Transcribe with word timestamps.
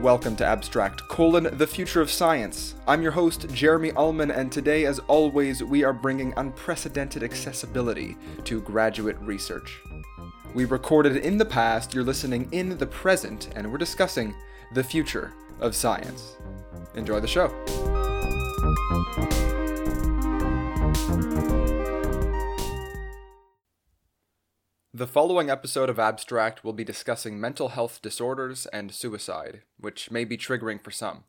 Welcome 0.00 0.34
to 0.36 0.46
Abstract, 0.46 1.06
colon, 1.08 1.58
the 1.58 1.66
future 1.66 2.00
of 2.00 2.10
science. 2.10 2.74
I'm 2.88 3.02
your 3.02 3.12
host, 3.12 3.46
Jeremy 3.52 3.92
Ullman, 3.92 4.30
and 4.30 4.50
today, 4.50 4.86
as 4.86 4.98
always, 5.00 5.62
we 5.62 5.84
are 5.84 5.92
bringing 5.92 6.32
unprecedented 6.38 7.22
accessibility 7.22 8.16
to 8.44 8.62
graduate 8.62 9.20
research. 9.20 9.78
We 10.54 10.64
recorded 10.64 11.18
in 11.18 11.36
the 11.36 11.44
past, 11.44 11.92
you're 11.92 12.02
listening 12.02 12.48
in 12.50 12.78
the 12.78 12.86
present, 12.86 13.50
and 13.54 13.70
we're 13.70 13.76
discussing 13.76 14.34
the 14.72 14.82
future 14.82 15.34
of 15.60 15.76
science. 15.76 16.38
Enjoy 16.94 17.20
the 17.20 17.28
show. 17.28 17.48
The 25.00 25.06
following 25.06 25.48
episode 25.48 25.88
of 25.88 25.98
Abstract 25.98 26.62
will 26.62 26.74
be 26.74 26.84
discussing 26.84 27.40
mental 27.40 27.70
health 27.70 28.02
disorders 28.02 28.66
and 28.66 28.92
suicide, 28.92 29.62
which 29.78 30.10
may 30.10 30.26
be 30.26 30.36
triggering 30.36 30.78
for 30.78 30.90
some. 30.90 31.24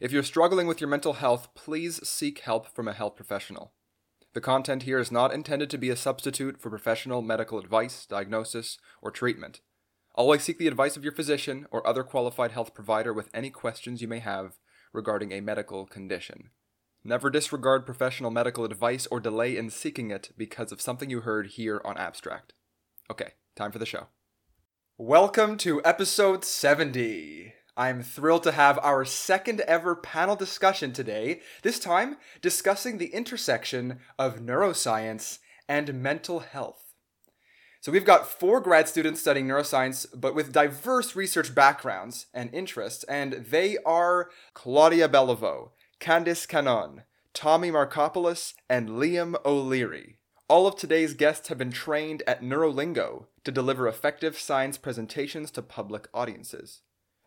If 0.00 0.12
you're 0.12 0.22
struggling 0.22 0.66
with 0.66 0.80
your 0.80 0.88
mental 0.88 1.12
health, 1.12 1.48
please 1.54 2.00
seek 2.08 2.38
help 2.38 2.74
from 2.74 2.88
a 2.88 2.94
health 2.94 3.14
professional. 3.14 3.74
The 4.32 4.40
content 4.40 4.84
here 4.84 4.98
is 4.98 5.12
not 5.12 5.30
intended 5.30 5.68
to 5.68 5.76
be 5.76 5.90
a 5.90 5.94
substitute 5.94 6.58
for 6.58 6.70
professional 6.70 7.20
medical 7.20 7.58
advice, 7.58 8.06
diagnosis, 8.06 8.78
or 9.02 9.10
treatment. 9.10 9.60
Always 10.14 10.42
seek 10.42 10.56
the 10.56 10.66
advice 10.66 10.96
of 10.96 11.04
your 11.04 11.12
physician 11.12 11.66
or 11.70 11.86
other 11.86 12.04
qualified 12.04 12.52
health 12.52 12.72
provider 12.72 13.12
with 13.12 13.28
any 13.34 13.50
questions 13.50 14.00
you 14.00 14.08
may 14.08 14.20
have 14.20 14.56
regarding 14.94 15.32
a 15.32 15.42
medical 15.42 15.84
condition. 15.84 16.48
Never 17.04 17.28
disregard 17.28 17.84
professional 17.84 18.30
medical 18.30 18.64
advice 18.64 19.06
or 19.10 19.20
delay 19.20 19.58
in 19.58 19.68
seeking 19.68 20.10
it 20.10 20.30
because 20.38 20.72
of 20.72 20.80
something 20.80 21.10
you 21.10 21.20
heard 21.20 21.48
here 21.48 21.82
on 21.84 21.98
Abstract. 21.98 22.54
Okay, 23.10 23.32
time 23.56 23.72
for 23.72 23.78
the 23.78 23.86
show. 23.86 24.06
Welcome 24.96 25.56
to 25.58 25.82
episode 25.84 26.44
70. 26.44 27.52
I'm 27.76 28.02
thrilled 28.02 28.44
to 28.44 28.52
have 28.52 28.78
our 28.82 29.04
second 29.04 29.60
ever 29.62 29.96
panel 29.96 30.36
discussion 30.36 30.92
today, 30.92 31.40
this 31.62 31.78
time 31.78 32.16
discussing 32.40 32.98
the 32.98 33.06
intersection 33.06 33.98
of 34.18 34.40
neuroscience 34.40 35.38
and 35.68 35.94
mental 35.94 36.40
health. 36.40 36.94
So, 37.80 37.90
we've 37.90 38.04
got 38.04 38.28
four 38.28 38.60
grad 38.60 38.88
students 38.88 39.20
studying 39.20 39.48
neuroscience, 39.48 40.06
but 40.14 40.36
with 40.36 40.52
diverse 40.52 41.16
research 41.16 41.52
backgrounds 41.54 42.26
and 42.32 42.54
interests, 42.54 43.02
and 43.04 43.32
they 43.32 43.78
are 43.84 44.30
Claudia 44.54 45.08
Beliveau, 45.08 45.70
Candice 45.98 46.46
Cannon, 46.46 47.02
Tommy 47.34 47.72
Markopoulos, 47.72 48.54
and 48.68 48.90
Liam 48.90 49.34
O'Leary. 49.44 50.20
All 50.52 50.66
of 50.66 50.76
today's 50.76 51.14
guests 51.14 51.48
have 51.48 51.56
been 51.56 51.70
trained 51.70 52.22
at 52.26 52.42
Neurolingo 52.42 53.24
to 53.42 53.50
deliver 53.50 53.88
effective 53.88 54.38
science 54.38 54.76
presentations 54.76 55.50
to 55.52 55.62
public 55.62 56.08
audiences. 56.12 56.82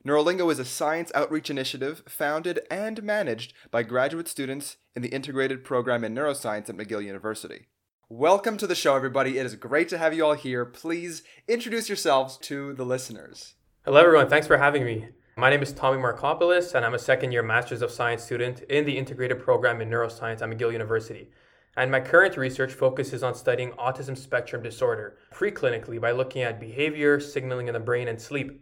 Neurolingo 0.06 0.52
is 0.52 0.60
a 0.60 0.64
science 0.64 1.12
outreach 1.16 1.50
initiative 1.50 2.04
founded 2.08 2.60
and 2.70 3.02
managed 3.02 3.52
by 3.72 3.82
graduate 3.82 4.28
students 4.28 4.78
in 4.96 5.02
the 5.02 5.08
integrated 5.08 5.64
program 5.64 6.04
in 6.04 6.14
neuroscience 6.14 6.70
at 6.70 6.78
McGill 6.78 7.04
University. 7.04 7.66
Welcome 8.10 8.58
to 8.58 8.68
the 8.68 8.76
show, 8.76 8.96
everybody. 8.96 9.40
It 9.40 9.46
is 9.48 9.56
great 9.56 9.90
to 9.90 9.98
have 9.98 10.14
you 10.14 10.24
all 10.24 10.36
here. 10.36 10.64
Please 10.64 11.24
introduce 11.48 11.90
yourselves 11.90 12.38
to 12.44 12.74
the 12.74 12.86
listeners. 12.86 13.56
Hello, 13.86 14.00
everyone. 14.06 14.30
Thanks 14.30 14.46
for 14.46 14.58
having 14.58 14.86
me. 14.86 15.08
My 15.36 15.50
name 15.50 15.64
is 15.64 15.74
Tommy 15.74 15.98
Markopoulos, 15.98 16.76
and 16.76 16.86
I'm 16.86 16.94
a 16.94 17.00
second 17.00 17.32
year 17.32 17.42
Masters 17.42 17.82
of 17.82 17.90
Science 17.90 18.24
student 18.24 18.62
in 18.70 18.86
the 18.86 19.00
integrated 19.00 19.40
program 19.40 19.82
in 19.82 19.90
neuroscience 19.90 20.44
at 20.44 20.50
McGill 20.50 20.72
University. 20.72 21.32
And 21.78 21.92
my 21.92 22.00
current 22.00 22.38
research 22.38 22.74
focuses 22.74 23.22
on 23.22 23.36
studying 23.36 23.72
autism 23.72 24.18
spectrum 24.18 24.64
disorder 24.64 25.18
preclinically 25.34 26.00
by 26.00 26.12
looking 26.12 26.42
at 26.42 26.60
behavior, 26.60 27.20
signaling 27.20 27.68
in 27.68 27.74
the 27.74 27.80
brain, 27.80 28.08
and 28.08 28.20
sleep. 28.20 28.62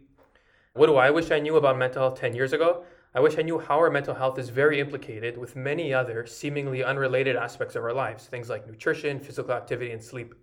What 0.72 0.86
do 0.86 0.96
I 0.96 1.10
wish 1.10 1.30
I 1.30 1.38
knew 1.38 1.56
about 1.56 1.78
mental 1.78 2.02
health 2.02 2.18
10 2.18 2.34
years 2.34 2.52
ago? 2.52 2.84
I 3.14 3.20
wish 3.20 3.38
I 3.38 3.42
knew 3.42 3.60
how 3.60 3.78
our 3.78 3.90
mental 3.90 4.14
health 4.14 4.40
is 4.40 4.48
very 4.48 4.80
implicated 4.80 5.38
with 5.38 5.54
many 5.54 5.94
other 5.94 6.26
seemingly 6.26 6.82
unrelated 6.82 7.36
aspects 7.36 7.76
of 7.76 7.84
our 7.84 7.92
lives, 7.92 8.26
things 8.26 8.48
like 8.48 8.66
nutrition, 8.66 9.20
physical 9.20 9.52
activity, 9.52 9.92
and 9.92 10.02
sleep. 10.02 10.34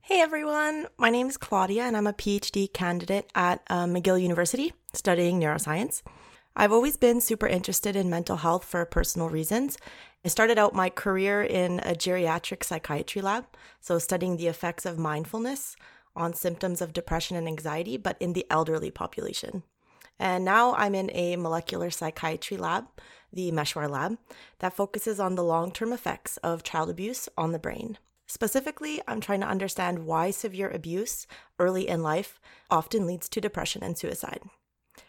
Hey 0.00 0.20
everyone, 0.20 0.86
my 0.96 1.10
name 1.10 1.26
is 1.26 1.36
Claudia 1.36 1.82
and 1.82 1.96
I'm 1.96 2.06
a 2.06 2.12
PhD 2.12 2.72
candidate 2.72 3.30
at 3.34 3.62
uh, 3.68 3.86
McGill 3.86 4.22
University 4.22 4.74
studying 4.92 5.40
neuroscience. 5.40 6.02
I've 6.54 6.72
always 6.72 6.96
been 6.96 7.20
super 7.20 7.48
interested 7.48 7.96
in 7.96 8.08
mental 8.08 8.36
health 8.36 8.64
for 8.64 8.84
personal 8.84 9.28
reasons, 9.28 9.76
I 10.24 10.28
started 10.28 10.58
out 10.58 10.74
my 10.74 10.88
career 10.88 11.42
in 11.42 11.80
a 11.80 11.92
geriatric 11.94 12.64
psychiatry 12.64 13.20
lab, 13.20 13.44
so 13.80 13.98
studying 13.98 14.38
the 14.38 14.46
effects 14.46 14.86
of 14.86 14.98
mindfulness 14.98 15.76
on 16.16 16.32
symptoms 16.32 16.80
of 16.80 16.94
depression 16.94 17.36
and 17.36 17.46
anxiety, 17.46 17.98
but 17.98 18.16
in 18.20 18.32
the 18.32 18.46
elderly 18.48 18.90
population. 18.90 19.64
And 20.18 20.42
now 20.42 20.74
I'm 20.76 20.94
in 20.94 21.10
a 21.12 21.36
molecular 21.36 21.90
psychiatry 21.90 22.56
lab, 22.56 22.86
the 23.32 23.50
Mechawar 23.52 23.90
lab, 23.90 24.16
that 24.60 24.72
focuses 24.72 25.20
on 25.20 25.34
the 25.34 25.44
long 25.44 25.70
term 25.70 25.92
effects 25.92 26.38
of 26.38 26.62
child 26.62 26.88
abuse 26.88 27.28
on 27.36 27.52
the 27.52 27.58
brain. 27.58 27.98
Specifically, 28.26 29.02
I'm 29.06 29.20
trying 29.20 29.40
to 29.40 29.46
understand 29.46 30.06
why 30.06 30.30
severe 30.30 30.70
abuse 30.70 31.26
early 31.58 31.86
in 31.86 32.02
life 32.02 32.40
often 32.70 33.06
leads 33.06 33.28
to 33.28 33.40
depression 33.42 33.82
and 33.82 33.98
suicide. 33.98 34.40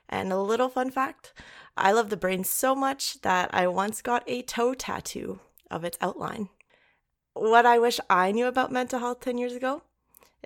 And 0.09 0.31
a 0.31 0.39
little 0.39 0.69
fun 0.69 0.91
fact 0.91 1.33
I 1.77 1.91
love 1.91 2.09
the 2.09 2.17
brain 2.17 2.43
so 2.43 2.73
much 2.73 3.21
that 3.21 3.49
I 3.53 3.67
once 3.67 4.01
got 4.01 4.23
a 4.27 4.41
toe 4.41 4.73
tattoo 4.73 5.39
of 5.69 5.83
its 5.83 5.97
outline. 5.99 6.49
What 7.33 7.65
I 7.65 7.79
wish 7.79 7.99
I 8.09 8.31
knew 8.31 8.47
about 8.47 8.71
mental 8.71 8.99
health 8.99 9.19
10 9.19 9.37
years 9.37 9.53
ago 9.53 9.83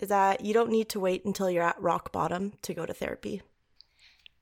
is 0.01 0.09
that 0.09 0.41
you 0.41 0.53
don't 0.53 0.71
need 0.71 0.89
to 0.89 0.99
wait 0.99 1.25
until 1.25 1.49
you're 1.49 1.63
at 1.63 1.81
rock 1.81 2.11
bottom 2.11 2.53
to 2.63 2.73
go 2.73 2.85
to 2.85 2.93
therapy. 2.93 3.43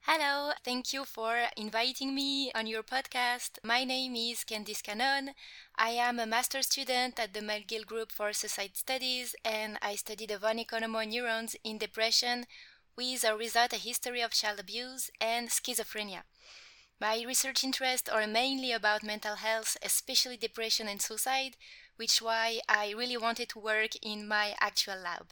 Hello, 0.09 0.53
thank 0.63 0.93
you 0.93 1.03
for 1.03 1.35
inviting 1.57 2.15
me 2.15 2.49
on 2.55 2.65
your 2.65 2.81
podcast. 2.81 3.59
My 3.61 3.83
name 3.83 4.15
is 4.15 4.45
Candice 4.45 4.81
Cannon. 4.81 5.31
I 5.75 5.89
am 5.89 6.17
a 6.17 6.25
master 6.25 6.61
student 6.61 7.19
at 7.19 7.33
the 7.33 7.41
McGill 7.41 7.85
Group 7.85 8.13
for 8.13 8.31
Suicide 8.31 8.77
Studies 8.77 9.35
and 9.43 9.77
I 9.81 9.95
study 9.95 10.25
the 10.25 10.37
von 10.37 10.59
Economo 10.59 11.05
neurons 11.05 11.57
in 11.65 11.77
depression 11.77 12.45
with 12.97 13.23
or 13.23 13.37
without 13.37 13.71
a 13.71 13.77
history 13.77 14.21
of 14.21 14.31
child 14.31 14.59
abuse 14.59 15.11
and 15.21 15.49
schizophrenia. 15.49 16.23
My 16.99 17.21
research 17.21 17.63
interests 17.63 18.09
are 18.09 18.25
mainly 18.25 18.71
about 18.71 19.03
mental 19.03 19.35
health, 19.35 19.77
especially 19.83 20.35
depression 20.35 20.87
and 20.87 20.99
suicide, 20.99 21.55
which 21.95 22.21
why 22.23 22.59
I 22.67 22.89
really 22.97 23.17
wanted 23.17 23.49
to 23.49 23.59
work 23.59 23.91
in 24.01 24.27
my 24.27 24.55
actual 24.59 24.97
lab. 24.97 25.31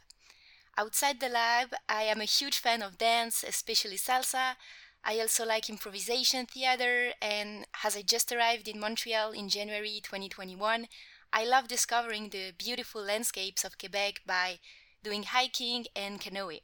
Outside 0.78 1.18
the 1.18 1.28
lab, 1.28 1.74
I 1.88 2.04
am 2.04 2.20
a 2.20 2.24
huge 2.24 2.58
fan 2.58 2.82
of 2.82 2.98
dance, 2.98 3.42
especially 3.42 3.96
salsa. 3.96 4.54
I 5.02 5.18
also 5.18 5.44
like 5.44 5.68
improvisation 5.68 6.46
theater, 6.46 7.14
and 7.20 7.66
as 7.82 7.96
I 7.96 8.02
just 8.02 8.30
arrived 8.30 8.68
in 8.68 8.78
Montreal 8.78 9.32
in 9.32 9.48
January 9.48 10.00
2021, 10.02 10.86
I 11.32 11.44
love 11.44 11.66
discovering 11.66 12.28
the 12.28 12.52
beautiful 12.56 13.02
landscapes 13.02 13.64
of 13.64 13.78
Quebec 13.78 14.20
by 14.24 14.60
doing 15.02 15.24
hiking 15.24 15.86
and 15.96 16.20
canoeing. 16.20 16.60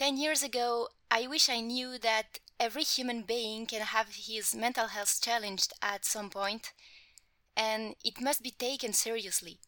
Ten 0.00 0.16
years 0.16 0.42
ago, 0.42 0.88
I 1.10 1.26
wish 1.26 1.50
I 1.50 1.60
knew 1.60 1.98
that 1.98 2.38
every 2.58 2.84
human 2.84 3.20
being 3.20 3.66
can 3.66 3.82
have 3.82 4.14
his 4.14 4.54
mental 4.54 4.86
health 4.86 5.20
challenged 5.20 5.74
at 5.82 6.06
some 6.06 6.30
point, 6.30 6.72
and 7.54 7.96
it 8.02 8.18
must 8.18 8.42
be 8.42 8.50
taken 8.50 8.94
seriously. 8.94 9.58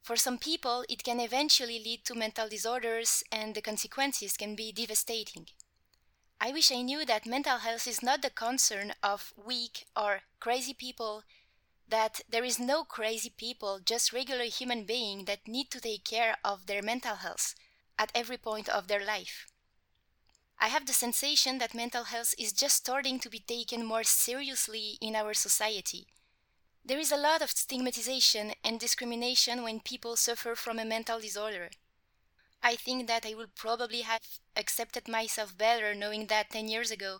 For 0.00 0.14
some 0.14 0.38
people, 0.38 0.84
it 0.88 1.02
can 1.02 1.18
eventually 1.18 1.80
lead 1.80 2.04
to 2.04 2.14
mental 2.14 2.48
disorders, 2.48 3.24
and 3.32 3.56
the 3.56 3.60
consequences 3.60 4.36
can 4.36 4.54
be 4.54 4.70
devastating. 4.70 5.48
I 6.40 6.52
wish 6.52 6.70
I 6.70 6.82
knew 6.82 7.04
that 7.06 7.26
mental 7.26 7.58
health 7.58 7.88
is 7.88 8.00
not 8.00 8.22
the 8.22 8.30
concern 8.30 8.94
of 9.02 9.34
weak 9.36 9.86
or 9.96 10.20
crazy 10.38 10.72
people, 10.72 11.24
that 11.88 12.20
there 12.28 12.44
is 12.44 12.60
no 12.60 12.84
crazy 12.84 13.30
people, 13.36 13.80
just 13.84 14.12
regular 14.12 14.44
human 14.44 14.84
beings 14.84 15.24
that 15.24 15.48
need 15.48 15.72
to 15.72 15.80
take 15.80 16.04
care 16.04 16.36
of 16.44 16.68
their 16.68 16.80
mental 16.80 17.16
health 17.16 17.56
at 17.98 18.12
every 18.14 18.36
point 18.36 18.68
of 18.68 18.88
their 18.88 19.04
life. 19.04 19.46
I 20.60 20.68
have 20.68 20.86
the 20.86 20.92
sensation 20.92 21.58
that 21.58 21.74
mental 21.74 22.04
health 22.04 22.34
is 22.38 22.52
just 22.52 22.76
starting 22.76 23.20
to 23.20 23.28
be 23.28 23.38
taken 23.38 23.84
more 23.84 24.02
seriously 24.02 24.98
in 25.00 25.14
our 25.14 25.34
society. 25.34 26.06
There 26.84 26.98
is 26.98 27.12
a 27.12 27.16
lot 27.16 27.42
of 27.42 27.50
stigmatization 27.50 28.52
and 28.64 28.80
discrimination 28.80 29.62
when 29.62 29.80
people 29.80 30.16
suffer 30.16 30.54
from 30.54 30.78
a 30.78 30.84
mental 30.84 31.20
disorder. 31.20 31.70
I 32.62 32.74
think 32.74 33.06
that 33.06 33.24
I 33.24 33.34
would 33.34 33.54
probably 33.54 34.00
have 34.00 34.22
accepted 34.56 35.06
myself 35.06 35.56
better 35.56 35.94
knowing 35.94 36.26
that 36.26 36.50
10 36.50 36.66
years 36.68 36.90
ago. 36.90 37.18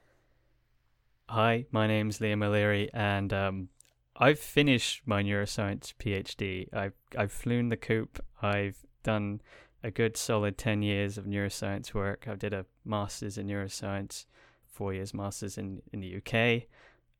Hi, 1.28 1.66
my 1.70 1.86
name's 1.86 2.18
Liam 2.18 2.42
O'Leary, 2.42 2.90
and 2.92 3.32
um, 3.32 3.68
I've 4.16 4.40
finished 4.40 5.02
my 5.06 5.22
neuroscience 5.22 5.92
PhD. 5.94 6.72
I've, 6.72 6.94
I've 7.16 7.30
flown 7.30 7.68
the 7.68 7.76
coop. 7.76 8.24
I've 8.42 8.78
done 9.04 9.42
a 9.82 9.90
good 9.90 10.16
solid 10.16 10.58
10 10.58 10.82
years 10.82 11.18
of 11.18 11.24
neuroscience 11.24 11.94
work. 11.94 12.26
I 12.28 12.34
did 12.34 12.52
a 12.52 12.66
master's 12.84 13.38
in 13.38 13.46
neuroscience, 13.46 14.26
four 14.66 14.92
years 14.92 15.14
master's 15.14 15.58
in, 15.58 15.82
in 15.92 16.00
the 16.00 16.16
UK, 16.16 16.68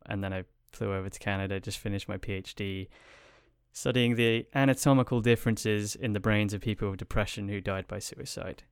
and 0.07 0.23
then 0.23 0.33
I 0.33 0.45
flew 0.73 0.93
over 0.93 1.09
to 1.09 1.19
Canada, 1.19 1.61
just 1.61 1.79
finished 1.79 2.09
my 2.09 2.19
PhD 2.19 2.89
studying 3.73 4.17
the 4.17 4.47
anatomical 4.55 5.21
differences 5.21 5.95
in 5.95 6.13
the 6.13 6.21
brains 6.21 6.53
of 6.53 6.61
people 6.61 6.91
with 6.91 6.99
depression 6.99 7.49
who 7.49 7.61
died 7.61 7.87
by 7.87 7.99
suicide. 7.99 8.65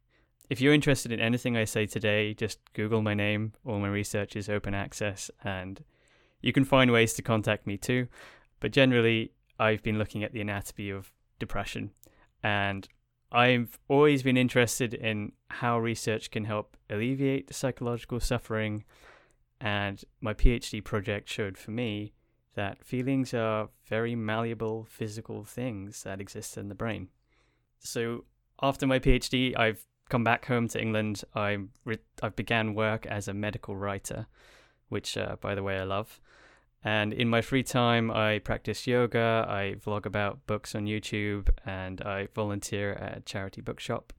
if 0.49 0.61
you're 0.61 0.73
interested 0.73 1.11
in 1.11 1.19
anything 1.19 1.57
I 1.57 1.65
say 1.65 1.87
today, 1.87 2.33
just 2.33 2.61
Google 2.73 3.03
my 3.03 3.15
name. 3.15 3.53
All 3.65 3.81
my 3.81 3.89
research 3.89 4.37
is 4.37 4.49
open 4.49 4.75
access, 4.75 5.29
and 5.43 5.83
you 6.41 6.53
can 6.53 6.65
find 6.65 6.93
ways 6.93 7.15
to 7.15 7.23
contact 7.23 7.67
me 7.67 7.77
too. 7.77 8.07
But 8.61 8.71
generally, 8.71 9.33
I've 9.59 9.83
been 9.83 9.99
looking 9.99 10.23
at 10.23 10.33
the 10.33 10.41
anatomy 10.41 10.91
of 10.91 11.13
depression, 11.41 11.91
and 12.45 12.89
I've 13.33 13.79
always 13.89 14.23
been 14.23 14.37
interested 14.37 14.95
in 14.95 15.33
how 15.49 15.79
research 15.79 16.31
can 16.31 16.45
help 16.45 16.77
alleviate 16.89 17.49
the 17.49 17.55
psychological 17.55 18.21
suffering. 18.21 18.85
And 19.61 20.03
my 20.21 20.35
PhD 20.35 20.83
project 20.83 21.29
showed 21.29 21.59
for 21.59 21.71
me 21.71 22.13
that 22.55 22.85
feelings 22.85 23.35
are 23.35 23.69
very 23.87 24.15
malleable 24.15 24.87
physical 24.89 25.45
things 25.45 26.03
that 26.05 26.21
exist 26.21 26.57
in 26.57 26.69
the 26.69 26.75
brain. 26.75 27.09
So 27.79 28.25
after 28.63 28.87
my 28.87 28.99
PhD, 28.99 29.57
I've 29.59 29.85
come 30.09 30.25
back 30.25 30.47
home 30.47 30.69
to 30.69 30.81
England. 30.81 31.23
I 31.35 31.59
re- 31.85 31.99
I 32.23 32.31
began 32.31 32.75
work 32.75 33.07
as 33.07 33.29
a 33.29 33.35
medical 33.35 33.77
writer, 33.77 34.27
which, 34.89 35.17
uh, 35.17 35.37
by 35.41 35.55
the 35.55 35.63
way, 35.63 35.79
I 35.79 35.85
love. 35.85 36.21
And 36.87 37.13
in 37.13 37.29
my 37.29 37.43
free 37.43 37.65
time, 37.65 38.13
I 38.13 38.39
practice 38.39 38.87
yoga, 38.87 39.45
I 39.49 39.75
vlog 39.85 40.07
about 40.07 40.47
books 40.47 40.73
on 40.73 40.85
YouTube, 40.85 41.49
and 41.67 42.01
I 42.01 42.29
volunteer 42.33 42.93
at 42.93 43.19
a 43.19 43.21
charity 43.23 43.61
bookshop. 43.61 44.13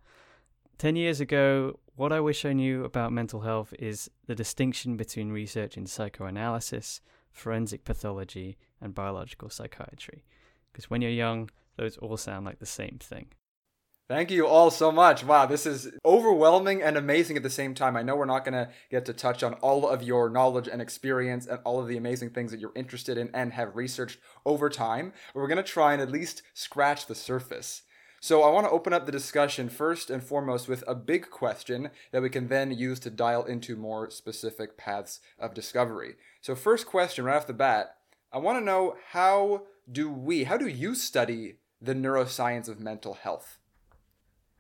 10 0.78 0.98
years 0.98 1.22
ago, 1.22 1.80
what 1.96 2.12
I 2.12 2.20
wish 2.20 2.44
I 2.44 2.52
knew 2.52 2.84
about 2.84 3.14
mental 3.14 3.40
health 3.40 3.74
is 3.80 4.12
the 4.26 4.36
distinction 4.36 4.98
between 4.98 5.32
research 5.32 5.78
in 5.78 5.86
psychoanalysis, 5.86 7.00
forensic 7.32 7.86
pathology, 7.86 8.58
and 8.82 8.94
biological 8.94 9.50
psychiatry. 9.50 10.26
Because 10.74 10.90
when 10.90 11.02
you're 11.02 11.10
young, 11.10 11.50
those 11.78 11.96
all 11.96 12.18
sound 12.18 12.46
like 12.46 12.60
the 12.60 12.66
same 12.66 12.98
thing. 13.00 13.28
Thank 14.10 14.32
you 14.32 14.48
all 14.48 14.72
so 14.72 14.90
much. 14.90 15.26
Wow, 15.26 15.48
this 15.48 15.66
is 15.66 15.90
overwhelming 16.06 16.82
and 16.82 16.96
amazing 16.96 17.36
at 17.36 17.44
the 17.44 17.50
same 17.50 17.74
time. 17.74 17.98
I 17.98 18.04
know 18.04 18.16
we're 18.16 18.24
not 18.24 18.46
going 18.46 18.54
to 18.54 18.70
get 18.90 19.04
to 19.08 19.14
touch 19.14 19.44
on 19.44 19.56
all 19.56 19.86
of 19.86 20.02
your 20.02 20.30
knowledge 20.30 20.70
and 20.70 20.82
experience 20.82 21.46
and 21.46 21.60
all 21.66 21.82
of 21.82 21.90
the 21.90 21.98
amazing 21.98 22.30
things 22.30 22.52
that 22.52 22.62
you're 22.62 22.72
interested 22.74 23.18
in 23.18 23.30
and 23.34 23.52
have 23.52 23.76
researched 23.76 24.20
over 24.46 24.70
time, 24.70 25.12
but 25.34 25.42
we're 25.42 25.50
going 25.50 25.58
to 25.58 25.64
try 25.64 25.92
and 25.92 26.02
at 26.02 26.10
least 26.10 26.42
scratch 26.54 27.08
the 27.08 27.16
surface. 27.16 27.82
So, 28.22 28.44
I 28.44 28.50
want 28.50 28.66
to 28.66 28.72
open 28.72 28.94
up 28.94 29.06
the 29.06 29.12
discussion 29.12 29.68
first 29.68 30.10
and 30.10 30.24
foremost 30.24 30.70
with 30.70 30.86
a 30.88 30.96
big 30.96 31.30
question 31.30 31.90
that 32.14 32.22
we 32.22 32.30
can 32.30 32.48
then 32.48 32.72
use 32.72 33.02
to 33.02 33.10
dial 33.10 33.44
into 33.44 33.76
more 33.76 34.10
specific 34.10 34.78
paths 34.78 35.20
of 35.38 35.54
discovery. 35.54 36.16
So, 36.40 36.56
first 36.56 36.88
question 36.88 37.26
right 37.26 37.36
off 37.36 37.46
the 37.46 37.52
bat 37.52 37.98
I 38.32 38.38
want 38.38 38.58
to 38.58 38.64
know 38.64 38.96
how 39.12 39.64
do 39.92 40.10
we, 40.10 40.46
how 40.46 40.56
do 40.56 40.68
you 40.68 40.96
study 40.96 41.58
the 41.82 41.94
neuroscience 41.94 42.70
of 42.70 42.80
mental 42.80 43.16
health? 43.16 43.60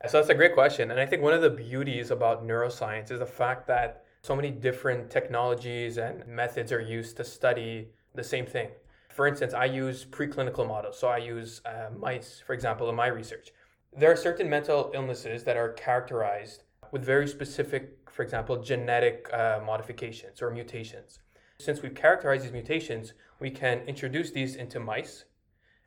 So 0.06 0.18
that's 0.18 0.30
a 0.30 0.36
great 0.36 0.54
question. 0.54 0.92
And 0.92 1.00
I 1.00 1.08
think 1.08 1.24
one 1.24 1.34
of 1.34 1.42
the 1.42 1.50
beauties 1.50 2.12
about 2.12 2.46
neuroscience 2.46 3.12
is 3.12 3.20
the 3.20 3.26
fact 3.26 3.68
that 3.68 4.04
so 4.22 4.36
many 4.36 4.52
different 4.52 5.10
technologies 5.10 5.98
and 5.98 6.26
methods 6.28 6.72
are 6.72 6.80
used 6.80 7.18
to 7.18 7.24
study 7.24 7.90
the 8.14 8.24
same 8.24 8.46
thing. 8.46 8.70
For 9.10 9.26
instance, 9.26 9.56
I 9.56 9.66
use 9.66 10.06
preclinical 10.06 10.68
models. 10.68 11.00
So 11.00 11.08
I 11.08 11.18
use 11.18 11.62
uh, 11.66 11.90
mice, 11.98 12.44
for 12.46 12.54
example, 12.54 12.88
in 12.90 12.96
my 12.96 13.08
research. 13.08 13.50
There 13.98 14.12
are 14.12 14.16
certain 14.16 14.48
mental 14.48 14.92
illnesses 14.94 15.44
that 15.46 15.58
are 15.58 15.74
characterized 15.74 16.64
with 16.92 17.04
very 17.04 17.28
specific, 17.28 17.98
for 18.12 18.22
example, 18.22 18.62
genetic 18.62 19.28
uh, 19.34 19.60
modifications 19.66 20.42
or 20.42 20.52
mutations. 20.52 21.20
Since 21.60 21.82
we've 21.82 21.96
characterized 21.96 22.44
these 22.44 22.52
mutations, 22.52 23.14
we 23.40 23.50
can 23.50 23.80
introduce 23.88 24.30
these 24.30 24.56
into 24.56 24.80
mice 24.80 25.26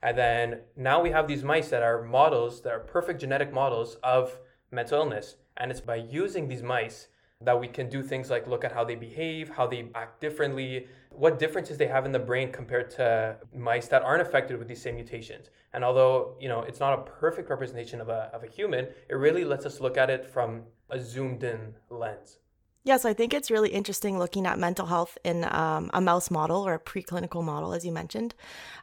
and 0.02 0.17
then 0.17 0.61
now 0.76 1.02
we 1.02 1.11
have 1.11 1.29
these 1.29 1.44
mice 1.44 1.69
that 1.69 1.82
are 1.82 2.02
models, 2.02 2.62
that 2.62 2.73
are 2.73 2.81
perfect 2.81 3.20
genetic 3.20 3.52
models 3.52 3.97
of 4.02 4.38
mental 4.70 4.99
illness. 4.99 5.37
And 5.56 5.70
it's 5.70 5.81
by 5.81 5.97
using 5.97 6.49
these 6.49 6.62
mice 6.62 7.08
that 7.43 7.58
we 7.58 7.69
can 7.69 7.88
do 7.88 8.02
things 8.02 8.31
like 8.31 8.47
look 8.47 8.64
at 8.64 8.73
how 8.73 8.85
they 8.85 8.94
behave, 8.94 9.49
how 9.49 9.67
they 9.67 9.88
act 9.94 10.20
differently, 10.20 10.87
what 11.11 11.38
differences 11.38 11.79
they 11.79 11.87
have 11.87 12.05
in 12.05 12.12
the 12.12 12.19
brain 12.19 12.52
compared 12.52 12.91
to 12.91 13.37
mice 13.55 13.88
that 13.88 14.02
aren't 14.02 14.23
affected 14.23 14.58
with 14.58 14.69
these 14.69 14.81
same 14.81 14.94
mutations. 14.94 15.50
And 15.73 15.85
although, 15.85 16.37
you 16.41 16.49
know, 16.49 16.62
it's 16.62 16.81
not 16.81 16.99
a 16.99 17.03
perfect 17.03 17.49
representation 17.49 18.00
of 18.00 18.08
a, 18.08 18.31
of 18.35 18.43
a 18.43 18.46
human, 18.46 18.88
it 19.08 19.14
really 19.14 19.44
lets 19.44 19.64
us 19.64 19.81
look 19.81 19.96
at 19.96 20.11
it 20.11 20.26
from 20.26 20.62
a 20.91 21.00
zoomed 21.00 21.43
in 21.43 21.75
lens. 21.88 22.38
Yes, 22.82 23.05
I 23.05 23.12
think 23.12 23.35
it's 23.35 23.50
really 23.50 23.69
interesting 23.69 24.19
looking 24.19 24.47
at 24.47 24.59
mental 24.59 24.87
health 24.87 25.19
in 25.23 25.44
um, 25.44 25.91
a 25.93 26.00
mouse 26.00 26.31
model 26.31 26.67
or 26.67 26.73
a 26.73 26.79
preclinical 26.79 27.44
model, 27.44 27.75
as 27.75 27.85
you 27.85 27.93
mentioned. 27.93 28.35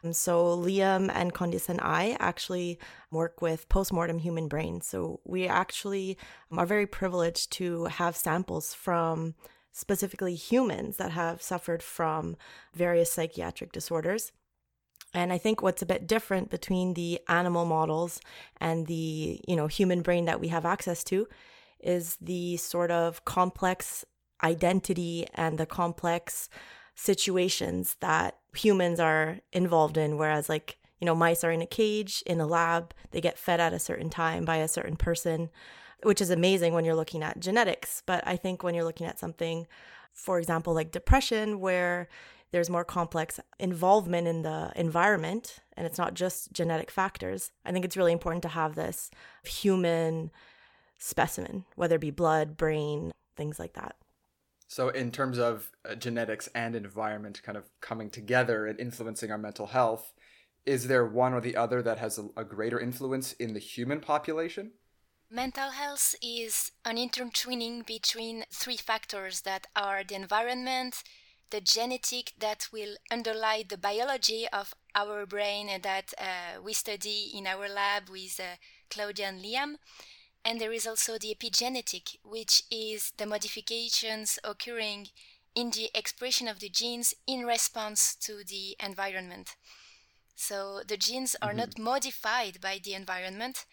Um, 0.04 0.12
so, 0.12 0.56
Liam 0.56 1.10
and 1.12 1.34
Candice 1.34 1.68
and 1.68 1.80
I 1.80 2.16
actually 2.20 2.78
work 3.10 3.42
with 3.42 3.68
postmortem 3.68 4.20
human 4.20 4.46
brains. 4.46 4.86
So, 4.86 5.20
we 5.24 5.48
actually 5.48 6.16
are 6.52 6.64
very 6.64 6.86
privileged 6.86 7.50
to 7.54 7.86
have 7.86 8.16
samples 8.16 8.72
from 8.72 9.34
specifically 9.72 10.36
humans 10.36 10.96
that 10.98 11.10
have 11.10 11.42
suffered 11.42 11.82
from 11.82 12.36
various 12.74 13.12
psychiatric 13.12 13.72
disorders. 13.72 14.30
And 15.12 15.32
I 15.32 15.38
think 15.38 15.60
what's 15.60 15.82
a 15.82 15.86
bit 15.86 16.06
different 16.06 16.50
between 16.50 16.94
the 16.94 17.20
animal 17.28 17.64
models 17.64 18.20
and 18.60 18.86
the, 18.86 19.40
you 19.48 19.56
know, 19.56 19.66
human 19.66 20.02
brain 20.02 20.26
that 20.26 20.40
we 20.40 20.48
have 20.48 20.64
access 20.64 21.02
to 21.04 21.26
is 21.80 22.16
the 22.20 22.56
sort 22.56 22.90
of 22.90 23.24
complex 23.24 24.04
identity 24.42 25.26
and 25.34 25.58
the 25.58 25.66
complex 25.66 26.48
situations 26.94 27.96
that 28.00 28.38
humans 28.54 28.98
are 29.00 29.38
involved 29.52 29.96
in. 29.96 30.18
Whereas 30.18 30.48
like 30.48 30.78
you 31.00 31.06
know 31.06 31.14
mice 31.14 31.44
are 31.44 31.52
in 31.52 31.62
a 31.62 31.66
cage 31.66 32.22
in 32.26 32.40
a 32.40 32.46
lab 32.46 32.92
they 33.12 33.20
get 33.20 33.38
fed 33.38 33.60
at 33.60 33.72
a 33.72 33.78
certain 33.78 34.10
time 34.10 34.44
by 34.44 34.56
a 34.56 34.68
certain 34.68 34.96
person 34.96 35.48
which 36.02 36.20
is 36.20 36.30
amazing 36.30 36.72
when 36.72 36.84
you're 36.84 36.94
looking 36.94 37.22
at 37.22 37.40
genetics. 37.40 38.02
But 38.04 38.26
i 38.26 38.36
think 38.36 38.62
when 38.62 38.74
you're 38.74 38.84
looking 38.84 39.06
at 39.06 39.18
something 39.18 39.66
for 40.12 40.38
example 40.38 40.74
like 40.74 40.90
depression 40.90 41.60
where 41.60 42.08
there's 42.50 42.70
more 42.70 42.84
complex 42.84 43.38
involvement 43.58 44.26
in 44.26 44.42
the 44.42 44.72
environment 44.74 45.58
and 45.76 45.86
it's 45.86 45.98
not 45.98 46.14
just 46.14 46.52
genetic 46.52 46.90
factors 46.90 47.52
i 47.64 47.70
think 47.70 47.84
it's 47.84 47.96
really 47.96 48.12
important 48.12 48.42
to 48.42 48.48
have 48.48 48.74
this 48.74 49.10
human 49.44 50.30
specimen, 50.98 51.64
whether 51.76 51.96
it 51.96 52.00
be 52.00 52.10
blood, 52.10 52.56
brain, 52.56 53.12
things 53.36 53.58
like 53.58 53.74
that. 53.74 53.96
So, 54.66 54.90
in 54.90 55.10
terms 55.10 55.38
of 55.38 55.70
uh, 55.88 55.94
genetics 55.94 56.48
and 56.54 56.76
environment 56.76 57.42
kind 57.42 57.56
of 57.56 57.64
coming 57.80 58.10
together 58.10 58.66
and 58.66 58.78
influencing 58.78 59.30
our 59.30 59.38
mental 59.38 59.68
health, 59.68 60.12
is 60.66 60.88
there 60.88 61.06
one 61.06 61.32
or 61.32 61.40
the 61.40 61.56
other 61.56 61.80
that 61.82 61.98
has 61.98 62.18
a, 62.18 62.28
a 62.36 62.44
greater 62.44 62.78
influence 62.78 63.32
in 63.32 63.54
the 63.54 63.60
human 63.60 64.00
population? 64.00 64.72
Mental 65.30 65.70
health 65.70 66.14
is 66.22 66.72
an 66.84 66.98
intertwining 66.98 67.82
between 67.82 68.44
three 68.52 68.76
factors 68.76 69.42
that 69.42 69.66
are 69.74 70.02
the 70.04 70.14
environment, 70.14 71.02
the 71.50 71.60
genetic 71.60 72.32
that 72.38 72.68
will 72.72 72.96
underlie 73.10 73.64
the 73.66 73.78
biology 73.78 74.46
of 74.52 74.74
our 74.94 75.24
brain 75.26 75.68
that 75.82 76.12
uh, 76.18 76.60
we 76.62 76.72
study 76.72 77.30
in 77.34 77.46
our 77.46 77.68
lab 77.68 78.10
with 78.10 78.38
uh, 78.40 78.56
Claudia 78.90 79.28
and 79.28 79.42
Liam, 79.42 79.76
and 80.44 80.60
there 80.60 80.72
is 80.72 80.86
also 80.86 81.18
the 81.18 81.34
epigenetic, 81.34 82.16
which 82.22 82.62
is 82.70 83.12
the 83.16 83.26
modifications 83.26 84.38
occurring 84.44 85.08
in 85.54 85.70
the 85.70 85.90
expression 85.94 86.48
of 86.48 86.60
the 86.60 86.68
genes 86.68 87.14
in 87.26 87.44
response 87.44 88.14
to 88.14 88.44
the 88.44 88.76
environment. 88.80 89.56
So 90.36 90.82
the 90.86 90.96
genes 90.96 91.34
are 91.42 91.50
mm-hmm. 91.50 91.58
not 91.58 91.78
modified 91.78 92.60
by 92.60 92.80
the 92.82 92.94
environment, 92.94 93.66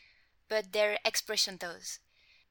but 0.50 0.74
their 0.74 0.98
expression 1.06 1.58
does. 1.58 2.00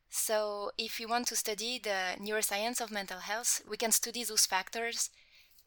So 0.09 0.71
if 0.79 1.01
you 1.01 1.09
want 1.09 1.27
to 1.29 1.37
study 1.37 1.81
the 1.81 2.17
neuroscience 2.21 2.81
of 2.81 2.93
mental 2.93 3.19
health, 3.19 3.63
we 3.69 3.77
can 3.77 3.91
study 3.91 4.23
those 4.23 4.47
factors. 4.47 5.11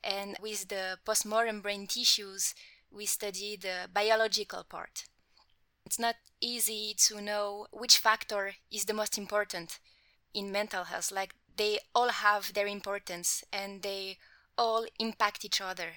And 0.03 0.37
with 0.41 0.69
the 0.69 0.99
postmortem 1.05 1.61
brain 1.61 1.87
tissues, 1.87 2.55
we 2.89 3.05
study 3.05 3.57
the 3.57 3.89
biological 3.93 4.63
part 4.63 5.03
it's 5.87 5.97
not 5.97 6.15
easy 6.41 6.93
to 6.97 7.21
know 7.21 7.65
which 7.71 7.97
factor 7.97 8.55
is 8.69 8.83
the 8.85 8.93
most 8.93 9.17
important 9.17 9.79
in 10.33 10.51
mental 10.51 10.83
health. 10.83 11.13
Like 11.13 11.33
they 11.55 11.79
all 11.95 12.09
have 12.09 12.53
their 12.53 12.67
importance 12.67 13.45
and 13.53 13.81
they 13.81 14.17
all 14.57 14.85
impact 14.99 15.45
each 15.45 15.61
other. 15.61 15.91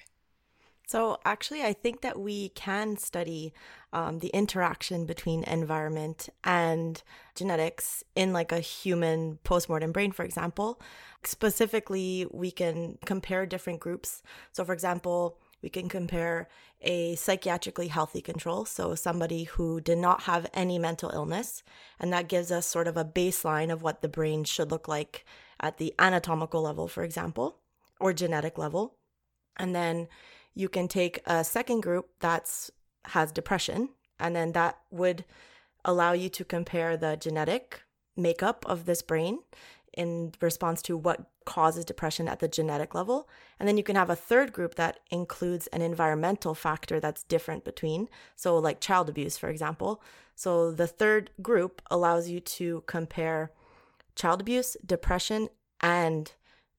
So, 0.87 1.19
actually, 1.23 1.61
I 1.63 1.73
think 1.73 2.01
that 2.01 2.19
we 2.19 2.49
can 2.49 2.97
study 2.97 3.53
um, 3.93 4.19
the 4.19 4.27
interaction 4.29 5.05
between 5.05 5.43
environment 5.43 6.29
and 6.43 7.01
genetics 7.35 8.03
in 8.15 8.33
like 8.33 8.51
a 8.51 8.59
human 8.59 9.39
postmortem 9.43 9.91
brain, 9.91 10.11
for 10.11 10.23
example. 10.23 10.81
Specifically, 11.23 12.27
we 12.31 12.51
can 12.51 12.97
compare 13.05 13.45
different 13.45 13.79
groups. 13.79 14.21
So, 14.51 14.65
for 14.65 14.73
example, 14.73 15.37
we 15.61 15.69
can 15.69 15.89
compare 15.89 16.47
a 16.81 17.15
psychiatrically 17.15 17.89
healthy 17.89 18.21
control, 18.21 18.65
so 18.65 18.95
somebody 18.95 19.43
who 19.43 19.79
did 19.79 19.97
not 19.97 20.23
have 20.23 20.49
any 20.53 20.79
mental 20.79 21.11
illness, 21.11 21.63
and 21.99 22.11
that 22.11 22.27
gives 22.27 22.51
us 22.51 22.65
sort 22.65 22.87
of 22.87 22.97
a 22.97 23.05
baseline 23.05 23.71
of 23.71 23.83
what 23.83 24.01
the 24.01 24.09
brain 24.09 24.43
should 24.43 24.71
look 24.71 24.87
like 24.87 25.25
at 25.59 25.77
the 25.77 25.93
anatomical 25.99 26.61
level, 26.61 26.87
for 26.87 27.03
example, 27.03 27.59
or 27.99 28.13
genetic 28.13 28.57
level. 28.57 28.95
And 29.57 29.75
then 29.75 30.07
you 30.55 30.69
can 30.69 30.87
take 30.87 31.21
a 31.25 31.43
second 31.43 31.81
group 31.81 32.09
that's 32.19 32.71
has 33.05 33.31
depression, 33.31 33.89
and 34.19 34.35
then 34.35 34.51
that 34.53 34.77
would 34.89 35.25
allow 35.85 36.13
you 36.13 36.29
to 36.29 36.45
compare 36.45 36.97
the 36.97 37.15
genetic 37.15 37.81
makeup 38.15 38.65
of 38.67 38.85
this 38.85 39.01
brain 39.01 39.39
in 39.93 40.33
response 40.41 40.81
to 40.83 40.95
what 40.95 41.29
causes 41.45 41.85
depression 41.85 42.27
at 42.27 42.39
the 42.39 42.47
genetic 42.47 42.95
level. 42.95 43.27
And 43.59 43.67
then 43.67 43.77
you 43.77 43.83
can 43.83 43.95
have 43.95 44.09
a 44.09 44.15
third 44.15 44.53
group 44.53 44.75
that 44.75 44.99
includes 45.09 45.67
an 45.67 45.81
environmental 45.81 46.53
factor 46.53 46.99
that's 46.99 47.23
different 47.23 47.63
between. 47.63 48.09
So, 48.35 48.57
like 48.57 48.79
child 48.79 49.09
abuse, 49.09 49.37
for 49.37 49.49
example. 49.49 50.01
So, 50.35 50.71
the 50.71 50.87
third 50.87 51.31
group 51.41 51.81
allows 51.91 52.29
you 52.29 52.39
to 52.39 52.83
compare 52.87 53.51
child 54.15 54.41
abuse, 54.41 54.77
depression, 54.85 55.49
and 55.81 56.31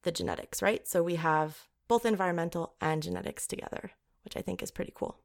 the 0.02 0.12
genetics, 0.12 0.62
right? 0.62 0.86
So, 0.86 1.02
we 1.02 1.16
have 1.16 1.68
both 1.88 2.06
environmental 2.06 2.74
and 2.80 3.02
genetics 3.02 3.46
together, 3.46 3.90
which 4.24 4.36
I 4.36 4.40
think 4.40 4.62
is 4.62 4.70
pretty 4.70 4.92
cool. 4.94 5.18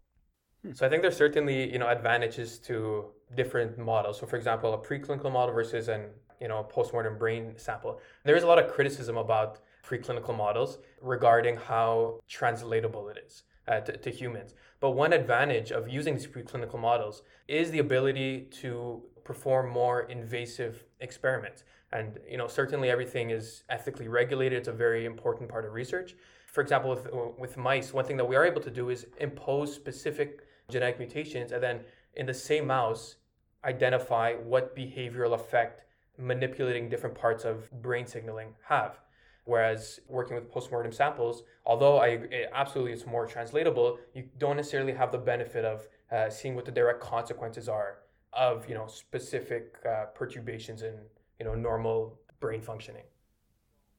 Hmm. 0.64 0.74
So 0.74 0.86
I 0.86 0.90
think 0.90 1.02
there's 1.02 1.18
certainly 1.18 1.72
you 1.72 1.80
know 1.80 1.88
advantages 1.88 2.60
to 2.60 3.06
different 3.36 3.78
models. 3.78 4.20
So 4.20 4.26
for 4.26 4.36
example, 4.36 4.74
a 4.74 4.78
preclinical 4.78 5.32
model 5.32 5.54
versus 5.54 5.88
an 5.88 6.10
you 6.42 6.48
know 6.48 6.64
postmortem 6.64 7.18
brain 7.18 7.54
sample. 7.58 8.00
There 8.24 8.36
is 8.36 8.44
a 8.44 8.48
lot 8.48 8.60
of 8.60 8.72
criticism 8.72 9.18
about 9.18 9.60
preclinical 9.86 10.36
models 10.36 10.80
regarding 11.02 11.56
how 11.56 12.20
translatable 12.28 13.10
it 13.10 13.24
is 13.26 13.44
uh, 13.68 13.80
to, 13.82 13.98
to 13.98 14.10
humans. 14.10 14.54
But 14.80 14.92
one 14.92 15.14
advantage 15.14 15.72
of 15.72 15.90
using 15.90 16.14
these 16.16 16.28
preclinical 16.28 16.80
models 16.80 17.24
is 17.48 17.72
the 17.72 17.80
ability 17.80 18.48
to 18.62 19.02
perform 19.24 19.70
more 19.70 20.02
invasive 20.04 20.84
experiments. 21.00 21.64
And 21.92 22.20
you 22.30 22.38
know 22.38 22.48
certainly 22.48 22.90
everything 22.90 23.30
is 23.30 23.64
ethically 23.70 24.08
regulated. 24.08 24.60
It's 24.60 24.68
a 24.68 24.74
very 24.74 25.06
important 25.06 25.50
part 25.50 25.66
of 25.66 25.74
research. 25.74 26.16
For 26.48 26.62
example, 26.62 26.90
with, 26.90 27.08
with 27.38 27.58
mice, 27.58 27.94
one 27.94 28.06
thing 28.06 28.18
that 28.18 28.26
we 28.26 28.36
are 28.36 28.46
able 28.46 28.62
to 28.62 28.72
do 28.72 28.90
is 28.90 29.06
impose 29.20 29.74
specific 29.74 30.48
genetic 30.70 30.98
mutations 30.98 31.52
and 31.52 31.62
then 31.62 31.82
in 32.16 32.26
the 32.26 32.34
same 32.34 32.68
mouse 32.68 33.16
identify 33.64 34.34
what 34.34 34.76
behavioral 34.76 35.34
effect 35.34 35.84
manipulating 36.18 36.90
different 36.90 37.16
parts 37.16 37.46
of 37.46 37.72
brain 37.82 38.06
signaling 38.06 38.54
have. 38.68 39.00
Whereas 39.46 40.02
working 40.10 40.36
with 40.36 40.52
postmortem 40.52 40.92
samples, 40.92 41.44
although 41.66 41.98
I 42.00 42.08
it, 42.08 42.50
absolutely 42.54 42.92
it's 42.92 43.06
more 43.06 43.26
translatable, 43.26 43.98
you 44.14 44.26
don't 44.38 44.58
necessarily 44.58 44.94
have 44.94 45.12
the 45.12 45.18
benefit 45.18 45.64
of 45.64 45.88
uh, 46.12 46.30
seeing 46.30 46.56
what 46.56 46.66
the 46.66 46.72
direct 46.72 47.00
consequences 47.00 47.70
are 47.70 48.00
of 48.34 48.68
you 48.68 48.76
know 48.76 48.88
specific 48.88 49.78
uh, 49.86 50.06
perturbations 50.14 50.82
in 50.82 50.96
you 51.40 51.46
know 51.46 51.56
normal 51.56 52.20
brain 52.40 52.62
functioning. 52.62 53.04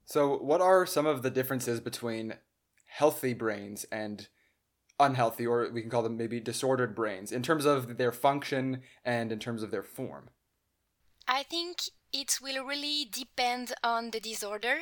So, 0.04 0.36
what 0.36 0.60
are 0.60 0.86
some 0.86 1.06
of 1.06 1.22
the 1.22 1.30
differences 1.30 1.80
between 1.80 2.34
healthy 2.86 3.34
brains 3.34 3.84
and 3.92 4.28
unhealthy, 5.00 5.46
or 5.46 5.70
we 5.72 5.80
can 5.80 5.90
call 5.90 6.02
them 6.02 6.16
maybe 6.16 6.40
disordered 6.40 6.94
brains, 6.94 7.32
in 7.32 7.42
terms 7.42 7.64
of 7.64 7.98
their 7.98 8.12
function 8.12 8.82
and 9.04 9.32
in 9.32 9.38
terms 9.38 9.62
of 9.62 9.70
their 9.70 9.82
form? 9.82 10.30
I 11.26 11.42
think 11.42 11.80
it 12.12 12.38
will 12.40 12.64
really 12.64 13.06
depend 13.10 13.74
on 13.82 14.10
the 14.10 14.20
disorder. 14.20 14.80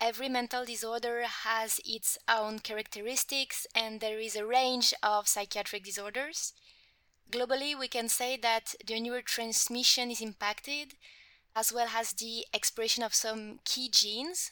Every 0.00 0.28
mental 0.28 0.64
disorder 0.64 1.22
has 1.22 1.80
its 1.84 2.18
own 2.28 2.58
characteristics, 2.58 3.66
and 3.74 4.00
there 4.00 4.18
is 4.18 4.36
a 4.36 4.46
range 4.46 4.92
of 5.02 5.28
psychiatric 5.28 5.84
disorders. 5.84 6.52
Globally, 7.30 7.78
we 7.78 7.88
can 7.88 8.08
say 8.08 8.36
that 8.36 8.74
the 8.86 9.00
neurotransmission 9.00 10.10
is 10.10 10.20
impacted, 10.20 10.94
as 11.54 11.72
well 11.72 11.88
as 11.94 12.12
the 12.12 12.46
expression 12.52 13.02
of 13.02 13.14
some 13.14 13.60
key 13.64 13.88
genes 13.90 14.50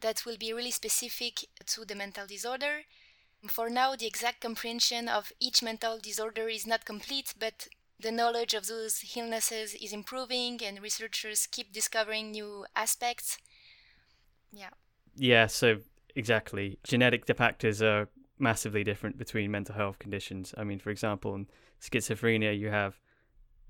that 0.00 0.24
will 0.24 0.36
be 0.36 0.52
really 0.52 0.70
specific 0.70 1.46
to 1.66 1.84
the 1.84 1.94
mental 1.94 2.26
disorder. 2.26 2.84
For 3.48 3.68
now, 3.68 3.94
the 3.94 4.06
exact 4.06 4.40
comprehension 4.40 5.08
of 5.08 5.32
each 5.38 5.62
mental 5.62 5.98
disorder 5.98 6.48
is 6.48 6.66
not 6.66 6.84
complete, 6.84 7.34
but 7.38 7.68
the 8.00 8.10
knowledge 8.10 8.54
of 8.54 8.66
those 8.66 9.04
illnesses 9.16 9.74
is 9.74 9.92
improving 9.92 10.60
and 10.64 10.82
researchers 10.82 11.46
keep 11.46 11.72
discovering 11.72 12.30
new 12.30 12.66
aspects. 12.74 13.38
Yeah. 14.52 14.70
Yeah, 15.16 15.46
so 15.46 15.78
exactly. 16.14 16.78
Genetic 16.84 17.26
factors 17.36 17.80
are 17.82 18.08
massively 18.38 18.84
different 18.84 19.16
between 19.16 19.50
mental 19.50 19.74
health 19.74 19.98
conditions. 19.98 20.54
I 20.56 20.64
mean, 20.64 20.78
for 20.78 20.90
example, 20.90 21.34
in 21.34 21.46
schizophrenia, 21.80 22.58
you 22.58 22.68
have 22.68 22.98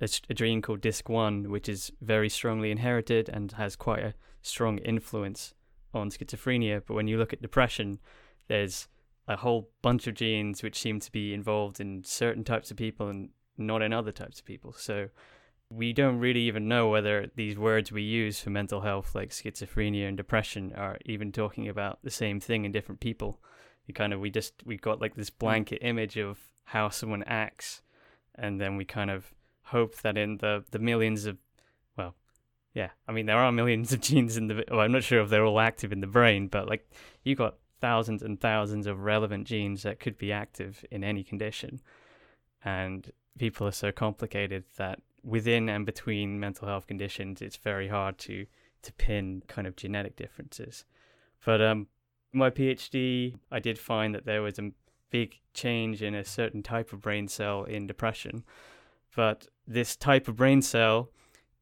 a, 0.00 0.08
a 0.30 0.34
gene 0.34 0.62
called 0.62 0.80
DISC1, 0.80 1.48
which 1.48 1.68
is 1.68 1.92
very 2.00 2.28
strongly 2.28 2.70
inherited 2.70 3.28
and 3.28 3.52
has 3.52 3.76
quite 3.76 4.02
a 4.02 4.14
strong 4.42 4.78
influence 4.78 5.54
on 5.92 6.10
schizophrenia. 6.10 6.82
But 6.86 6.94
when 6.94 7.08
you 7.08 7.18
look 7.18 7.32
at 7.32 7.42
depression, 7.42 7.98
there's 8.48 8.88
a 9.28 9.36
whole 9.36 9.70
bunch 9.82 10.06
of 10.06 10.14
genes 10.14 10.62
which 10.62 10.78
seem 10.78 11.00
to 11.00 11.12
be 11.12 11.32
involved 11.32 11.80
in 11.80 12.04
certain 12.04 12.44
types 12.44 12.70
of 12.70 12.76
people 12.76 13.08
and 13.08 13.30
not 13.56 13.82
in 13.82 13.92
other 13.92 14.12
types 14.12 14.40
of 14.40 14.44
people. 14.44 14.72
So 14.72 15.08
we 15.70 15.92
don't 15.92 16.18
really 16.18 16.42
even 16.42 16.68
know 16.68 16.88
whether 16.88 17.30
these 17.34 17.58
words 17.58 17.90
we 17.90 18.02
use 18.02 18.40
for 18.40 18.50
mental 18.50 18.82
health, 18.82 19.14
like 19.14 19.30
schizophrenia 19.30 20.06
and 20.08 20.16
depression, 20.16 20.72
are 20.76 20.98
even 21.04 21.32
talking 21.32 21.68
about 21.68 21.98
the 22.02 22.10
same 22.10 22.40
thing 22.40 22.64
in 22.64 22.72
different 22.72 23.00
people. 23.00 23.40
We 23.86 23.94
kind 23.94 24.12
of 24.12 24.20
we 24.20 24.30
just 24.30 24.54
we 24.64 24.76
got 24.76 25.00
like 25.00 25.14
this 25.14 25.30
hmm. 25.30 25.38
blanket 25.38 25.78
image 25.82 26.16
of 26.16 26.38
how 26.64 26.88
someone 26.88 27.24
acts, 27.24 27.82
and 28.34 28.60
then 28.60 28.76
we 28.76 28.84
kind 28.84 29.10
of 29.10 29.34
hope 29.62 29.96
that 30.02 30.16
in 30.16 30.38
the 30.38 30.64
the 30.70 30.78
millions 30.78 31.26
of 31.26 31.38
well, 31.96 32.14
yeah, 32.74 32.90
I 33.08 33.12
mean 33.12 33.26
there 33.26 33.38
are 33.38 33.52
millions 33.52 33.92
of 33.92 34.00
genes 34.08 34.36
in 34.36 34.48
the. 34.48 34.64
Well, 34.70 34.80
I'm 34.80 34.92
not 34.92 35.04
sure 35.04 35.22
if 35.22 35.30
they're 35.30 35.44
all 35.44 35.60
active 35.60 35.92
in 35.92 36.00
the 36.00 36.06
brain, 36.06 36.48
but 36.48 36.68
like 36.68 36.88
you 37.22 37.34
got 37.34 37.56
thousands 37.80 38.22
and 38.22 38.40
thousands 38.40 38.86
of 38.86 39.00
relevant 39.00 39.46
genes 39.46 39.82
that 39.82 40.00
could 40.00 40.16
be 40.16 40.32
active 40.32 40.84
in 40.90 41.04
any 41.04 41.24
condition, 41.24 41.80
and 42.64 43.10
people 43.38 43.66
are 43.66 43.72
so 43.72 43.92
complicated 43.92 44.64
that 44.76 45.00
within 45.22 45.68
and 45.68 45.86
between 45.86 46.38
mental 46.38 46.68
health 46.68 46.86
conditions, 46.86 47.42
it's 47.42 47.56
very 47.56 47.88
hard 47.88 48.18
to 48.18 48.46
to 48.82 48.92
pin 48.94 49.42
kind 49.48 49.66
of 49.66 49.76
genetic 49.76 50.14
differences. 50.14 50.84
But 51.44 51.62
um, 51.62 51.86
my 52.32 52.50
PhD, 52.50 53.34
I 53.50 53.58
did 53.58 53.78
find 53.78 54.14
that 54.14 54.26
there 54.26 54.42
was 54.42 54.58
a 54.58 54.72
big 55.10 55.40
change 55.54 56.02
in 56.02 56.14
a 56.14 56.24
certain 56.24 56.62
type 56.62 56.92
of 56.92 57.00
brain 57.00 57.26
cell 57.28 57.64
in 57.64 57.86
depression. 57.86 58.44
But 59.16 59.46
this 59.66 59.96
type 59.96 60.28
of 60.28 60.36
brain 60.36 60.60
cell, 60.60 61.08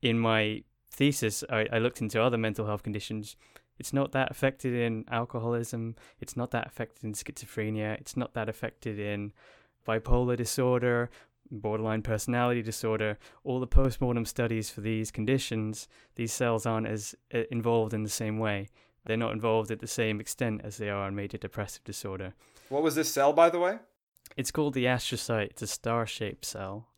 in 0.00 0.18
my 0.18 0.64
thesis, 0.90 1.44
I, 1.48 1.68
I 1.72 1.78
looked 1.78 2.00
into 2.00 2.20
other 2.20 2.38
mental 2.38 2.66
health 2.66 2.82
conditions. 2.82 3.36
It's 3.78 3.92
not 3.92 4.12
that 4.12 4.30
affected 4.30 4.74
in 4.74 5.04
alcoholism. 5.10 5.94
It's 6.20 6.36
not 6.36 6.50
that 6.50 6.66
affected 6.66 7.04
in 7.04 7.12
schizophrenia. 7.12 8.00
It's 8.00 8.16
not 8.16 8.34
that 8.34 8.48
affected 8.48 8.98
in 8.98 9.32
bipolar 9.86 10.36
disorder 10.36 11.10
borderline 11.52 12.02
personality 12.02 12.62
disorder, 12.62 13.18
all 13.44 13.60
the 13.60 13.66
postmortem 13.66 14.24
studies 14.24 14.70
for 14.70 14.80
these 14.80 15.10
conditions, 15.10 15.86
these 16.16 16.32
cells 16.32 16.66
aren't 16.66 16.86
as 16.86 17.14
uh, 17.34 17.42
involved 17.50 17.94
in 17.94 18.02
the 18.02 18.08
same 18.08 18.38
way. 18.38 18.68
They're 19.04 19.16
not 19.16 19.32
involved 19.32 19.70
at 19.70 19.80
the 19.80 19.86
same 19.86 20.20
extent 20.20 20.62
as 20.64 20.76
they 20.76 20.88
are 20.88 21.08
in 21.08 21.14
major 21.14 21.38
depressive 21.38 21.84
disorder. 21.84 22.34
What 22.68 22.82
was 22.82 22.94
this 22.94 23.12
cell, 23.12 23.32
by 23.32 23.50
the 23.50 23.58
way? 23.58 23.78
It's 24.36 24.50
called 24.50 24.74
the 24.74 24.86
astrocyte. 24.86 25.50
It's 25.50 25.62
a 25.62 25.66
star 25.66 26.06
shaped 26.06 26.44
cell. 26.44 26.88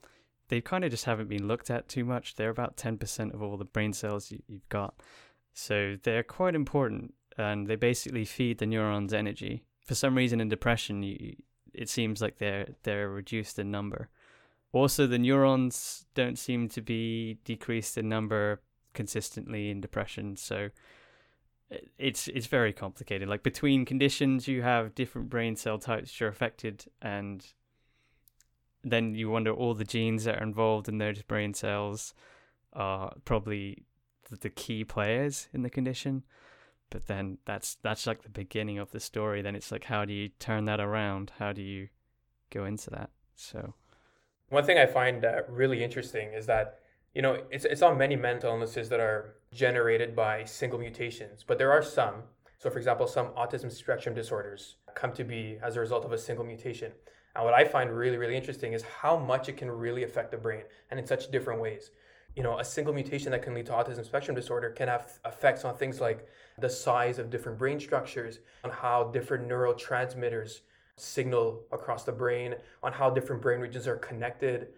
They 0.48 0.60
kind 0.60 0.84
of 0.84 0.90
just 0.90 1.06
haven't 1.06 1.28
been 1.28 1.48
looked 1.48 1.70
at 1.70 1.88
too 1.88 2.04
much. 2.04 2.36
They're 2.36 2.50
about 2.50 2.76
10% 2.76 3.32
of 3.34 3.42
all 3.42 3.56
the 3.56 3.64
brain 3.64 3.92
cells 3.92 4.30
you, 4.30 4.42
you've 4.46 4.68
got. 4.68 4.94
So 5.54 5.96
they're 6.02 6.22
quite 6.22 6.54
important 6.54 7.14
and 7.38 7.66
they 7.66 7.76
basically 7.76 8.24
feed 8.24 8.58
the 8.58 8.66
neurons 8.66 9.12
energy. 9.12 9.64
For 9.84 9.94
some 9.94 10.14
reason 10.14 10.40
in 10.40 10.48
depression, 10.48 11.02
you, 11.02 11.36
it 11.72 11.88
seems 11.88 12.20
like 12.20 12.38
they're 12.38 12.68
they're 12.82 13.08
reduced 13.08 13.58
in 13.58 13.70
number. 13.70 14.08
Also, 14.74 15.06
the 15.06 15.20
neurons 15.20 16.04
don't 16.14 16.36
seem 16.36 16.68
to 16.68 16.82
be 16.82 17.38
decreased 17.44 17.96
in 17.96 18.08
number 18.08 18.60
consistently 18.92 19.70
in 19.70 19.80
depression, 19.80 20.36
so 20.36 20.70
it's 21.96 22.26
it's 22.26 22.48
very 22.48 22.72
complicated. 22.72 23.28
Like 23.28 23.44
between 23.44 23.84
conditions, 23.84 24.48
you 24.48 24.62
have 24.62 24.96
different 24.96 25.30
brain 25.30 25.54
cell 25.54 25.78
types 25.78 26.10
which 26.10 26.22
are 26.22 26.28
affected, 26.28 26.86
and 27.00 27.46
then 28.82 29.14
you 29.14 29.30
wonder 29.30 29.52
all 29.52 29.74
the 29.74 29.84
genes 29.84 30.24
that 30.24 30.40
are 30.40 30.42
involved 30.42 30.88
in 30.88 30.98
those 30.98 31.22
brain 31.22 31.54
cells 31.54 32.12
are 32.72 33.14
probably 33.24 33.84
the 34.40 34.50
key 34.50 34.82
players 34.82 35.48
in 35.52 35.62
the 35.62 35.70
condition. 35.70 36.24
But 36.90 37.06
then 37.06 37.38
that's 37.44 37.76
that's 37.82 38.08
like 38.08 38.22
the 38.22 38.28
beginning 38.28 38.78
of 38.78 38.90
the 38.90 38.98
story. 38.98 39.40
Then 39.40 39.54
it's 39.54 39.70
like 39.70 39.84
how 39.84 40.04
do 40.04 40.12
you 40.12 40.30
turn 40.40 40.64
that 40.64 40.80
around? 40.80 41.30
How 41.38 41.52
do 41.52 41.62
you 41.62 41.90
go 42.50 42.64
into 42.64 42.90
that? 42.90 43.10
So 43.36 43.74
one 44.50 44.64
thing 44.64 44.78
I 44.78 44.86
find 44.86 45.24
uh, 45.24 45.42
really 45.48 45.82
interesting 45.82 46.32
is 46.32 46.46
that 46.46 46.80
you 47.14 47.22
know 47.22 47.38
it's 47.50 47.64
it's 47.64 47.82
on 47.82 47.96
many 47.98 48.16
mental 48.16 48.50
illnesses 48.50 48.88
that 48.88 49.00
are 49.00 49.36
generated 49.52 50.14
by 50.16 50.44
single 50.44 50.78
mutations, 50.78 51.44
but 51.46 51.58
there 51.58 51.72
are 51.72 51.82
some. 51.82 52.24
So, 52.58 52.70
for 52.70 52.78
example, 52.78 53.06
some 53.06 53.28
autism 53.28 53.70
spectrum 53.70 54.14
disorders 54.14 54.76
come 54.94 55.12
to 55.12 55.24
be 55.24 55.58
as 55.62 55.76
a 55.76 55.80
result 55.80 56.04
of 56.04 56.12
a 56.12 56.18
single 56.18 56.44
mutation. 56.44 56.92
And 57.36 57.44
what 57.44 57.52
I 57.54 57.64
find 57.64 57.90
really, 57.90 58.16
really 58.16 58.36
interesting 58.36 58.72
is 58.72 58.82
how 58.82 59.18
much 59.18 59.48
it 59.48 59.56
can 59.56 59.70
really 59.70 60.04
affect 60.04 60.30
the 60.30 60.36
brain 60.36 60.62
and 60.90 60.98
in 61.00 61.06
such 61.06 61.30
different 61.30 61.60
ways. 61.60 61.90
You 62.36 62.42
know, 62.42 62.58
a 62.58 62.64
single 62.64 62.94
mutation 62.94 63.30
that 63.32 63.42
can 63.42 63.54
lead 63.54 63.66
to 63.66 63.72
autism 63.72 64.04
spectrum 64.04 64.34
disorder 64.34 64.70
can 64.70 64.88
have 64.88 65.18
effects 65.24 65.64
on 65.64 65.76
things 65.76 66.00
like 66.00 66.26
the 66.58 66.70
size 66.70 67.18
of 67.18 67.30
different 67.30 67.58
brain 67.58 67.78
structures, 67.78 68.38
on 68.64 68.70
how 68.70 69.04
different 69.12 69.48
neurotransmitters 69.48 70.60
signal 70.96 71.62
across 71.72 72.04
the 72.04 72.12
brain, 72.12 72.54
on 72.82 72.92
how 72.92 73.10
different 73.10 73.42
brain 73.42 73.60
regions 73.60 73.86
are 73.86 73.96
connected. 73.96 74.68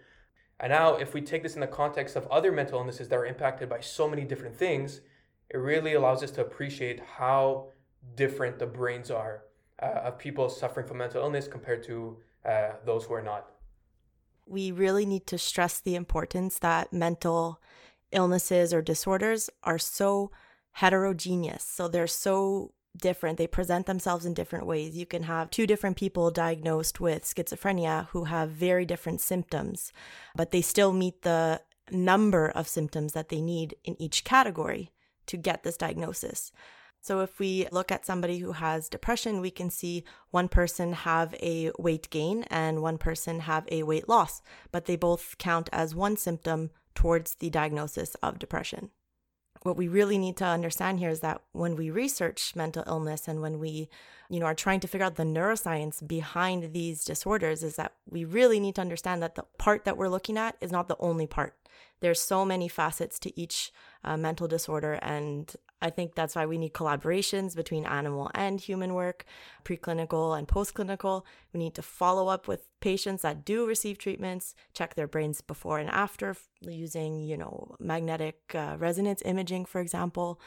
And 0.60 0.70
now, 0.70 0.94
if 0.94 1.12
we 1.12 1.20
take 1.20 1.42
this 1.42 1.54
in 1.54 1.60
the 1.60 1.66
context 1.66 2.16
of 2.16 2.26
other 2.28 2.50
mental 2.50 2.78
illnesses 2.78 3.08
that 3.08 3.16
are 3.16 3.26
impacted 3.26 3.68
by 3.68 3.80
so 3.80 4.08
many 4.08 4.24
different 4.24 4.56
things, 4.56 5.00
it 5.50 5.58
really 5.58 5.94
allows 5.94 6.22
us 6.22 6.30
to 6.32 6.40
appreciate 6.40 7.00
how 7.00 7.68
different 8.14 8.58
the 8.58 8.66
brains 8.66 9.10
are 9.10 9.42
uh, 9.82 10.00
of 10.04 10.18
people 10.18 10.48
suffering 10.48 10.86
from 10.86 10.98
mental 10.98 11.22
illness 11.22 11.46
compared 11.46 11.82
to 11.84 12.16
uh, 12.44 12.70
those 12.84 13.04
who 13.04 13.14
are 13.14 13.22
not. 13.22 13.50
We 14.46 14.70
really 14.70 15.04
need 15.04 15.26
to 15.26 15.38
stress 15.38 15.80
the 15.80 15.96
importance 15.96 16.58
that 16.60 16.92
mental 16.92 17.60
illnesses 18.12 18.72
or 18.72 18.80
disorders 18.80 19.50
are 19.64 19.78
so 19.78 20.30
heterogeneous. 20.72 21.64
So 21.64 21.88
they're 21.88 22.06
so 22.06 22.72
different. 23.00 23.38
They 23.38 23.46
present 23.46 23.86
themselves 23.86 24.26
in 24.26 24.34
different 24.34 24.66
ways. 24.66 24.96
You 24.96 25.06
can 25.06 25.24
have 25.24 25.50
two 25.50 25.66
different 25.66 25.96
people 25.96 26.30
diagnosed 26.30 27.00
with 27.00 27.24
schizophrenia 27.24 28.08
who 28.08 28.24
have 28.24 28.50
very 28.50 28.84
different 28.84 29.20
symptoms, 29.20 29.92
but 30.34 30.50
they 30.50 30.62
still 30.62 30.92
meet 30.92 31.22
the 31.22 31.60
number 31.90 32.48
of 32.48 32.68
symptoms 32.68 33.12
that 33.12 33.28
they 33.28 33.40
need 33.40 33.76
in 33.84 34.00
each 34.00 34.24
category 34.24 34.90
to 35.26 35.36
get 35.36 35.62
this 35.62 35.76
diagnosis. 35.76 36.52
So 37.00 37.20
if 37.20 37.38
we 37.38 37.68
look 37.70 37.92
at 37.92 38.04
somebody 38.04 38.38
who 38.38 38.52
has 38.52 38.88
depression, 38.88 39.40
we 39.40 39.52
can 39.52 39.70
see 39.70 40.02
one 40.30 40.48
person 40.48 40.92
have 40.92 41.34
a 41.34 41.70
weight 41.78 42.10
gain 42.10 42.42
and 42.44 42.82
one 42.82 42.98
person 42.98 43.40
have 43.40 43.64
a 43.70 43.84
weight 43.84 44.08
loss, 44.08 44.42
but 44.72 44.86
they 44.86 44.96
both 44.96 45.36
count 45.38 45.68
as 45.72 45.94
one 45.94 46.16
symptom 46.16 46.70
towards 46.94 47.36
the 47.36 47.50
diagnosis 47.50 48.16
of 48.16 48.40
depression 48.40 48.90
what 49.62 49.76
we 49.76 49.88
really 49.88 50.18
need 50.18 50.36
to 50.38 50.44
understand 50.44 50.98
here 50.98 51.10
is 51.10 51.20
that 51.20 51.40
when 51.52 51.76
we 51.76 51.90
research 51.90 52.54
mental 52.54 52.84
illness 52.86 53.28
and 53.28 53.40
when 53.40 53.58
we 53.58 53.88
you 54.28 54.40
know 54.40 54.46
are 54.46 54.54
trying 54.54 54.80
to 54.80 54.88
figure 54.88 55.06
out 55.06 55.16
the 55.16 55.22
neuroscience 55.22 56.06
behind 56.06 56.72
these 56.72 57.04
disorders 57.04 57.62
is 57.62 57.76
that 57.76 57.92
we 58.08 58.24
really 58.24 58.60
need 58.60 58.74
to 58.74 58.80
understand 58.80 59.22
that 59.22 59.34
the 59.34 59.44
part 59.58 59.84
that 59.84 59.96
we're 59.96 60.08
looking 60.08 60.38
at 60.38 60.56
is 60.60 60.72
not 60.72 60.88
the 60.88 60.96
only 60.98 61.26
part. 61.26 61.54
There's 62.00 62.20
so 62.20 62.44
many 62.44 62.68
facets 62.68 63.18
to 63.20 63.40
each 63.40 63.72
uh, 64.04 64.16
mental 64.16 64.48
disorder 64.48 64.94
and 64.94 65.54
I 65.82 65.90
think 65.90 66.14
that's 66.14 66.34
why 66.34 66.46
we 66.46 66.56
need 66.56 66.72
collaborations 66.72 67.54
between 67.54 67.84
animal 67.84 68.30
and 68.34 68.58
human 68.58 68.94
work, 68.94 69.26
preclinical 69.62 70.36
and 70.36 70.48
postclinical. 70.48 71.24
We 71.52 71.60
need 71.60 71.74
to 71.74 71.82
follow 71.82 72.28
up 72.28 72.48
with 72.48 72.68
patients 72.80 73.22
that 73.22 73.44
do 73.44 73.66
receive 73.66 73.98
treatments, 73.98 74.54
check 74.72 74.94
their 74.94 75.06
brains 75.06 75.42
before 75.42 75.78
and 75.78 75.90
after 75.90 76.34
using, 76.62 77.20
you 77.20 77.36
know, 77.36 77.76
magnetic 77.78 78.54
uh, 78.54 78.76
resonance 78.78 79.22
imaging, 79.24 79.66
for 79.66 79.80
example. 79.80 80.40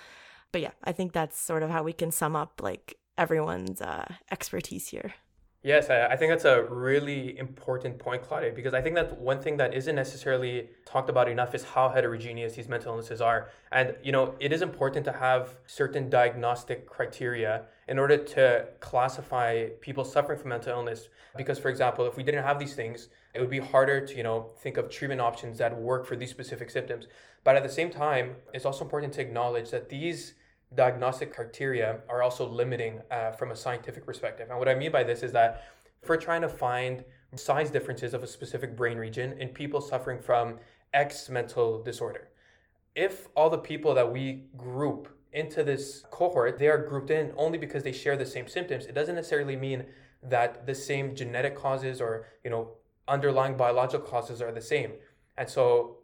But 0.51 0.62
yeah, 0.62 0.71
I 0.83 0.93
think 0.93 1.13
that's 1.13 1.39
sort 1.39 1.62
of 1.62 1.69
how 1.69 1.83
we 1.83 1.93
can 1.93 2.12
sum 2.12 2.36
up 2.36 2.62
like 2.62 2.98
everyone's 3.17 3.81
uh, 3.81 4.12
expertise 4.31 4.88
here. 4.88 5.13
Yes, 5.62 5.89
I, 5.89 6.16
think 6.16 6.32
that's 6.32 6.46
a 6.46 6.63
really 6.63 7.38
important 7.38 8.00
point, 8.00 8.24
Claudia, 8.24 8.54
because 8.54 8.74
I 8.74 8.82
think 8.82 8.96
that 8.96 9.20
one 9.20 9.42
thing 9.42 9.58
that 9.58 9.74
isn't 9.74 9.94
necessarily 9.94 10.70
talked 10.86 11.10
about 11.10 11.28
enough 11.28 11.54
is 11.54 11.66
how 11.66 11.89
heterogeneous 11.89 12.56
these 12.56 12.70
mental 12.70 12.94
illnesses 12.94 13.20
are. 13.20 13.50
And, 13.74 13.94
you 14.01 14.13
know, 14.13 14.36
it 14.39 14.54
is 14.54 14.62
important 14.62 15.04
to 15.04 15.12
have 15.12 15.58
certain 15.68 16.10
diagnostic 16.10 16.88
criteria 16.88 17.63
in 17.89 18.00
order 18.00 18.18
to 18.18 18.68
classify 18.80 19.68
people 19.82 20.06
suffering 20.06 20.39
from 20.39 20.48
mental 20.51 20.72
illness. 20.72 21.10
Because, 21.36 21.60
for 21.60 21.68
example, 21.68 22.06
if 22.06 22.16
we 22.16 22.24
didn't 22.24 22.46
have 22.46 22.58
these 22.58 22.74
things, 22.74 23.10
it 23.34 23.42
would 23.42 23.50
be 23.50 23.60
harder 23.60 24.00
to, 24.08 24.16
you 24.16 24.24
know, 24.24 24.51
think 24.60 24.78
of 24.78 24.89
treatment 24.89 25.20
options 25.20 25.58
that 25.58 25.78
work 25.78 26.06
for 26.06 26.16
these 26.16 26.30
specific 26.30 26.70
symptoms. 26.70 27.08
But 27.44 27.58
at 27.58 27.63
the 27.63 27.70
same 27.70 27.89
time, 27.89 28.38
it's 28.54 28.63
also 28.63 28.86
important 28.86 29.12
to 29.16 29.22
acknowledge 29.22 29.72
that 29.72 29.89
these 29.89 30.36
diagnostic 30.75 31.33
criteria 31.33 31.99
are 32.07 32.21
also 32.21 32.47
limiting 32.47 33.01
uh, 33.11 33.31
from 33.31 33.51
a 33.51 33.55
scientific 33.55 34.05
perspective. 34.05 34.49
And 34.49 34.59
what 34.59 34.69
I 34.69 34.75
mean 34.75 34.91
by 34.91 35.03
this 35.03 35.23
is 35.23 35.31
that 35.31 35.63
we're 36.07 36.17
trying 36.17 36.41
to 36.41 36.49
find 36.49 37.03
size 37.35 37.69
differences 37.69 38.13
of 38.13 38.23
a 38.23 38.27
specific 38.27 38.75
brain 38.75 38.97
region 38.97 39.33
in 39.39 39.49
people 39.49 39.81
suffering 39.81 40.19
from 40.19 40.57
X 40.93 41.29
mental 41.29 41.83
disorder, 41.83 42.29
if 42.95 43.27
all 43.35 43.49
the 43.49 43.57
people 43.57 43.93
that 43.93 44.11
we 44.11 44.45
group 44.57 45.09
into 45.31 45.63
this 45.63 46.03
cohort, 46.09 46.57
they 46.57 46.67
are 46.67 46.77
grouped 46.77 47.11
in 47.11 47.31
only 47.38 47.57
because 47.57 47.83
they 47.83 47.91
share 47.91 48.17
the 48.17 48.25
same 48.25 48.47
symptoms, 48.47 48.85
it 48.85 48.95
doesn't 48.95 49.15
necessarily 49.15 49.55
mean 49.55 49.85
that 50.23 50.65
the 50.65 50.73
same 50.73 51.15
genetic 51.15 51.55
causes 51.55 52.01
or, 52.01 52.25
you 52.43 52.49
know, 52.49 52.71
underlying 53.08 53.55
biological 53.55 54.05
causes 54.05 54.41
are 54.41 54.51
the 54.51 54.62
same. 54.62 54.93
And 55.38 55.47
so 55.47 55.98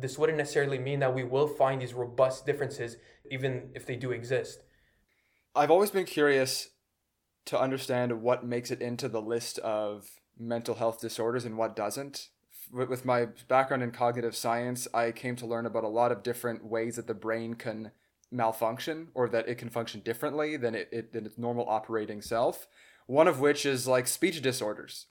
this 0.00 0.18
wouldn't 0.18 0.38
necessarily 0.38 0.78
mean 0.78 1.00
that 1.00 1.14
we 1.14 1.24
will 1.24 1.48
find 1.48 1.80
these 1.80 1.94
robust 1.94 2.46
differences, 2.46 2.96
even 3.30 3.70
if 3.74 3.86
they 3.86 3.96
do 3.96 4.12
exist. 4.12 4.62
I've 5.54 5.70
always 5.70 5.90
been 5.90 6.04
curious 6.04 6.68
to 7.46 7.58
understand 7.58 8.22
what 8.22 8.44
makes 8.44 8.70
it 8.70 8.82
into 8.82 9.08
the 9.08 9.22
list 9.22 9.58
of 9.60 10.08
mental 10.38 10.76
health 10.76 11.00
disorders 11.00 11.44
and 11.44 11.56
what 11.56 11.74
doesn't. 11.74 12.28
With 12.70 13.04
my 13.04 13.28
background 13.48 13.82
in 13.82 13.90
cognitive 13.90 14.36
science, 14.36 14.86
I 14.92 15.12
came 15.12 15.36
to 15.36 15.46
learn 15.46 15.66
about 15.66 15.84
a 15.84 15.88
lot 15.88 16.12
of 16.12 16.22
different 16.22 16.64
ways 16.64 16.96
that 16.96 17.06
the 17.06 17.14
brain 17.14 17.54
can 17.54 17.92
malfunction 18.30 19.08
or 19.14 19.28
that 19.30 19.48
it 19.48 19.56
can 19.56 19.70
function 19.70 20.00
differently 20.00 20.56
than, 20.58 20.74
it, 20.74 20.88
it, 20.92 21.12
than 21.12 21.24
its 21.24 21.38
normal 21.38 21.66
operating 21.68 22.20
self. 22.20 22.68
One 23.06 23.26
of 23.26 23.40
which 23.40 23.64
is 23.64 23.88
like 23.88 24.06
speech 24.06 24.42
disorders. 24.42 25.06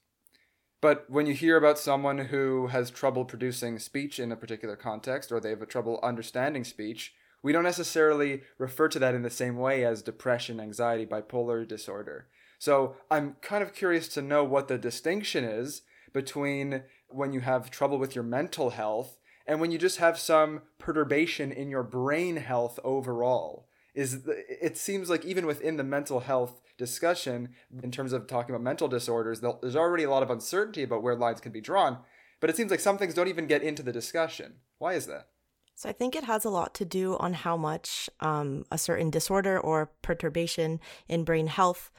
But 0.79 1.09
when 1.09 1.25
you 1.25 1.33
hear 1.33 1.57
about 1.57 1.79
someone 1.79 2.17
who 2.17 2.67
has 2.67 2.91
trouble 2.91 3.25
producing 3.25 3.79
speech 3.79 4.19
in 4.19 4.31
a 4.31 4.35
particular 4.35 4.75
context 4.75 5.31
or 5.31 5.39
they 5.39 5.49
have 5.49 5.61
a 5.61 5.65
trouble 5.65 5.99
understanding 6.03 6.63
speech, 6.63 7.13
we 7.41 7.51
don't 7.51 7.63
necessarily 7.63 8.43
refer 8.57 8.87
to 8.89 8.99
that 8.99 9.15
in 9.15 9.23
the 9.23 9.29
same 9.29 9.57
way 9.57 9.83
as 9.83 10.01
depression, 10.01 10.59
anxiety, 10.59 11.05
bipolar 11.05 11.67
disorder. 11.67 12.27
So 12.59 12.95
I'm 13.09 13.37
kind 13.41 13.63
of 13.63 13.73
curious 13.73 14.07
to 14.09 14.21
know 14.21 14.43
what 14.43 14.67
the 14.67 14.77
distinction 14.77 15.43
is 15.43 15.83
between 16.13 16.83
when 17.09 17.33
you 17.33 17.41
have 17.41 17.71
trouble 17.71 17.97
with 17.97 18.15
your 18.15 18.23
mental 18.23 18.71
health 18.71 19.17
and 19.45 19.61
when 19.61 19.71
you 19.71 19.77
just 19.77 19.97
have 19.97 20.19
some 20.19 20.61
perturbation 20.77 21.51
in 21.51 21.69
your 21.69 21.83
brain 21.83 22.37
health 22.37 22.79
overall. 22.83 23.67
Is 23.97 24.27
it 24.27 24.77
seems 24.77 25.10
like 25.10 25.25
even 25.25 25.47
within 25.47 25.77
the 25.77 25.83
mental 25.83 26.19
health 26.19 26.62
discussion 26.77 27.49
in 27.81 27.89
terms 27.89 28.13
of 28.13 28.27
talking 28.27 28.53
about 28.53 28.63
mental 28.63 28.88
disorders, 28.88 29.41
there's 29.41 29.75
already 29.75 30.03
a 30.03 30.10
lot 30.12 30.21
of 30.21 30.29
uncertainty 30.29 30.83
about 30.83 31.01
where 31.01 31.15
lines 31.15 31.41
can 31.41 31.51
be 31.51 31.62
drawn. 31.62 31.97
But 32.39 32.51
it 32.51 32.55
seems 32.55 32.69
like 32.69 32.79
some 32.79 32.99
things 32.99 33.15
don't 33.15 33.27
even 33.27 33.47
get 33.47 33.63
into 33.63 33.81
the 33.81 33.91
discussion. 33.91 34.57
Why 34.77 34.93
is 34.93 35.07
that? 35.07 35.29
So 35.73 35.89
I 35.89 35.93
think 35.93 36.15
it 36.15 36.25
has 36.25 36.45
a 36.45 36.51
lot 36.51 36.75
to 36.75 36.86
do 36.86 37.17
on 37.17 37.33
how 37.33 37.57
much 37.57 38.07
um, 38.19 38.65
a 38.71 38.77
certain 38.77 39.10
disorder 39.10 39.60
or 39.60 39.91
perturbation 40.03 40.79
in 41.07 41.23
brain 41.23 41.47
health 41.47 41.91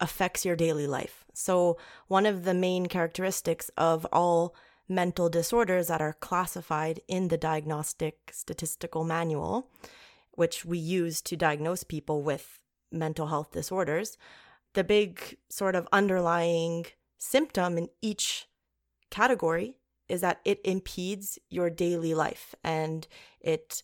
affects 0.00 0.44
your 0.44 0.56
daily 0.56 0.88
life. 0.88 1.24
So 1.34 1.78
one 2.08 2.26
of 2.26 2.44
the 2.44 2.54
main 2.54 2.86
characteristics 2.86 3.70
of 3.76 4.04
all 4.12 4.56
mental 4.88 5.28
disorders 5.28 5.86
that 5.86 6.00
are 6.00 6.14
classified 6.14 7.00
in 7.06 7.28
the 7.28 7.36
Diagnostic 7.36 8.30
Statistical 8.32 9.04
Manual, 9.04 9.70
which 10.38 10.64
we 10.64 10.78
use 10.78 11.20
to 11.20 11.36
diagnose 11.36 11.82
people 11.82 12.22
with 12.22 12.60
mental 12.92 13.26
health 13.26 13.50
disorders, 13.50 14.16
the 14.74 14.84
big 14.84 15.36
sort 15.50 15.74
of 15.74 15.88
underlying 15.92 16.86
symptom 17.18 17.76
in 17.76 17.88
each 18.00 18.46
category 19.10 19.78
is 20.08 20.20
that 20.20 20.40
it 20.44 20.60
impedes 20.64 21.40
your 21.50 21.68
daily 21.68 22.14
life 22.14 22.54
and 22.62 23.08
it 23.40 23.82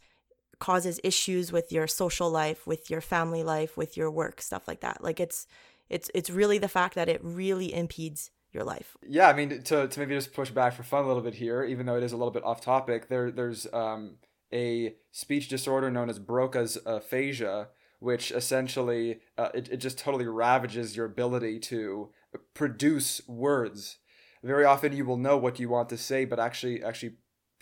causes 0.60 1.00
issues 1.02 1.50
with 1.50 1.72
your 1.72 1.88
social 1.88 2.30
life, 2.30 2.68
with 2.68 2.88
your 2.88 3.00
family 3.00 3.42
life, 3.42 3.76
with 3.76 3.96
your 3.96 4.10
work, 4.10 4.40
stuff 4.40 4.68
like 4.68 4.80
that. 4.80 5.02
Like 5.02 5.18
it's 5.18 5.48
it's 5.90 6.08
it's 6.14 6.30
really 6.30 6.58
the 6.58 6.68
fact 6.68 6.94
that 6.94 7.08
it 7.08 7.20
really 7.24 7.74
impedes 7.74 8.30
your 8.52 8.62
life. 8.62 8.96
Yeah, 9.06 9.28
I 9.28 9.32
mean 9.32 9.62
to 9.64 9.88
to 9.88 10.00
maybe 10.00 10.14
just 10.14 10.32
push 10.32 10.50
back 10.50 10.74
for 10.74 10.84
fun 10.84 11.04
a 11.04 11.08
little 11.08 11.22
bit 11.22 11.34
here, 11.34 11.64
even 11.64 11.84
though 11.84 11.96
it 11.96 12.04
is 12.04 12.12
a 12.12 12.16
little 12.16 12.30
bit 12.30 12.44
off 12.44 12.60
topic. 12.60 13.08
There 13.08 13.32
there's 13.32 13.66
um 13.72 14.18
a 14.52 14.94
speech 15.10 15.48
disorder 15.48 15.90
known 15.90 16.10
as 16.10 16.18
Broca's 16.18 16.78
aphasia, 16.86 17.68
which 17.98 18.30
essentially 18.30 19.20
uh, 19.38 19.48
it, 19.54 19.68
it 19.70 19.76
just 19.78 19.98
totally 19.98 20.26
ravages 20.26 20.96
your 20.96 21.06
ability 21.06 21.58
to 21.58 22.10
produce 22.52 23.26
words. 23.26 23.98
Very 24.42 24.64
often 24.64 24.92
you 24.92 25.04
will 25.04 25.16
know 25.16 25.36
what 25.36 25.58
you 25.58 25.68
want 25.68 25.88
to 25.88 25.96
say, 25.96 26.24
but 26.24 26.38
actually 26.38 26.82
actually 26.82 27.14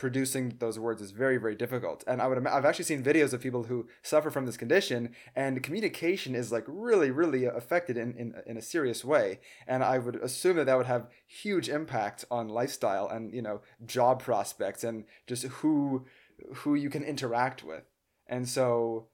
producing 0.03 0.57
those 0.59 0.81
words 0.81 1.01
is 1.01 1.13
very 1.13 1.37
very 1.37 1.55
difficult 1.55 2.03
and 2.09 2.21
i 2.21 2.27
would 2.27 2.45
i've 2.49 2.65
actually 2.65 2.85
seen 2.85 3.05
videos 3.05 3.33
of 3.33 3.41
people 3.41 3.63
who 3.65 3.87
suffer 4.03 4.31
from 4.31 4.47
this 4.47 4.57
condition 4.57 5.15
and 5.37 5.63
communication 5.63 6.35
is 6.35 6.51
like 6.51 6.65
really 6.67 7.13
really 7.13 7.45
affected 7.45 7.97
in, 7.97 8.13
in, 8.17 8.35
in 8.45 8.57
a 8.57 8.63
serious 8.63 9.05
way 9.05 9.39
and 9.65 9.85
i 9.85 9.99
would 9.99 10.17
assume 10.17 10.57
that 10.57 10.67
that 10.67 10.77
would 10.77 10.87
have 10.87 11.07
huge 11.29 11.69
impact 11.69 12.25
on 12.33 12.49
lifestyle 12.49 13.07
and 13.07 13.33
you 13.33 13.41
know 13.41 13.61
job 13.87 14.21
prospects 14.21 14.83
and 14.83 15.05
just 15.29 15.45
who 15.45 16.05
who 16.57 16.75
you 16.75 16.91
can 16.91 17.05
interact 17.05 17.63
with 17.63 17.85
and 18.27 18.49
so 18.49 19.09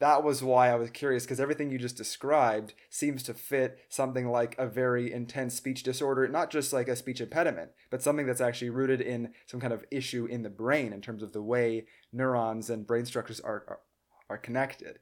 that 0.00 0.24
was 0.24 0.42
why 0.42 0.70
I 0.70 0.74
was 0.74 0.90
curious 0.90 1.24
because 1.24 1.40
everything 1.40 1.70
you 1.70 1.78
just 1.78 1.96
described 1.96 2.74
seems 2.88 3.22
to 3.24 3.34
fit 3.34 3.78
something 3.88 4.28
like 4.28 4.56
a 4.58 4.66
very 4.66 5.12
intense 5.12 5.54
speech 5.54 5.82
disorder, 5.82 6.26
not 6.28 6.50
just 6.50 6.72
like 6.72 6.88
a 6.88 6.96
speech 6.96 7.20
impediment, 7.20 7.70
but 7.90 8.02
something 8.02 8.26
that's 8.26 8.40
actually 8.40 8.70
rooted 8.70 9.00
in 9.00 9.32
some 9.46 9.60
kind 9.60 9.72
of 9.72 9.84
issue 9.90 10.26
in 10.26 10.42
the 10.42 10.50
brain 10.50 10.92
in 10.92 11.00
terms 11.00 11.22
of 11.22 11.32
the 11.32 11.42
way 11.42 11.86
neurons 12.12 12.68
and 12.68 12.86
brain 12.86 13.04
structures 13.04 13.40
are, 13.40 13.64
are, 13.68 13.80
are 14.28 14.38
connected. 14.38 14.98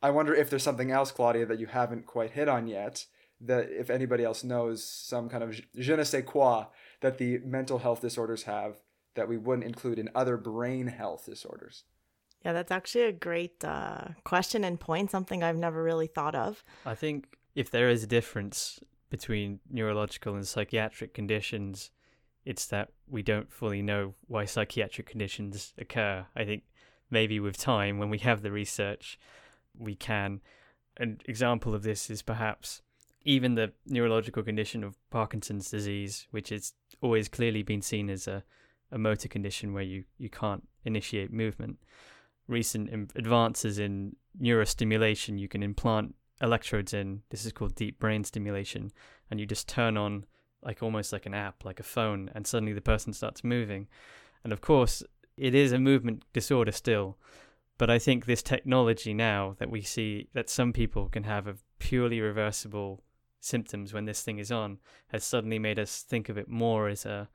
I 0.00 0.10
wonder 0.10 0.34
if 0.34 0.48
there's 0.48 0.62
something 0.62 0.90
else, 0.90 1.10
Claudia, 1.10 1.46
that 1.46 1.58
you 1.58 1.66
haven't 1.66 2.06
quite 2.06 2.30
hit 2.30 2.48
on 2.48 2.66
yet, 2.66 3.04
that 3.40 3.68
if 3.70 3.90
anybody 3.90 4.24
else 4.24 4.42
knows 4.42 4.84
some 4.84 5.28
kind 5.28 5.42
of 5.42 5.60
je 5.76 5.96
ne 5.96 6.04
sais 6.04 6.24
quoi 6.24 6.66
that 7.00 7.18
the 7.18 7.38
mental 7.38 7.78
health 7.78 8.00
disorders 8.00 8.44
have 8.44 8.76
that 9.14 9.28
we 9.28 9.36
wouldn't 9.36 9.66
include 9.66 9.98
in 9.98 10.08
other 10.14 10.36
brain 10.36 10.86
health 10.86 11.26
disorders? 11.26 11.84
Yeah, 12.44 12.52
that's 12.52 12.70
actually 12.70 13.04
a 13.04 13.12
great 13.12 13.64
uh, 13.64 14.08
question 14.24 14.64
and 14.64 14.78
point, 14.78 15.10
something 15.10 15.42
I've 15.42 15.56
never 15.56 15.82
really 15.82 16.06
thought 16.06 16.34
of. 16.34 16.62
I 16.86 16.94
think 16.94 17.36
if 17.54 17.70
there 17.70 17.88
is 17.88 18.04
a 18.04 18.06
difference 18.06 18.78
between 19.10 19.60
neurological 19.70 20.34
and 20.34 20.46
psychiatric 20.46 21.14
conditions, 21.14 21.90
it's 22.44 22.66
that 22.66 22.90
we 23.08 23.22
don't 23.22 23.52
fully 23.52 23.82
know 23.82 24.14
why 24.26 24.44
psychiatric 24.44 25.06
conditions 25.06 25.72
occur. 25.78 26.26
I 26.36 26.44
think 26.44 26.62
maybe 27.10 27.40
with 27.40 27.58
time, 27.58 27.98
when 27.98 28.10
we 28.10 28.18
have 28.18 28.42
the 28.42 28.52
research, 28.52 29.18
we 29.76 29.94
can. 29.94 30.40
An 30.96 31.20
example 31.26 31.74
of 31.74 31.82
this 31.82 32.10
is 32.10 32.22
perhaps 32.22 32.82
even 33.24 33.54
the 33.54 33.72
neurological 33.86 34.42
condition 34.42 34.84
of 34.84 34.96
Parkinson's 35.10 35.70
disease, 35.70 36.26
which 36.30 36.50
has 36.50 36.72
always 37.00 37.28
clearly 37.28 37.62
been 37.62 37.82
seen 37.82 38.08
as 38.08 38.26
a, 38.26 38.44
a 38.90 38.98
motor 38.98 39.28
condition 39.28 39.72
where 39.72 39.82
you, 39.82 40.04
you 40.18 40.30
can't 40.30 40.66
initiate 40.84 41.32
movement. 41.32 41.78
Recent 42.46 43.12
advances 43.14 43.78
in 43.78 44.16
neurostimulation, 44.40 45.38
you 45.38 45.48
can 45.48 45.62
implant 45.62 46.14
electrodes 46.40 46.94
in. 46.94 47.22
This 47.30 47.44
is 47.44 47.52
called 47.52 47.74
deep 47.74 47.98
brain 47.98 48.24
stimulation, 48.24 48.90
and 49.30 49.38
you 49.38 49.46
just 49.46 49.68
turn 49.68 49.96
on 49.96 50.24
like 50.62 50.82
almost 50.82 51.12
like 51.12 51.26
an 51.26 51.34
app, 51.34 51.64
like 51.64 51.80
a 51.80 51.84
phone, 51.84 52.30
and 52.34 52.46
suddenly 52.46 52.72
the 52.72 52.80
person 52.80 53.12
starts 53.12 53.44
moving. 53.44 53.86
And 54.42 54.52
of 54.52 54.60
course, 54.60 55.02
it 55.36 55.54
is 55.54 55.72
a 55.72 55.78
movement 55.78 56.24
disorder 56.32 56.72
still, 56.72 57.16
but 57.76 57.90
I 57.90 57.98
think 57.98 58.26
this 58.26 58.42
technology 58.42 59.14
now 59.14 59.54
that 59.58 59.70
we 59.70 59.82
see 59.82 60.28
that 60.34 60.50
some 60.50 60.72
people 60.72 61.08
can 61.08 61.24
have 61.24 61.46
a 61.46 61.56
purely 61.78 62.20
reversible 62.20 63.02
symptoms 63.40 63.92
when 63.92 64.04
this 64.04 64.22
thing 64.22 64.38
is 64.38 64.50
on 64.50 64.78
has 65.08 65.22
suddenly 65.22 65.60
made 65.60 65.78
us 65.78 66.02
think 66.02 66.28
of 66.28 66.36
it 66.36 66.48
more 66.48 66.88
as 66.88 67.06
a 67.06 67.28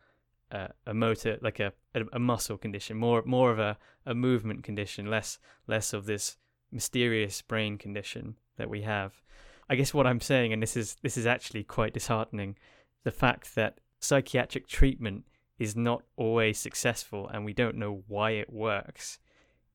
a, 0.53 0.69
a 0.87 0.93
motor 0.93 1.37
like 1.41 1.59
a, 1.59 1.73
a, 1.95 2.01
a 2.13 2.19
muscle 2.19 2.57
condition 2.57 2.95
more 2.97 3.23
more 3.25 3.51
of 3.51 3.59
a, 3.59 3.77
a 4.05 4.13
movement 4.13 4.63
condition 4.63 5.09
less 5.09 5.39
less 5.67 5.93
of 5.93 6.05
this 6.05 6.37
mysterious 6.71 7.41
brain 7.41 7.77
condition 7.77 8.35
that 8.57 8.69
we 8.69 8.81
have 8.81 9.21
i 9.69 9.75
guess 9.75 9.93
what 9.93 10.07
i'm 10.07 10.21
saying 10.21 10.53
and 10.53 10.61
this 10.61 10.77
is 10.77 10.95
this 11.01 11.17
is 11.17 11.25
actually 11.25 11.63
quite 11.63 11.93
disheartening 11.93 12.55
the 13.03 13.11
fact 13.11 13.55
that 13.55 13.79
psychiatric 13.99 14.67
treatment 14.67 15.23
is 15.59 15.75
not 15.75 16.03
always 16.17 16.57
successful 16.57 17.27
and 17.29 17.45
we 17.45 17.53
don't 17.53 17.75
know 17.75 18.03
why 18.07 18.31
it 18.31 18.51
works 18.51 19.19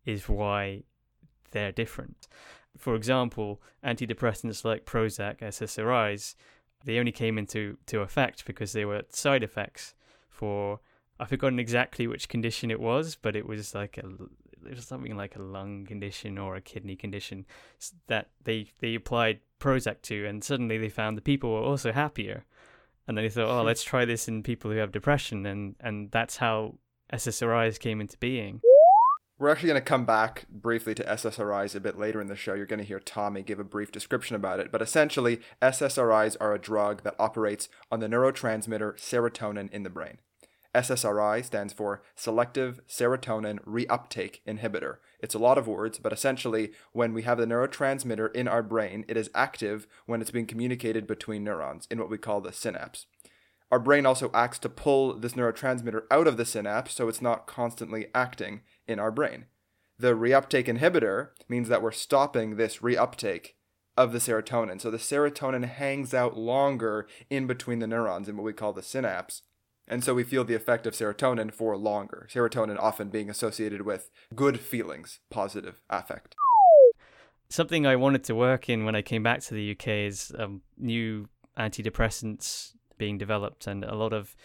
is 0.05 0.29
why 0.29 0.83
they're 1.51 1.73
different. 1.73 2.29
For 2.77 2.95
example, 2.95 3.61
antidepressants 3.85 4.64
like 4.64 4.85
Prozac, 4.85 5.41
SSRIs, 5.41 6.35
they 6.85 6.99
only 6.99 7.12
came 7.12 7.38
into 7.38 7.77
to 7.87 8.01
effect 8.01 8.45
because 8.45 8.73
they 8.73 8.85
were 8.85 9.03
side 9.11 9.43
effects 9.43 9.95
for 10.38 10.81
I've 11.20 11.29
forgotten 11.29 11.59
exactly 11.59 12.07
which 12.07 12.29
condition 12.29 12.70
it 12.70 12.81
was, 12.81 13.16
but 13.20 13.37
it 13.37 13.46
was 13.46 13.74
like 13.74 13.98
a 13.98 14.07
it 14.66 14.77
was 14.77 14.87
something 14.87 15.16
like 15.16 15.37
a 15.37 15.42
lung 15.42 15.85
condition 15.87 16.38
or 16.38 16.57
a 16.57 16.61
kidney 16.61 16.96
condition 16.96 17.44
that 18.07 18.31
they 18.44 18.70
they 18.79 18.94
applied 18.94 19.40
Prozac 19.61 20.01
to, 20.03 20.27
and 20.27 20.42
suddenly 20.42 20.79
they 20.79 20.88
found 20.88 21.16
the 21.16 21.22
people 21.22 21.53
were 21.53 21.61
also 21.61 21.92
happier 21.92 22.44
and 23.09 23.16
then 23.16 23.24
he 23.24 23.31
thought, 23.31 23.48
oh, 23.48 23.61
hmm. 23.61 23.66
let's 23.66 23.83
try 23.83 24.05
this 24.05 24.29
in 24.29 24.42
people 24.42 24.70
who 24.70 24.77
have 24.77 24.92
depression, 24.92 25.46
and 25.46 25.74
and 25.81 26.11
that's 26.12 26.37
how 26.37 26.74
SSRIs 27.12 27.81
came 27.81 28.01
into 28.01 28.18
being. 28.18 28.61
We're 29.38 29.51
actually 29.51 29.68
going 29.68 29.81
to 29.81 29.87
come 29.87 30.05
back 30.05 30.46
briefly 30.51 30.94
to 30.96 31.05
SSRIs 31.05 31.74
a 31.74 31.81
bit 31.81 31.96
later 31.96 32.20
in 32.20 32.27
the 32.27 32.35
show. 32.35 32.55
You're 32.55 32.66
going 32.66 32.81
to 32.81 32.85
hear 32.85 32.98
Tommy 32.98 33.42
give 33.42 33.61
a 33.61 33.64
brief 33.64 33.92
description 33.92 34.35
about 34.35 34.59
it. 34.59 34.72
But 34.72 34.83
essentially, 34.83 35.40
SSRIs 35.62 36.37
are 36.40 36.53
a 36.53 36.59
drug 36.59 37.05
that 37.05 37.14
operates 37.20 37.68
on 37.90 38.01
the 38.01 38.09
neurotransmitter 38.09 38.96
serotonin 38.96 39.70
in 39.70 39.85
the 39.85 39.90
brain. 39.90 40.18
SSRI 40.75 41.45
stands 41.45 41.73
for 41.73 42.03
Selective 42.15 42.81
Serotonin 42.87 43.59
Reuptake 43.65 44.41
Inhibitor. 44.47 44.97
It's 45.21 45.35
a 45.35 45.39
lot 45.39 45.59
of 45.59 45.67
words, 45.67 45.99
but 45.99 46.13
essentially, 46.13 46.73
when 46.93 47.15
we 47.15 47.23
have 47.23 47.39
the 47.39 47.47
neurotransmitter 47.47 48.35
in 48.35 48.47
our 48.47 48.63
brain, 48.63 49.05
it 49.09 49.17
is 49.17 49.31
active 49.35 49.87
when 50.07 50.21
it's 50.21 50.31
being 50.31 50.47
communicated 50.47 51.07
between 51.07 51.43
neurons 51.43 51.89
in 51.91 51.99
what 51.99 52.11
we 52.11 52.19
call 52.19 52.41
the 52.41 52.53
synapse. 52.53 53.07
Our 53.71 53.79
brain 53.79 54.07
also 54.07 54.31
acts 54.33 54.59
to 54.61 54.69
pull 54.69 55.15
this 55.15 55.35
neurotransmitter 55.35 56.03
out 56.11 56.27
of 56.27 56.37
the 56.37 56.45
synapse 56.45 56.95
so 56.95 57.09
it's 57.09 57.23
not 57.23 57.47
constantly 57.47 58.07
acting 58.15 58.63
in 58.87 58.99
our 58.99 59.11
brain. 59.11 59.47
The 59.99 60.15
reuptake 60.15 60.67
inhibitor 60.67 61.31
means 61.49 61.69
that 61.69 61.83
we're 61.83 61.93
stopping 61.93 62.57
this 62.57 62.79
reuptake 62.79 63.55
of 63.97 64.13
the 64.13 64.19
serotonin. 64.19 64.81
So 64.81 64.91
the 64.91 64.97
serotonin 64.97 65.65
hangs 65.65 66.15
out 66.15 66.39
longer 66.39 67.09
in 67.29 67.47
between 67.47 67.81
the 67.81 67.87
neurons 67.87 68.29
in 68.29 68.37
what 68.37 68.45
we 68.45 68.53
call 68.53 68.73
the 68.73 68.83
synapse 68.83 69.43
and 69.88 70.05
so 70.05 70.14
we 70.14 70.24
feel 70.24 70.44
the 70.44 70.55
effect 70.55 70.87
of 70.87 70.94
serotonin 70.94 71.53
for 71.53 71.77
longer. 71.77 72.29
Serotonin 72.33 72.79
often 72.79 73.09
being 73.09 73.31
associated 73.31 73.83
with 73.83 74.11
good 74.35 74.61
feelings, 74.61 75.20
positive 75.31 75.83
affect. 75.90 76.35
Something 77.51 77.87
I 77.87 77.96
wanted 77.96 78.24
to 78.24 78.35
work 78.35 78.68
in 78.68 78.85
when 78.85 78.94
I 78.94 79.03
came 79.03 79.22
back 79.22 79.40
to 79.40 79.55
the 79.55 79.70
UK 79.72 79.88
is 79.88 80.33
um, 80.38 80.61
new 80.77 81.29
antidepressants 81.59 82.74
being 82.98 83.16
developed, 83.16 83.66
and 83.66 83.85
a 83.85 83.94
lot 83.94 84.12
of 84.12 84.37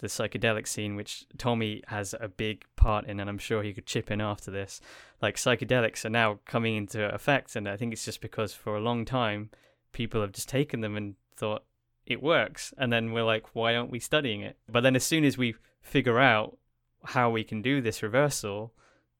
the 0.00 0.06
psychedelic 0.06 0.66
scene, 0.66 0.96
which 0.96 1.26
Tommy 1.38 1.82
has 1.88 2.14
a 2.20 2.28
big 2.28 2.64
part 2.76 3.06
in, 3.06 3.20
and 3.20 3.28
I'm 3.28 3.38
sure 3.38 3.62
he 3.62 3.72
could 3.72 3.86
chip 3.86 4.10
in 4.10 4.20
after 4.20 4.50
this. 4.50 4.80
Like 5.22 5.36
psychedelics 5.36 6.04
are 6.04 6.10
now 6.10 6.40
coming 6.46 6.76
into 6.76 7.14
effect, 7.14 7.56
and 7.56 7.68
I 7.68 7.76
think 7.76 7.92
it's 7.92 8.04
just 8.04 8.20
because 8.20 8.52
for 8.52 8.76
a 8.76 8.80
long 8.80 9.04
time 9.04 9.50
people 9.92 10.20
have 10.20 10.32
just 10.32 10.48
taken 10.48 10.80
them 10.80 10.96
and 10.96 11.14
thought, 11.36 11.64
it 12.10 12.22
works. 12.22 12.74
And 12.76 12.92
then 12.92 13.12
we're 13.12 13.24
like, 13.24 13.54
why 13.54 13.74
aren't 13.74 13.90
we 13.90 14.00
studying 14.00 14.40
it? 14.40 14.56
But 14.68 14.82
then 14.82 14.96
as 14.96 15.04
soon 15.04 15.24
as 15.24 15.38
we 15.38 15.54
figure 15.80 16.18
out 16.18 16.58
how 17.04 17.30
we 17.30 17.44
can 17.44 17.62
do 17.62 17.80
this 17.80 18.02
reversal, 18.02 18.72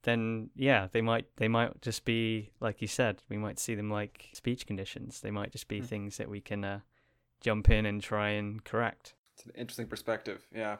then 0.02 0.50
yeah, 0.54 0.88
they 0.92 1.00
might 1.00 1.26
they 1.36 1.48
might 1.48 1.80
just 1.82 2.04
be 2.04 2.50
like 2.60 2.80
you 2.80 2.88
said, 2.88 3.22
we 3.28 3.36
might 3.36 3.58
see 3.58 3.74
them 3.74 3.90
like 3.90 4.28
speech 4.32 4.66
conditions. 4.66 5.20
They 5.20 5.30
might 5.30 5.52
just 5.52 5.68
be 5.68 5.80
mm. 5.80 5.84
things 5.86 6.16
that 6.16 6.28
we 6.28 6.40
can 6.40 6.64
uh, 6.64 6.80
jump 7.40 7.70
in 7.70 7.86
and 7.86 8.02
try 8.02 8.30
and 8.30 8.64
correct. 8.64 9.14
It's 9.36 9.44
an 9.44 9.52
interesting 9.54 9.86
perspective. 9.86 10.46
Yeah, 10.54 10.76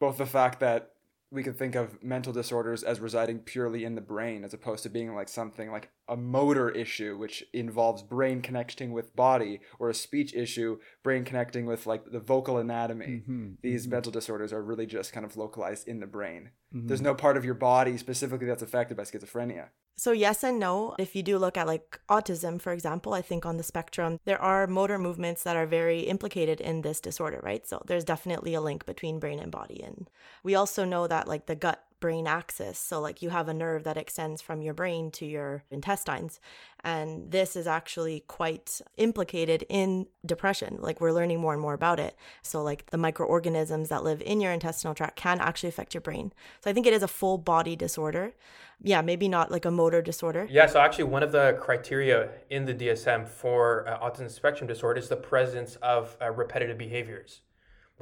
both 0.00 0.18
the 0.18 0.26
fact 0.26 0.60
that 0.60 0.92
we 1.32 1.42
could 1.42 1.58
think 1.58 1.74
of 1.74 2.00
mental 2.02 2.32
disorders 2.32 2.82
as 2.82 3.00
residing 3.00 3.38
purely 3.38 3.84
in 3.84 3.94
the 3.94 4.00
brain 4.02 4.44
as 4.44 4.52
opposed 4.52 4.82
to 4.82 4.90
being 4.90 5.14
like 5.14 5.28
something 5.28 5.72
like 5.72 5.90
a 6.08 6.16
motor 6.16 6.68
issue 6.68 7.16
which 7.16 7.42
involves 7.54 8.02
brain 8.02 8.42
connecting 8.42 8.92
with 8.92 9.16
body 9.16 9.60
or 9.78 9.88
a 9.88 9.94
speech 9.94 10.34
issue 10.34 10.78
brain 11.02 11.24
connecting 11.24 11.64
with 11.64 11.86
like 11.86 12.04
the 12.12 12.20
vocal 12.20 12.58
anatomy 12.58 13.22
mm-hmm. 13.22 13.48
these 13.62 13.84
mm-hmm. 13.84 13.92
mental 13.92 14.12
disorders 14.12 14.52
are 14.52 14.62
really 14.62 14.86
just 14.86 15.12
kind 15.12 15.24
of 15.24 15.36
localized 15.36 15.88
in 15.88 16.00
the 16.00 16.06
brain 16.06 16.50
mm-hmm. 16.74 16.86
there's 16.86 17.00
no 17.00 17.14
part 17.14 17.38
of 17.38 17.44
your 17.44 17.54
body 17.54 17.96
specifically 17.96 18.46
that's 18.46 18.62
affected 18.62 18.96
by 18.96 19.02
schizophrenia 19.02 19.68
so, 19.96 20.12
yes 20.12 20.42
and 20.42 20.58
no. 20.58 20.94
If 20.98 21.14
you 21.14 21.22
do 21.22 21.38
look 21.38 21.56
at 21.56 21.66
like 21.66 22.00
autism, 22.08 22.60
for 22.60 22.72
example, 22.72 23.14
I 23.14 23.22
think 23.22 23.46
on 23.46 23.56
the 23.56 23.62
spectrum, 23.62 24.18
there 24.24 24.40
are 24.40 24.66
motor 24.66 24.98
movements 24.98 25.42
that 25.44 25.56
are 25.56 25.66
very 25.66 26.00
implicated 26.00 26.60
in 26.60 26.82
this 26.82 27.00
disorder, 27.00 27.40
right? 27.42 27.66
So, 27.66 27.82
there's 27.86 28.04
definitely 28.04 28.54
a 28.54 28.60
link 28.60 28.86
between 28.86 29.20
brain 29.20 29.38
and 29.38 29.52
body. 29.52 29.82
And 29.82 30.08
we 30.42 30.54
also 30.54 30.84
know 30.84 31.06
that 31.06 31.28
like 31.28 31.46
the 31.46 31.54
gut 31.54 31.84
brain 32.02 32.26
axis. 32.26 32.78
So, 32.78 33.00
like, 33.00 33.22
you 33.22 33.30
have 33.30 33.48
a 33.48 33.54
nerve 33.54 33.84
that 33.84 33.96
extends 33.96 34.42
from 34.42 34.60
your 34.60 34.74
brain 34.74 35.12
to 35.12 35.24
your 35.24 35.62
intestines. 35.70 36.40
And 36.84 37.30
this 37.30 37.54
is 37.54 37.68
actually 37.68 38.24
quite 38.26 38.80
implicated 38.96 39.64
in 39.68 40.08
depression. 40.26 40.78
Like, 40.80 41.00
we're 41.00 41.12
learning 41.12 41.40
more 41.40 41.52
and 41.52 41.62
more 41.62 41.74
about 41.74 42.00
it. 42.00 42.16
So, 42.42 42.60
like, 42.62 42.90
the 42.90 42.98
microorganisms 42.98 43.88
that 43.88 44.02
live 44.02 44.20
in 44.20 44.40
your 44.40 44.52
intestinal 44.52 44.94
tract 44.94 45.16
can 45.16 45.40
actually 45.40 45.68
affect 45.68 45.94
your 45.94 46.00
brain. 46.00 46.32
So, 46.60 46.70
I 46.70 46.74
think 46.74 46.86
it 46.86 46.92
is 46.92 47.04
a 47.04 47.08
full 47.08 47.38
body 47.38 47.76
disorder. 47.76 48.34
Yeah, 48.82 49.00
maybe 49.00 49.28
not 49.28 49.52
like 49.52 49.64
a 49.64 49.70
motor 49.70 50.02
disorder. 50.02 50.48
Yeah, 50.50 50.66
so 50.66 50.80
actually, 50.80 51.04
one 51.04 51.22
of 51.22 51.30
the 51.30 51.56
criteria 51.60 52.30
in 52.50 52.64
the 52.64 52.74
DSM 52.74 53.28
for 53.28 53.88
uh, 53.88 54.00
autism 54.00 54.28
spectrum 54.28 54.66
disorder 54.66 54.98
is 54.98 55.08
the 55.08 55.22
presence 55.32 55.76
of 55.76 56.16
uh, 56.20 56.32
repetitive 56.32 56.78
behaviors. 56.78 57.42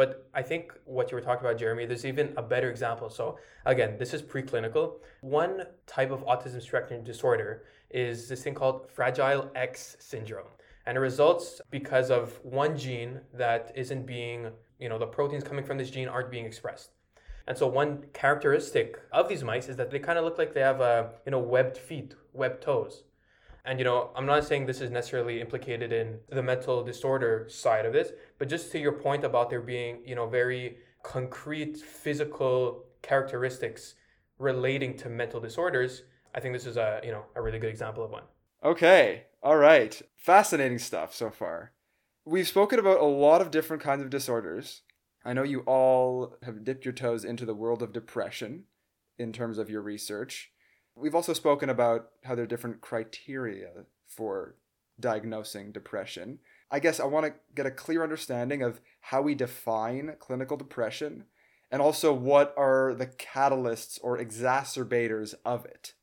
But 0.00 0.26
I 0.32 0.40
think 0.40 0.72
what 0.86 1.10
you 1.10 1.14
were 1.14 1.20
talking 1.20 1.44
about, 1.44 1.58
Jeremy, 1.58 1.84
there's 1.84 2.06
even 2.06 2.32
a 2.38 2.42
better 2.42 2.70
example. 2.70 3.10
So 3.10 3.38
again, 3.66 3.96
this 3.98 4.14
is 4.14 4.22
preclinical. 4.22 4.94
One 5.20 5.64
type 5.86 6.10
of 6.10 6.24
autism 6.24 6.62
spectrum 6.62 7.04
disorder 7.04 7.64
is 7.90 8.26
this 8.26 8.42
thing 8.42 8.54
called 8.54 8.90
Fragile 8.90 9.50
X 9.54 9.98
syndrome. 10.00 10.46
And 10.86 10.96
it 10.96 11.00
results 11.00 11.60
because 11.70 12.10
of 12.10 12.40
one 12.42 12.78
gene 12.78 13.20
that 13.34 13.72
isn't 13.74 14.06
being, 14.06 14.48
you 14.78 14.88
know, 14.88 14.98
the 14.98 15.04
proteins 15.04 15.44
coming 15.44 15.66
from 15.66 15.76
this 15.76 15.90
gene 15.90 16.08
aren't 16.08 16.30
being 16.30 16.46
expressed. 16.46 16.92
And 17.46 17.58
so 17.58 17.66
one 17.66 18.06
characteristic 18.14 18.98
of 19.12 19.28
these 19.28 19.44
mice 19.44 19.68
is 19.68 19.76
that 19.76 19.90
they 19.90 19.98
kind 19.98 20.18
of 20.18 20.24
look 20.24 20.38
like 20.38 20.54
they 20.54 20.60
have 20.60 20.80
a, 20.80 21.10
you 21.26 21.30
know, 21.32 21.40
webbed 21.40 21.76
feet, 21.76 22.14
webbed 22.32 22.62
toes. 22.62 23.02
And 23.64 23.78
you 23.78 23.84
know, 23.84 24.10
I'm 24.16 24.26
not 24.26 24.44
saying 24.44 24.66
this 24.66 24.80
is 24.80 24.90
necessarily 24.90 25.40
implicated 25.40 25.92
in 25.92 26.18
the 26.30 26.42
mental 26.42 26.82
disorder 26.82 27.46
side 27.48 27.86
of 27.86 27.92
this, 27.92 28.12
but 28.38 28.48
just 28.48 28.72
to 28.72 28.78
your 28.78 28.92
point 28.92 29.24
about 29.24 29.50
there 29.50 29.60
being, 29.60 29.98
you 30.06 30.14
know, 30.14 30.26
very 30.26 30.78
concrete 31.02 31.76
physical 31.76 32.84
characteristics 33.02 33.94
relating 34.38 34.96
to 34.96 35.08
mental 35.08 35.40
disorders, 35.40 36.02
I 36.34 36.40
think 36.40 36.54
this 36.54 36.66
is 36.66 36.76
a, 36.76 37.00
you 37.04 37.12
know, 37.12 37.24
a 37.34 37.42
really 37.42 37.58
good 37.58 37.70
example 37.70 38.04
of 38.04 38.10
one. 38.10 38.24
Okay. 38.64 39.24
All 39.42 39.56
right. 39.56 40.00
Fascinating 40.16 40.78
stuff 40.78 41.14
so 41.14 41.30
far. 41.30 41.72
We've 42.24 42.48
spoken 42.48 42.78
about 42.78 43.00
a 43.00 43.04
lot 43.04 43.40
of 43.40 43.50
different 43.50 43.82
kinds 43.82 44.02
of 44.02 44.10
disorders. 44.10 44.82
I 45.24 45.32
know 45.32 45.42
you 45.42 45.60
all 45.60 46.36
have 46.42 46.64
dipped 46.64 46.84
your 46.84 46.92
toes 46.92 47.24
into 47.24 47.44
the 47.44 47.54
world 47.54 47.82
of 47.82 47.92
depression 47.92 48.64
in 49.18 49.32
terms 49.32 49.58
of 49.58 49.70
your 49.70 49.82
research. 49.82 50.49
We've 50.94 51.14
also 51.14 51.33
spoken 51.33 51.70
about 51.70 52.11
how 52.24 52.35
there 52.35 52.44
are 52.44 52.48
different 52.48 52.81
criteria 52.81 53.87
for 54.07 54.57
diagnosing 54.98 55.72
depression. 55.72 56.40
I 56.70 56.79
guess 56.79 57.00
I 57.00 57.05
want 57.05 57.26
to 57.26 57.35
get 57.55 57.66
a 57.66 57.70
clear 57.70 58.03
understanding 58.03 58.62
of 58.62 58.81
how 59.00 59.22
we 59.22 59.35
define 59.35 60.14
clinical 60.18 60.57
depression 60.57 61.24
and 61.70 61.81
also 61.81 62.12
what 62.12 62.55
are 62.57 62.94
the 62.94 63.07
catalysts 63.07 63.98
or 64.03 64.18
exacerbators 64.18 65.35
of 65.44 65.64
it. 65.64 65.94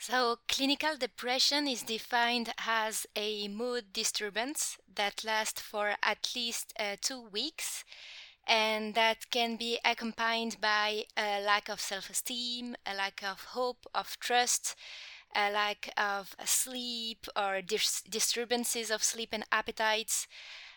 So, 0.00 0.38
clinical 0.46 0.96
depression 0.96 1.66
is 1.66 1.82
defined 1.82 2.52
as 2.64 3.04
a 3.16 3.48
mood 3.48 3.92
disturbance 3.92 4.78
that 4.94 5.24
lasts 5.24 5.60
for 5.60 5.96
at 6.04 6.30
least 6.36 6.72
uh, 6.78 6.96
two 7.00 7.20
weeks 7.20 7.84
and 8.48 8.94
that 8.94 9.30
can 9.30 9.56
be 9.56 9.78
accompanied 9.84 10.60
by 10.60 11.04
a 11.16 11.40
lack 11.40 11.68
of 11.68 11.80
self 11.80 12.10
esteem, 12.10 12.76
a 12.86 12.94
lack 12.94 13.22
of 13.22 13.44
hope, 13.56 13.86
of 13.94 14.18
trust, 14.20 14.74
a 15.34 15.50
lack 15.50 15.90
of 15.96 16.34
sleep 16.44 17.26
or 17.36 17.62
dis- 17.62 18.02
disturbances 18.02 18.90
of 18.90 19.02
sleep 19.04 19.30
and 19.32 19.44
appetites, 19.52 20.26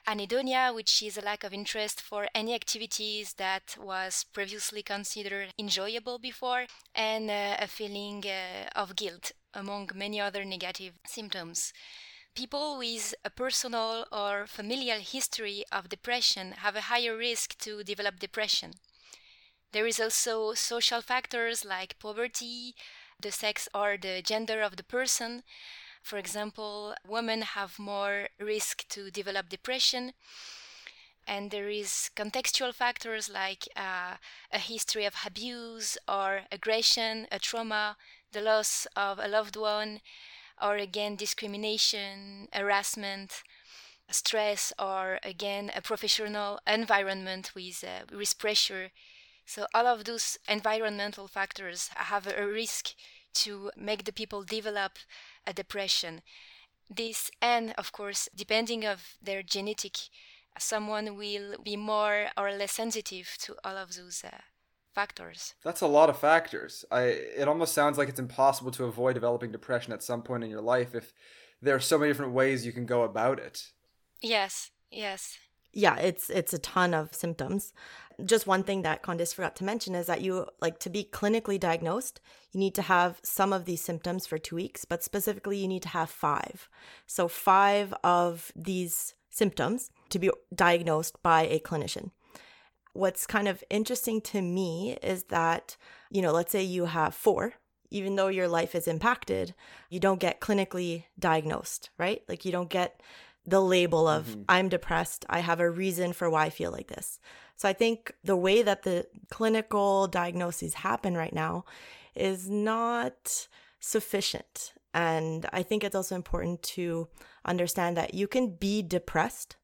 anhedonia, 0.07 0.73
which 0.75 1.01
is 1.03 1.17
a 1.17 1.21
lack 1.21 1.43
of 1.43 1.53
interest 1.53 2.01
for 2.01 2.27
any 2.35 2.53
activities 2.53 3.33
that 3.35 3.75
was 3.79 4.25
previously 4.33 4.83
considered 4.83 5.53
enjoyable 5.57 6.19
before, 6.19 6.65
and 6.95 7.29
uh, 7.31 7.57
a 7.59 7.67
feeling 7.67 8.23
uh, 8.25 8.69
of 8.79 8.95
guilt, 8.95 9.31
among 9.53 9.89
many 9.95 10.19
other 10.21 10.45
negative 10.45 10.93
symptoms. 11.07 11.73
People 12.35 12.77
with 12.77 13.15
a 13.23 13.29
personal 13.29 14.05
or 14.11 14.45
familial 14.45 14.99
history 14.99 15.63
of 15.71 15.87
depression 15.87 16.51
have 16.51 16.75
a 16.75 16.81
higher 16.81 17.15
risk 17.15 17.57
to 17.59 17.85
develop 17.85 18.19
depression. 18.19 18.73
There 19.73 19.87
is 19.87 19.99
also 19.99 20.53
social 20.53 21.01
factors 21.01 21.65
like 21.65 21.99
poverty, 21.99 22.75
the 23.19 23.31
sex 23.31 23.67
or 23.73 23.97
the 23.97 24.21
gender 24.21 24.61
of 24.61 24.77
the 24.77 24.83
person. 24.83 25.43
For 26.03 26.17
example, 26.17 26.95
women 27.07 27.43
have 27.43 27.79
more 27.79 28.29
risk 28.39 28.87
to 28.89 29.11
develop 29.11 29.49
depression. 29.49 30.13
And 31.27 31.49
there 31.49 31.67
is 31.69 32.11
contextual 32.15 32.75
factors 32.75 33.27
like 33.27 33.67
uh, 33.75 34.17
a 34.51 34.59
history 34.59 35.05
of 35.05 35.15
abuse 35.25 35.97
or 36.07 36.43
aggression, 36.51 37.27
a 37.31 37.39
trauma, 37.39 37.97
the 38.33 38.41
loss 38.41 38.85
of 38.95 39.17
a 39.17 39.27
loved 39.27 39.55
one, 39.55 40.01
or 40.61 40.75
again 40.77 41.15
discrimination, 41.15 42.47
harassment, 42.53 43.43
stress, 44.09 44.73
or 44.77 45.19
again 45.23 45.71
a 45.75 45.81
professional 45.81 46.59
environment 46.67 47.51
with 47.55 47.83
uh, 47.83 48.05
risk 48.15 48.39
pressure 48.39 48.91
so 49.45 49.67
all 49.73 49.85
of 49.85 50.05
those 50.05 50.37
environmental 50.47 51.27
factors 51.27 51.89
have 51.95 52.25
a 52.25 52.47
risk 52.47 52.93
to 53.33 53.71
make 53.75 54.05
the 54.05 54.13
people 54.13 54.43
develop 54.43 54.97
a 55.45 55.51
depression. 55.53 56.21
This 56.89 57.31
and 57.41 57.73
of 57.77 57.91
course, 57.91 58.29
depending 58.33 58.85
of 58.85 59.17
their 59.21 59.43
genetic, 59.43 59.97
someone 60.57 61.17
will 61.17 61.57
be 61.61 61.75
more 61.75 62.27
or 62.37 62.51
less 62.53 62.73
sensitive 62.73 63.35
to 63.39 63.55
all 63.63 63.77
of 63.77 63.95
those 63.95 64.23
uh, 64.23 64.37
factors. 64.93 65.55
That's 65.63 65.81
a 65.81 65.87
lot 65.87 66.09
of 66.09 66.17
factors. 66.17 66.85
I 66.91 67.01
it 67.03 67.47
almost 67.47 67.73
sounds 67.73 67.97
like 67.97 68.09
it's 68.09 68.19
impossible 68.19 68.71
to 68.71 68.85
avoid 68.85 69.13
developing 69.13 69.51
depression 69.51 69.93
at 69.93 70.03
some 70.03 70.21
point 70.21 70.43
in 70.43 70.49
your 70.49 70.61
life 70.61 70.95
if 70.95 71.13
there 71.61 71.75
are 71.75 71.79
so 71.79 71.97
many 71.97 72.11
different 72.11 72.33
ways 72.33 72.65
you 72.65 72.71
can 72.71 72.85
go 72.85 73.03
about 73.03 73.39
it. 73.39 73.69
Yes, 74.21 74.71
yes. 74.91 75.37
Yeah, 75.73 75.97
it's 75.97 76.29
it's 76.29 76.53
a 76.53 76.59
ton 76.59 76.93
of 76.93 77.13
symptoms 77.13 77.73
just 78.25 78.47
one 78.47 78.63
thing 78.63 78.81
that 78.81 79.03
Candice 79.03 79.33
forgot 79.33 79.55
to 79.57 79.63
mention 79.63 79.95
is 79.95 80.07
that 80.07 80.21
you 80.21 80.47
like 80.59 80.79
to 80.79 80.89
be 80.89 81.03
clinically 81.03 81.59
diagnosed, 81.59 82.19
you 82.51 82.59
need 82.59 82.75
to 82.75 82.81
have 82.83 83.19
some 83.23 83.53
of 83.53 83.65
these 83.65 83.81
symptoms 83.81 84.25
for 84.25 84.37
two 84.37 84.55
weeks, 84.55 84.85
but 84.85 85.03
specifically, 85.03 85.57
you 85.57 85.67
need 85.67 85.83
to 85.83 85.89
have 85.89 86.09
five. 86.09 86.69
So, 87.07 87.27
five 87.27 87.93
of 88.03 88.51
these 88.55 89.15
symptoms 89.29 89.91
to 90.09 90.19
be 90.19 90.29
diagnosed 90.53 91.21
by 91.23 91.43
a 91.43 91.59
clinician. 91.59 92.11
What's 92.93 93.25
kind 93.25 93.47
of 93.47 93.63
interesting 93.69 94.21
to 94.21 94.41
me 94.41 94.97
is 95.01 95.23
that, 95.25 95.77
you 96.09 96.21
know, 96.21 96.31
let's 96.31 96.51
say 96.51 96.63
you 96.63 96.85
have 96.85 97.15
four, 97.15 97.53
even 97.89 98.15
though 98.15 98.27
your 98.27 98.47
life 98.47 98.75
is 98.75 98.87
impacted, 98.87 99.53
you 99.89 99.99
don't 99.99 100.19
get 100.19 100.41
clinically 100.41 101.05
diagnosed, 101.19 101.89
right? 101.97 102.21
Like, 102.27 102.45
you 102.45 102.51
don't 102.51 102.69
get 102.69 103.01
the 103.45 103.61
label 103.61 104.07
of 104.07 104.27
mm-hmm. 104.27 104.41
I'm 104.47 104.69
depressed, 104.69 105.25
I 105.29 105.39
have 105.39 105.59
a 105.59 105.69
reason 105.69 106.13
for 106.13 106.29
why 106.29 106.45
I 106.45 106.49
feel 106.49 106.71
like 106.71 106.87
this. 106.87 107.19
So 107.55 107.67
I 107.67 107.73
think 107.73 108.13
the 108.23 108.35
way 108.35 108.61
that 108.61 108.83
the 108.83 109.07
clinical 109.29 110.07
diagnoses 110.07 110.75
happen 110.75 111.15
right 111.15 111.33
now 111.33 111.65
is 112.15 112.49
not 112.49 113.47
sufficient. 113.79 114.73
And 114.93 115.45
I 115.53 115.63
think 115.63 115.83
it's 115.83 115.95
also 115.95 116.15
important 116.15 116.61
to 116.63 117.07
understand 117.45 117.97
that 117.97 118.13
you 118.13 118.27
can 118.27 118.55
be 118.55 118.81
depressed 118.81 119.57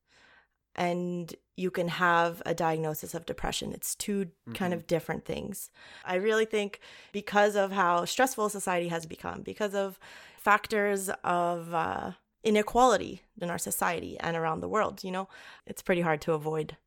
and 0.76 1.34
you 1.58 1.72
can 1.72 1.88
have 1.88 2.42
a 2.46 2.54
diagnosis 2.54 3.14
of 3.14 3.26
depression. 3.26 3.74
It's 3.74 3.96
2 3.96 4.26
mm-hmm. 4.26 4.54
kind 4.54 4.74
of 4.74 4.88
different 4.88 5.26
things. 5.26 5.72
I 6.06 6.16
really 6.16 6.46
think 6.46 6.80
because 7.12 7.56
of 7.56 7.72
how 7.72 8.06
stressful 8.06 8.50
society 8.50 8.88
has 8.90 9.06
become, 9.06 9.42
because 9.42 9.74
of 9.74 10.00
factors 10.38 11.10
of 11.24 11.74
uh, 11.74 12.12
inequality 12.44 13.24
in 13.42 13.50
our 13.50 13.58
society 13.58 14.18
and 14.20 14.38
around 14.38 14.62
the 14.62 14.70
world, 14.70 15.04
you 15.04 15.12
know, 15.12 15.28
it's 15.66 15.82
pretty 15.82 16.02
hard 16.02 16.22
to 16.22 16.34
avoid 16.34 16.78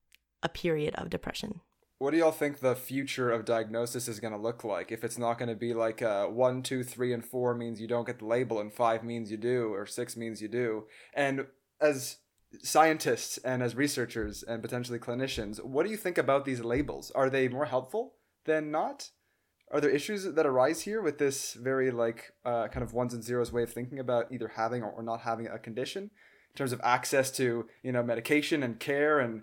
a 0.42 0.48
period 0.48 0.94
of 0.94 1.10
depression. 1.10 1.60
What 1.98 2.12
do 2.12 2.16
y'all 2.16 2.32
think 2.32 2.60
the 2.60 2.74
future 2.74 3.30
of 3.30 3.44
diagnosis 3.44 4.08
is 4.08 4.20
going 4.20 4.32
to 4.32 4.38
look 4.38 4.64
like? 4.64 4.90
If 4.90 5.04
it's 5.04 5.18
not 5.18 5.36
going 5.36 5.50
to 5.50 5.54
be 5.54 5.74
like 5.74 6.00
uh, 6.00 6.28
one, 6.28 6.62
two, 6.62 6.82
three, 6.82 7.12
and 7.12 7.22
four 7.22 7.54
means 7.54 7.78
you 7.78 7.86
don't 7.86 8.06
get 8.06 8.20
the 8.20 8.24
label, 8.24 8.58
and 8.58 8.72
five 8.72 9.04
means 9.04 9.30
you 9.30 9.36
do, 9.36 9.74
or 9.74 9.84
six 9.84 10.16
means 10.16 10.40
you 10.40 10.48
do. 10.48 10.84
And 11.12 11.46
as 11.78 12.16
scientists 12.62 13.38
and 13.38 13.62
as 13.62 13.74
researchers 13.74 14.42
and 14.42 14.62
potentially 14.62 14.98
clinicians, 14.98 15.62
what 15.62 15.84
do 15.84 15.90
you 15.90 15.96
think 15.96 16.18
about 16.18 16.44
these 16.44 16.60
labels? 16.60 17.10
Are 17.12 17.30
they 17.30 17.48
more 17.48 17.66
helpful 17.66 18.14
than 18.44 18.70
not? 18.70 19.10
Are 19.72 19.80
there 19.80 19.90
issues 19.90 20.24
that 20.24 20.46
arise 20.46 20.82
here 20.82 21.00
with 21.00 21.18
this 21.18 21.54
very 21.54 21.90
like 21.90 22.32
uh, 22.44 22.68
kind 22.68 22.82
of 22.82 22.92
ones 22.92 23.14
and 23.14 23.22
zeros 23.22 23.52
way 23.52 23.62
of 23.62 23.72
thinking 23.72 24.00
about 24.00 24.32
either 24.32 24.48
having 24.56 24.82
or 24.82 25.02
not 25.02 25.20
having 25.20 25.46
a 25.46 25.58
condition 25.58 26.04
in 26.04 26.56
terms 26.56 26.72
of 26.72 26.80
access 26.82 27.30
to 27.32 27.68
you 27.82 27.92
know 27.92 28.02
medication 28.02 28.64
and 28.64 28.80
care 28.80 29.20
and 29.20 29.42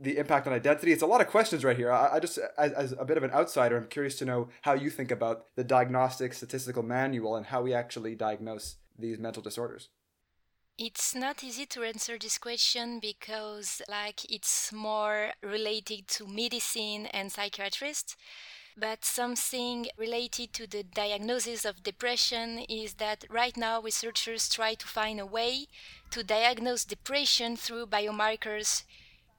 the 0.00 0.16
impact 0.16 0.46
on 0.46 0.52
identity. 0.52 0.92
It's 0.92 1.02
a 1.02 1.06
lot 1.06 1.20
of 1.20 1.26
questions 1.26 1.64
right 1.64 1.76
here. 1.76 1.92
I, 1.92 2.16
I 2.16 2.20
just, 2.20 2.38
as, 2.56 2.72
as, 2.72 2.94
a 2.98 3.04
bit 3.04 3.18
of 3.18 3.22
an 3.22 3.32
outsider, 3.32 3.76
I'm 3.76 3.86
curious 3.86 4.16
to 4.16 4.24
know 4.24 4.48
how 4.62 4.72
you 4.72 4.88
think 4.88 5.10
about 5.10 5.44
the 5.56 5.64
diagnostic 5.64 6.32
statistical 6.32 6.82
manual 6.82 7.36
and 7.36 7.46
how 7.46 7.60
we 7.60 7.74
actually 7.74 8.14
diagnose 8.14 8.76
these 8.98 9.18
mental 9.18 9.42
disorders. 9.42 9.90
It's 10.82 11.14
not 11.14 11.44
easy 11.44 11.66
to 11.66 11.82
answer 11.82 12.16
this 12.18 12.38
question 12.38 13.00
because, 13.00 13.82
like, 13.86 14.24
it's 14.32 14.72
more 14.72 15.32
related 15.42 16.08
to 16.08 16.26
medicine 16.26 17.04
and 17.12 17.30
psychiatrists. 17.30 18.16
But 18.78 19.04
something 19.04 19.88
related 19.98 20.54
to 20.54 20.66
the 20.66 20.82
diagnosis 20.82 21.66
of 21.66 21.82
depression 21.82 22.60
is 22.60 22.94
that 22.94 23.26
right 23.28 23.54
now 23.58 23.82
researchers 23.82 24.48
try 24.48 24.72
to 24.72 24.86
find 24.86 25.20
a 25.20 25.26
way 25.26 25.66
to 26.12 26.24
diagnose 26.24 26.86
depression 26.86 27.58
through 27.58 27.88
biomarkers 27.88 28.84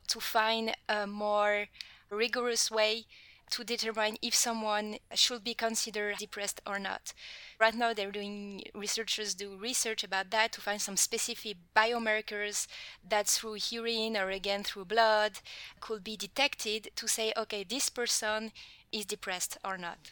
to 0.09 0.19
find 0.19 0.75
a 0.87 1.07
more 1.07 1.69
rigorous 2.11 2.69
way 2.69 3.05
to 3.51 3.63
determine 3.63 4.17
if 4.21 4.33
someone 4.33 4.97
should 5.13 5.43
be 5.43 5.53
considered 5.53 6.17
depressed 6.17 6.61
or 6.65 6.79
not. 6.79 7.13
Right 7.59 7.75
now, 7.75 7.93
they're 7.93 8.11
doing 8.11 8.63
researchers 8.73 9.35
do 9.35 9.55
research 9.55 10.03
about 10.03 10.31
that 10.31 10.51
to 10.53 10.61
find 10.61 10.81
some 10.81 10.97
specific 10.97 11.57
biomarkers 11.75 12.67
that 13.07 13.27
through 13.27 13.57
urine 13.69 14.17
or 14.17 14.29
again 14.29 14.63
through 14.63 14.85
blood 14.85 15.39
could 15.79 16.03
be 16.03 16.17
detected 16.17 16.89
to 16.95 17.07
say, 17.07 17.33
okay, 17.37 17.63
this 17.63 17.89
person 17.89 18.51
is 18.91 19.05
depressed 19.05 19.57
or 19.63 19.77
not. 19.77 20.11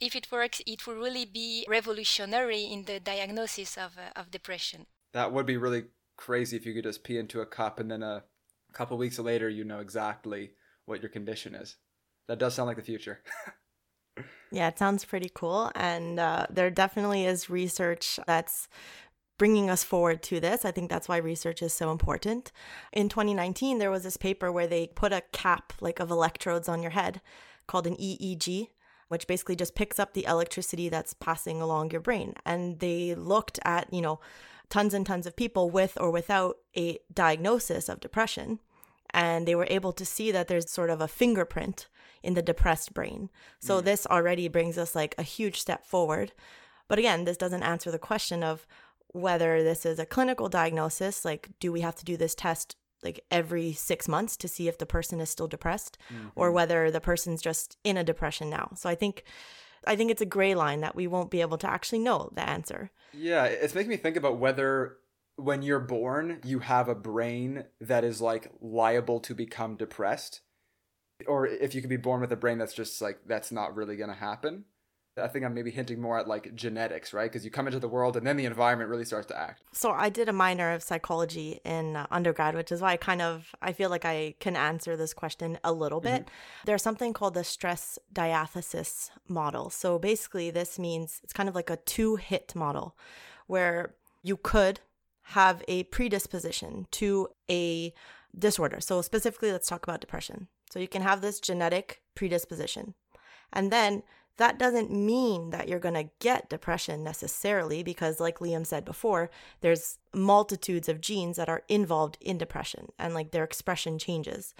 If 0.00 0.14
it 0.14 0.30
works, 0.30 0.62
it 0.66 0.86
will 0.86 0.94
really 0.94 1.24
be 1.24 1.66
revolutionary 1.68 2.62
in 2.62 2.84
the 2.84 3.00
diagnosis 3.00 3.76
of, 3.76 3.98
uh, 3.98 4.18
of 4.18 4.30
depression. 4.30 4.86
That 5.12 5.32
would 5.32 5.46
be 5.46 5.56
really 5.56 5.84
crazy 6.16 6.56
if 6.56 6.64
you 6.64 6.74
could 6.74 6.84
just 6.84 7.02
pee 7.02 7.18
into 7.18 7.40
a 7.40 7.46
cup 7.46 7.80
and 7.80 7.90
then 7.90 8.02
a 8.02 8.22
a 8.68 8.72
couple 8.72 8.98
weeks 8.98 9.18
later, 9.18 9.48
you 9.48 9.64
know 9.64 9.80
exactly 9.80 10.52
what 10.84 11.02
your 11.02 11.08
condition 11.08 11.54
is. 11.54 11.76
That 12.28 12.38
does 12.38 12.54
sound 12.54 12.66
like 12.68 12.76
the 12.76 12.82
future. 12.82 13.20
yeah, 14.52 14.68
it 14.68 14.78
sounds 14.78 15.04
pretty 15.04 15.30
cool. 15.34 15.72
And 15.74 16.20
uh, 16.20 16.46
there 16.50 16.70
definitely 16.70 17.24
is 17.24 17.50
research 17.50 18.20
that's 18.26 18.68
bringing 19.38 19.70
us 19.70 19.84
forward 19.84 20.22
to 20.24 20.40
this. 20.40 20.64
I 20.64 20.70
think 20.70 20.90
that's 20.90 21.08
why 21.08 21.16
research 21.16 21.62
is 21.62 21.72
so 21.72 21.90
important. 21.90 22.52
In 22.92 23.08
2019, 23.08 23.78
there 23.78 23.90
was 23.90 24.02
this 24.02 24.16
paper 24.16 24.52
where 24.52 24.66
they 24.66 24.88
put 24.88 25.12
a 25.12 25.22
cap 25.32 25.72
like 25.80 26.00
of 26.00 26.10
electrodes 26.10 26.68
on 26.68 26.82
your 26.82 26.90
head 26.90 27.20
called 27.66 27.86
an 27.86 27.96
EEG, 27.96 28.68
which 29.08 29.26
basically 29.26 29.56
just 29.56 29.74
picks 29.74 29.98
up 29.98 30.12
the 30.12 30.26
electricity 30.26 30.88
that's 30.88 31.14
passing 31.14 31.62
along 31.62 31.92
your 31.92 32.00
brain. 32.00 32.34
And 32.44 32.80
they 32.80 33.14
looked 33.14 33.58
at, 33.64 33.92
you 33.92 34.02
know, 34.02 34.20
tons 34.68 34.92
and 34.92 35.06
tons 35.06 35.26
of 35.26 35.36
people 35.36 35.70
with 35.70 35.96
or 35.98 36.10
without 36.10 36.56
a 36.76 36.98
diagnosis 37.12 37.88
of 37.88 38.00
depression. 38.00 38.58
and 39.10 39.48
they 39.48 39.54
were 39.54 39.66
able 39.70 39.92
to 39.92 40.04
see 40.04 40.30
that 40.30 40.48
there's 40.48 40.70
sort 40.70 40.90
of 40.90 41.00
a 41.00 41.08
fingerprint 41.08 41.88
in 42.22 42.34
the 42.34 42.42
depressed 42.42 42.94
brain. 42.94 43.30
So 43.60 43.80
mm. 43.80 43.84
this 43.84 44.06
already 44.06 44.48
brings 44.48 44.78
us 44.78 44.94
like 44.94 45.14
a 45.18 45.22
huge 45.22 45.60
step 45.60 45.84
forward. 45.84 46.32
But 46.88 46.98
again, 46.98 47.24
this 47.24 47.36
doesn't 47.36 47.62
answer 47.62 47.90
the 47.90 47.98
question 47.98 48.42
of 48.42 48.66
whether 49.08 49.62
this 49.62 49.86
is 49.86 49.98
a 49.98 50.06
clinical 50.06 50.48
diagnosis, 50.48 51.24
like 51.24 51.50
do 51.60 51.72
we 51.72 51.80
have 51.80 51.96
to 51.96 52.04
do 52.04 52.16
this 52.16 52.34
test 52.34 52.76
like 53.02 53.24
every 53.30 53.72
6 53.72 54.08
months 54.08 54.36
to 54.36 54.48
see 54.48 54.66
if 54.66 54.78
the 54.78 54.86
person 54.86 55.20
is 55.20 55.30
still 55.30 55.46
depressed 55.46 55.98
or 56.34 56.46
mm-hmm. 56.46 56.54
whether 56.54 56.90
the 56.90 57.00
person's 57.00 57.40
just 57.40 57.76
in 57.84 57.96
a 57.96 58.04
depression 58.04 58.50
now. 58.50 58.70
So 58.74 58.88
I 58.88 58.94
think 58.96 59.24
I 59.86 59.96
think 59.96 60.10
it's 60.10 60.22
a 60.22 60.26
gray 60.26 60.54
line 60.54 60.80
that 60.80 60.96
we 60.96 61.06
won't 61.06 61.30
be 61.30 61.40
able 61.40 61.58
to 61.58 61.70
actually 61.70 62.00
know 62.00 62.30
the 62.34 62.46
answer. 62.46 62.90
Yeah, 63.12 63.44
it's 63.44 63.74
making 63.74 63.90
me 63.90 63.96
think 63.96 64.16
about 64.16 64.38
whether 64.38 64.96
when 65.36 65.62
you're 65.62 65.78
born, 65.78 66.40
you 66.44 66.58
have 66.58 66.88
a 66.88 66.94
brain 66.94 67.64
that 67.80 68.04
is 68.04 68.20
like 68.20 68.50
liable 68.60 69.20
to 69.20 69.34
become 69.34 69.76
depressed, 69.76 70.40
or 71.26 71.46
if 71.46 71.74
you 71.74 71.80
could 71.80 71.90
be 71.90 71.96
born 71.96 72.20
with 72.20 72.32
a 72.32 72.36
brain 72.36 72.58
that's 72.58 72.74
just 72.74 73.00
like 73.00 73.20
that's 73.26 73.50
not 73.50 73.74
really 73.74 73.96
going 73.96 74.10
to 74.10 74.16
happen. 74.16 74.64
I 75.16 75.26
think 75.26 75.44
I'm 75.44 75.52
maybe 75.52 75.72
hinting 75.72 76.00
more 76.00 76.16
at 76.16 76.28
like 76.28 76.54
genetics, 76.54 77.12
right? 77.12 77.28
Because 77.28 77.44
you 77.44 77.50
come 77.50 77.66
into 77.66 77.80
the 77.80 77.88
world 77.88 78.16
and 78.16 78.24
then 78.24 78.36
the 78.36 78.44
environment 78.44 78.88
really 78.88 79.04
starts 79.04 79.26
to 79.28 79.36
act. 79.36 79.62
So 79.72 79.90
I 79.90 80.10
did 80.10 80.28
a 80.28 80.32
minor 80.32 80.70
of 80.70 80.80
psychology 80.80 81.60
in 81.64 81.96
uh, 81.96 82.06
undergrad, 82.12 82.54
which 82.54 82.70
is 82.70 82.80
why 82.80 82.92
I 82.92 82.96
kind 82.98 83.20
of 83.20 83.52
I 83.60 83.72
feel 83.72 83.90
like 83.90 84.04
I 84.04 84.34
can 84.38 84.54
answer 84.54 84.96
this 84.96 85.12
question 85.12 85.58
a 85.64 85.72
little 85.72 86.00
bit. 86.00 86.28
There's 86.66 86.82
something 86.82 87.12
called 87.12 87.34
the 87.34 87.42
stress 87.42 87.98
diathesis 88.12 89.10
model. 89.26 89.70
So 89.70 89.98
basically 89.98 90.50
this 90.52 90.78
means 90.78 91.20
it's 91.24 91.32
kind 91.32 91.48
of 91.48 91.54
like 91.54 91.70
a 91.70 91.78
two-hit 91.78 92.54
model 92.54 92.96
where 93.48 93.94
you 94.22 94.36
could 94.36 94.80
have 95.22 95.64
a 95.66 95.82
predisposition 95.84 96.86
to 96.92 97.28
a 97.50 97.92
disorder. 98.38 98.80
So 98.80 99.02
specifically 99.02 99.50
let's 99.50 99.68
talk 99.68 99.82
about 99.82 100.00
depression. 100.00 100.48
So 100.70 100.78
you 100.78 100.88
can 100.88 101.02
have 101.02 101.20
this 101.20 101.40
genetic 101.40 102.02
predisposition. 102.14 102.94
And 103.52 103.72
then 103.72 104.02
that 104.38 104.58
doesn't 104.58 104.90
mean 104.90 105.50
that 105.50 105.68
you're 105.68 105.78
going 105.78 105.94
to 105.94 106.10
get 106.20 106.48
depression 106.48 107.02
necessarily 107.02 107.82
because 107.82 108.20
like 108.20 108.38
liam 108.38 108.64
said 108.64 108.84
before 108.84 109.30
there's 109.60 109.98
multitudes 110.14 110.88
of 110.88 111.00
genes 111.00 111.36
that 111.36 111.48
are 111.48 111.64
involved 111.68 112.16
in 112.20 112.38
depression 112.38 112.88
and 112.98 113.14
like 113.14 113.32
their 113.32 113.44
expression 113.44 113.98
changes. 113.98 114.54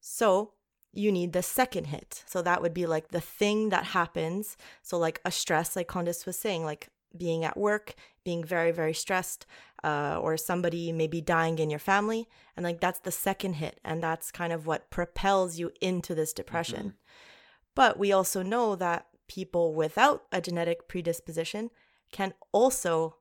So 0.00 0.52
you 0.92 1.12
need 1.12 1.32
the 1.32 1.42
second 1.42 1.86
hit. 1.86 2.24
So 2.26 2.42
that 2.42 2.60
would 2.60 2.74
be 2.74 2.86
like 2.86 3.08
the 3.08 3.20
thing 3.20 3.68
that 3.68 3.84
happens. 3.84 4.56
So 4.82 4.98
like 4.98 5.20
a 5.24 5.30
stress 5.30 5.76
like 5.76 5.88
Candice 5.88 6.26
was 6.26 6.38
saying 6.38 6.64
like 6.64 6.88
being 7.16 7.44
at 7.44 7.56
work 7.56 7.94
being 8.24 8.42
very 8.44 8.70
very 8.70 8.94
stressed 8.94 9.46
uh, 9.82 10.18
or 10.20 10.36
somebody 10.36 10.92
maybe 10.92 11.20
dying 11.20 11.58
in 11.58 11.70
your 11.70 11.78
family 11.78 12.26
and 12.56 12.64
like 12.64 12.80
that's 12.80 13.00
the 13.00 13.12
second 13.12 13.54
hit 13.54 13.80
and 13.84 14.02
that's 14.02 14.30
kind 14.30 14.52
of 14.52 14.66
what 14.66 14.90
propels 14.90 15.58
you 15.58 15.70
into 15.80 16.14
this 16.14 16.32
depression. 16.32 16.94
But 17.74 17.98
we 17.98 18.12
also 18.12 18.42
know 18.42 18.76
that 18.76 19.06
people 19.28 19.74
without 19.74 20.24
a 20.32 20.40
genetic 20.40 20.88
predisposition 20.88 21.70
can 22.12 22.32
also 22.52 23.16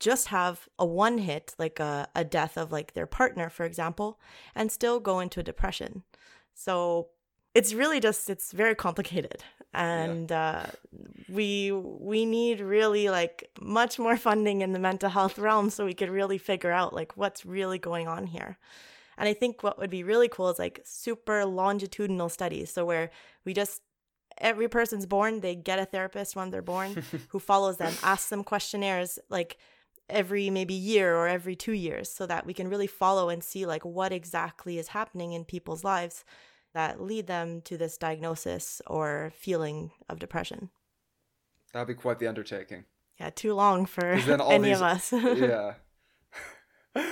just 0.00 0.28
have 0.28 0.68
a 0.78 0.84
one 0.84 1.18
hit, 1.18 1.54
like 1.58 1.78
a, 1.78 2.08
a 2.14 2.24
death 2.24 2.58
of 2.58 2.72
like 2.72 2.92
their 2.92 3.06
partner, 3.06 3.48
for 3.48 3.64
example, 3.64 4.18
and 4.54 4.72
still 4.72 4.98
go 4.98 5.20
into 5.20 5.38
a 5.38 5.44
depression. 5.44 6.02
So 6.54 7.08
it's 7.54 7.72
really 7.72 8.00
just 8.00 8.28
it's 8.28 8.52
very 8.52 8.74
complicated 8.74 9.44
and 9.74 10.30
uh, 10.30 10.64
we 11.28 11.72
we 11.72 12.26
need 12.26 12.60
really 12.60 13.08
like 13.08 13.50
much 13.60 13.98
more 13.98 14.16
funding 14.16 14.60
in 14.60 14.72
the 14.72 14.78
mental 14.78 15.08
health 15.08 15.38
realm 15.38 15.70
so 15.70 15.84
we 15.84 15.94
could 15.94 16.10
really 16.10 16.38
figure 16.38 16.70
out 16.70 16.92
like 16.92 17.16
what's 17.16 17.46
really 17.46 17.78
going 17.78 18.06
on 18.08 18.26
here. 18.26 18.58
And 19.18 19.28
i 19.28 19.34
think 19.34 19.62
what 19.62 19.78
would 19.78 19.90
be 19.90 20.02
really 20.02 20.28
cool 20.28 20.48
is 20.50 20.58
like 20.58 20.80
super 20.84 21.44
longitudinal 21.44 22.28
studies. 22.28 22.70
So 22.70 22.84
where 22.84 23.10
we 23.44 23.54
just 23.54 23.82
every 24.38 24.68
person's 24.68 25.06
born 25.06 25.40
they 25.40 25.54
get 25.54 25.78
a 25.78 25.84
therapist 25.84 26.34
when 26.34 26.50
they're 26.50 26.62
born 26.62 27.02
who 27.28 27.38
follows 27.38 27.76
them 27.76 27.92
asks 28.02 28.30
them 28.30 28.42
questionnaires 28.42 29.18
like 29.28 29.58
every 30.08 30.50
maybe 30.50 30.74
year 30.74 31.14
or 31.14 31.28
every 31.28 31.54
two 31.54 31.72
years 31.72 32.10
so 32.10 32.26
that 32.26 32.46
we 32.46 32.54
can 32.54 32.68
really 32.68 32.86
follow 32.86 33.28
and 33.28 33.44
see 33.44 33.66
like 33.66 33.84
what 33.84 34.12
exactly 34.12 34.78
is 34.78 34.88
happening 34.88 35.32
in 35.32 35.44
people's 35.44 35.84
lives 35.84 36.24
that 36.74 37.00
lead 37.00 37.26
them 37.26 37.60
to 37.62 37.76
this 37.76 37.96
diagnosis 37.98 38.80
or 38.86 39.32
feeling 39.36 39.90
of 40.08 40.18
depression 40.18 40.70
That'd 41.72 41.88
be 41.88 41.94
quite 41.94 42.18
the 42.18 42.26
undertaking. 42.28 42.84
yeah 43.18 43.30
too 43.30 43.54
long 43.54 43.86
for 43.86 44.06
any 44.12 44.68
these- 44.68 44.76
of 44.76 44.82
us 44.82 45.12
yeah. 45.12 45.74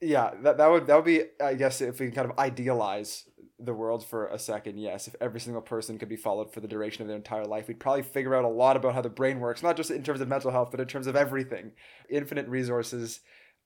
yeah, 0.00 0.30
that 0.42 0.56
that 0.58 0.70
would 0.70 0.86
that 0.86 0.96
would 0.96 1.04
be 1.04 1.22
I 1.42 1.54
guess 1.54 1.80
if 1.80 2.00
we 2.00 2.06
can 2.06 2.14
kind 2.14 2.30
of 2.30 2.38
idealize 2.38 3.24
the 3.58 3.74
world 3.74 4.04
for 4.04 4.26
a 4.26 4.38
second, 4.38 4.78
yes, 4.78 5.06
if 5.06 5.14
every 5.20 5.38
single 5.40 5.62
person 5.62 5.98
could 5.98 6.08
be 6.08 6.16
followed 6.16 6.52
for 6.52 6.60
the 6.60 6.66
duration 6.68 7.02
of 7.02 7.08
their 7.08 7.16
entire 7.16 7.44
life, 7.44 7.68
we'd 7.68 7.78
probably 7.78 8.02
figure 8.02 8.34
out 8.34 8.44
a 8.44 8.48
lot 8.48 8.76
about 8.76 8.94
how 8.94 9.00
the 9.02 9.08
brain 9.08 9.38
works, 9.38 9.62
not 9.62 9.76
just 9.76 9.90
in 9.90 10.02
terms 10.02 10.20
of 10.20 10.26
mental 10.28 10.50
health, 10.50 10.70
but 10.72 10.80
in 10.80 10.86
terms 10.88 11.06
of 11.06 11.14
everything. 11.14 11.72
Infinite 12.10 12.48
resources 12.48 13.20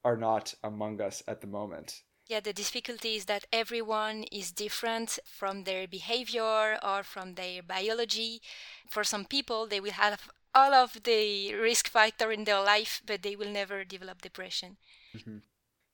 are 0.04 0.16
not 0.18 0.52
among 0.62 1.00
us 1.00 1.22
at 1.26 1.40
the 1.40 1.46
moment. 1.46 2.02
Yeah, 2.28 2.40
the 2.40 2.52
difficulty 2.52 3.14
is 3.14 3.26
that 3.26 3.44
everyone 3.52 4.24
is 4.32 4.50
different 4.50 5.18
from 5.24 5.62
their 5.62 5.86
behavior 5.86 6.76
or 6.82 7.04
from 7.04 7.34
their 7.34 7.62
biology. 7.62 8.42
For 8.88 9.04
some 9.04 9.24
people, 9.24 9.68
they 9.68 9.80
will 9.80 9.92
have 9.92 10.28
all 10.52 10.74
of 10.74 11.04
the 11.04 11.54
risk 11.54 11.88
factor 11.88 12.32
in 12.32 12.44
their 12.44 12.62
life, 12.62 13.00
but 13.06 13.22
they 13.22 13.36
will 13.36 13.50
never 13.50 13.84
develop 13.84 14.22
depression. 14.22 14.76
Mm-hmm. 15.16 15.38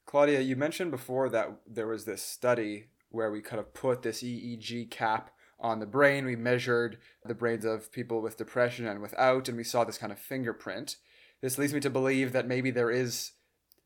Claudia, 0.07 0.41
you 0.41 0.57
mentioned 0.57 0.91
before 0.91 1.29
that 1.29 1.49
there 1.67 1.87
was 1.87 2.07
this 2.07 2.23
study 2.23 2.87
where 3.11 3.31
we 3.31 3.43
kind 3.43 3.61
of 3.61 3.75
put 3.75 4.03
this 4.03 4.23
EEG 4.23 4.91
cap 4.91 5.31
on 5.61 5.81
the 5.81 5.87
brain. 5.87 6.25
We 6.25 6.37
measured 6.37 6.99
the 7.25 7.35
brains 7.35 7.65
of 7.67 7.93
people 7.93 8.23
with 8.23 8.39
depression 8.39 8.87
and 8.87 9.03
without, 9.03 9.49
and 9.49 9.57
we 9.57 9.65
saw 9.65 9.85
this 9.85 9.99
kind 9.99 10.13
of 10.13 10.19
fingerprint. 10.19 10.97
This 11.43 11.59
leads 11.59 11.75
me 11.75 11.81
to 11.81 11.91
believe 11.91 12.33
that 12.33 12.49
maybe 12.49 12.71
there 12.71 12.91
is 12.91 13.33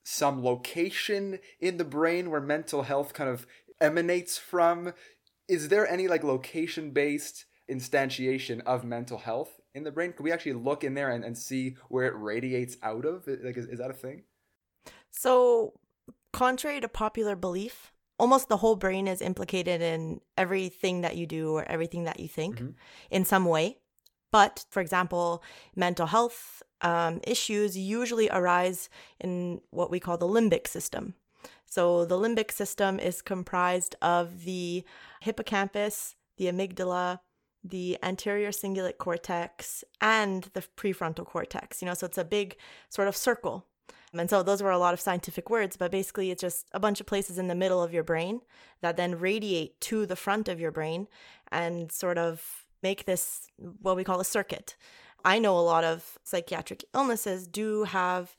some 0.08 0.44
location 0.44 1.40
in 1.58 1.78
the 1.78 1.84
brain 1.84 2.30
where 2.30 2.40
mental 2.40 2.84
health 2.84 3.12
kind 3.12 3.28
of 3.28 3.44
emanates 3.80 4.38
from. 4.38 4.92
Is 5.48 5.68
there 5.68 5.84
any 5.88 6.06
like 6.06 6.22
location 6.22 6.92
based 6.92 7.44
instantiation 7.68 8.60
of 8.64 8.84
mental 8.84 9.18
health 9.18 9.60
in 9.74 9.82
the 9.82 9.90
brain? 9.90 10.12
Can 10.12 10.22
we 10.22 10.30
actually 10.30 10.52
look 10.52 10.84
in 10.84 10.94
there 10.94 11.10
and, 11.10 11.24
and 11.24 11.36
see 11.36 11.76
where 11.88 12.06
it 12.06 12.14
radiates 12.16 12.76
out 12.84 13.04
of? 13.04 13.26
Like, 13.26 13.56
is, 13.56 13.66
is 13.66 13.80
that 13.80 13.90
a 13.90 13.94
thing? 13.94 14.22
So, 15.10 15.72
contrary 16.32 16.80
to 16.80 16.88
popular 16.88 17.34
belief, 17.34 17.92
almost 18.16 18.48
the 18.48 18.58
whole 18.58 18.76
brain 18.76 19.08
is 19.08 19.20
implicated 19.20 19.82
in 19.82 20.20
everything 20.38 21.00
that 21.00 21.16
you 21.16 21.26
do 21.26 21.50
or 21.50 21.64
everything 21.64 22.04
that 22.04 22.20
you 22.20 22.28
think 22.28 22.58
mm-hmm. 22.58 22.70
in 23.10 23.24
some 23.24 23.44
way. 23.44 23.78
But, 24.30 24.66
for 24.70 24.80
example, 24.80 25.42
mental 25.74 26.06
health 26.06 26.62
um, 26.82 27.20
issues 27.24 27.76
usually 27.76 28.28
arise 28.30 28.88
in 29.20 29.60
what 29.70 29.90
we 29.90 30.00
call 30.00 30.18
the 30.18 30.26
limbic 30.26 30.66
system. 30.66 31.14
So, 31.64 32.04
the 32.04 32.16
limbic 32.16 32.52
system 32.52 33.00
is 33.00 33.22
comprised 33.22 33.96
of 34.00 34.44
the 34.44 34.84
hippocampus, 35.20 36.14
the 36.36 36.46
amygdala, 36.46 37.20
the 37.64 37.98
anterior 38.02 38.50
cingulate 38.50 38.98
cortex, 38.98 39.82
and 40.00 40.44
the 40.52 40.62
prefrontal 40.76 41.26
cortex. 41.26 41.82
You 41.82 41.86
know, 41.86 41.94
so 41.94 42.06
it's 42.06 42.18
a 42.18 42.24
big 42.24 42.56
sort 42.88 43.08
of 43.08 43.16
circle 43.16 43.66
and 44.18 44.30
so 44.30 44.42
those 44.42 44.62
were 44.62 44.70
a 44.70 44.78
lot 44.78 44.94
of 44.94 45.00
scientific 45.00 45.50
words, 45.50 45.76
but 45.76 45.90
basically 45.90 46.30
it's 46.30 46.40
just 46.40 46.68
a 46.72 46.80
bunch 46.80 47.00
of 47.00 47.06
places 47.06 47.38
in 47.38 47.48
the 47.48 47.54
middle 47.54 47.82
of 47.82 47.92
your 47.92 48.02
brain 48.02 48.40
that 48.80 48.96
then 48.96 49.18
radiate 49.18 49.80
to 49.82 50.06
the 50.06 50.16
front 50.16 50.48
of 50.48 50.60
your 50.60 50.70
brain 50.70 51.08
and 51.50 51.90
sort 51.90 52.18
of 52.18 52.66
make 52.82 53.04
this 53.04 53.48
what 53.80 53.96
we 53.96 54.04
call 54.04 54.20
a 54.20 54.24
circuit. 54.24 54.76
I 55.26 55.40
know 55.40 55.58
a 55.58 55.60
lot 55.60 55.82
of 55.82 56.18
psychiatric 56.22 56.84
illnesses 56.94 57.48
do 57.48 57.82
have 57.82 58.36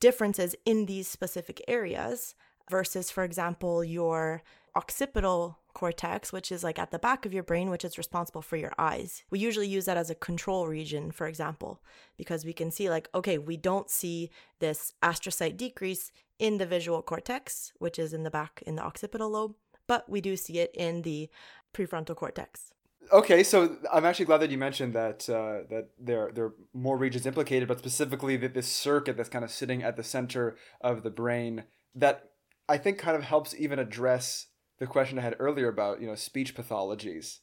differences 0.00 0.56
in 0.64 0.86
these 0.86 1.06
specific 1.06 1.62
areas 1.68 2.34
versus, 2.70 3.10
for 3.10 3.24
example, 3.24 3.84
your 3.84 4.42
occipital 4.74 5.58
cortex, 5.74 6.32
which 6.32 6.50
is 6.50 6.64
like 6.64 6.78
at 6.78 6.90
the 6.90 6.98
back 6.98 7.26
of 7.26 7.34
your 7.34 7.42
brain, 7.42 7.68
which 7.68 7.84
is 7.84 7.98
responsible 7.98 8.40
for 8.40 8.56
your 8.56 8.72
eyes. 8.78 9.22
We 9.28 9.38
usually 9.38 9.68
use 9.68 9.84
that 9.84 9.98
as 9.98 10.08
a 10.08 10.14
control 10.14 10.66
region, 10.66 11.10
for 11.10 11.26
example, 11.26 11.82
because 12.16 12.44
we 12.44 12.54
can 12.54 12.70
see, 12.70 12.88
like, 12.88 13.08
okay, 13.14 13.36
we 13.36 13.58
don't 13.58 13.90
see 13.90 14.30
this 14.60 14.94
astrocyte 15.02 15.58
decrease 15.58 16.10
in 16.38 16.56
the 16.56 16.66
visual 16.66 17.02
cortex, 17.02 17.74
which 17.78 17.98
is 17.98 18.14
in 18.14 18.22
the 18.22 18.30
back 18.30 18.62
in 18.66 18.76
the 18.76 18.82
occipital 18.82 19.28
lobe, 19.28 19.56
but 19.86 20.08
we 20.08 20.22
do 20.22 20.36
see 20.36 20.58
it 20.58 20.70
in 20.74 21.02
the 21.02 21.28
prefrontal 21.74 22.16
cortex. 22.16 22.73
Okay, 23.12 23.42
so 23.42 23.76
I'm 23.92 24.04
actually 24.04 24.24
glad 24.24 24.38
that 24.38 24.50
you 24.50 24.58
mentioned 24.58 24.94
that 24.94 25.28
uh, 25.28 25.66
that 25.70 25.88
there 25.98 26.30
there 26.34 26.46
are 26.46 26.54
more 26.72 26.96
regions 26.96 27.26
implicated, 27.26 27.68
but 27.68 27.78
specifically 27.78 28.36
that 28.38 28.54
this 28.54 28.66
circuit 28.66 29.16
that's 29.16 29.28
kind 29.28 29.44
of 29.44 29.50
sitting 29.50 29.82
at 29.82 29.96
the 29.96 30.02
center 30.02 30.56
of 30.80 31.02
the 31.02 31.10
brain 31.10 31.64
that 31.94 32.30
I 32.68 32.78
think 32.78 32.98
kind 32.98 33.16
of 33.16 33.22
helps 33.22 33.54
even 33.54 33.78
address 33.78 34.46
the 34.78 34.86
question 34.86 35.18
I 35.18 35.22
had 35.22 35.36
earlier 35.38 35.68
about 35.68 36.00
you 36.00 36.06
know 36.06 36.14
speech 36.14 36.56
pathologies, 36.56 37.40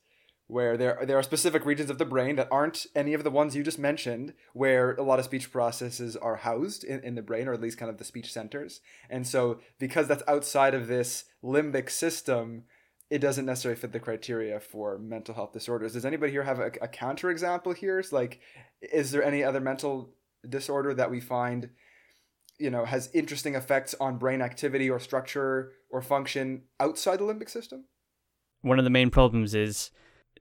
where 0.47 0.77
there 0.77 0.99
there 1.05 1.17
are 1.17 1.23
specific 1.23 1.65
regions 1.65 1.89
of 1.89 1.97
the 1.97 2.05
brain 2.05 2.35
that 2.37 2.49
aren't 2.51 2.87
any 2.95 3.13
of 3.13 3.23
the 3.23 3.31
ones 3.31 3.55
you 3.55 3.63
just 3.63 3.79
mentioned, 3.79 4.33
where 4.53 4.93
a 4.95 5.03
lot 5.03 5.19
of 5.19 5.25
speech 5.25 5.51
processes 5.51 6.15
are 6.17 6.37
housed 6.37 6.83
in, 6.83 7.01
in 7.01 7.15
the 7.15 7.21
brain, 7.21 7.47
or 7.47 7.53
at 7.53 7.61
least 7.61 7.77
kind 7.77 7.91
of 7.91 7.97
the 7.97 8.03
speech 8.03 8.33
centers. 8.33 8.81
And 9.09 9.27
so, 9.27 9.59
because 9.79 10.07
that's 10.07 10.23
outside 10.27 10.73
of 10.73 10.87
this 10.87 11.25
limbic 11.43 11.89
system, 11.89 12.63
it 13.11 13.19
doesn't 13.19 13.45
necessarily 13.45 13.79
fit 13.79 13.91
the 13.91 13.99
criteria 13.99 14.57
for 14.61 14.97
mental 14.97 15.35
health 15.35 15.51
disorders. 15.51 15.93
Does 15.93 16.05
anybody 16.05 16.31
here 16.31 16.43
have 16.43 16.59
a, 16.59 16.67
a 16.81 16.87
counterexample 16.87 17.75
here? 17.75 17.99
It's 17.99 18.13
like, 18.13 18.39
is 18.81 19.11
there 19.11 19.21
any 19.21 19.43
other 19.43 19.59
mental 19.59 20.15
disorder 20.47 20.93
that 20.93 21.11
we 21.11 21.19
find, 21.19 21.69
you 22.57 22.69
know, 22.69 22.85
has 22.85 23.09
interesting 23.13 23.55
effects 23.55 23.93
on 23.99 24.17
brain 24.17 24.41
activity 24.41 24.89
or 24.89 24.97
structure 24.97 25.73
or 25.89 26.01
function 26.01 26.63
outside 26.79 27.19
the 27.19 27.25
limbic 27.25 27.49
system? 27.49 27.83
One 28.61 28.79
of 28.79 28.85
the 28.85 28.89
main 28.89 29.09
problems 29.09 29.53
is 29.55 29.91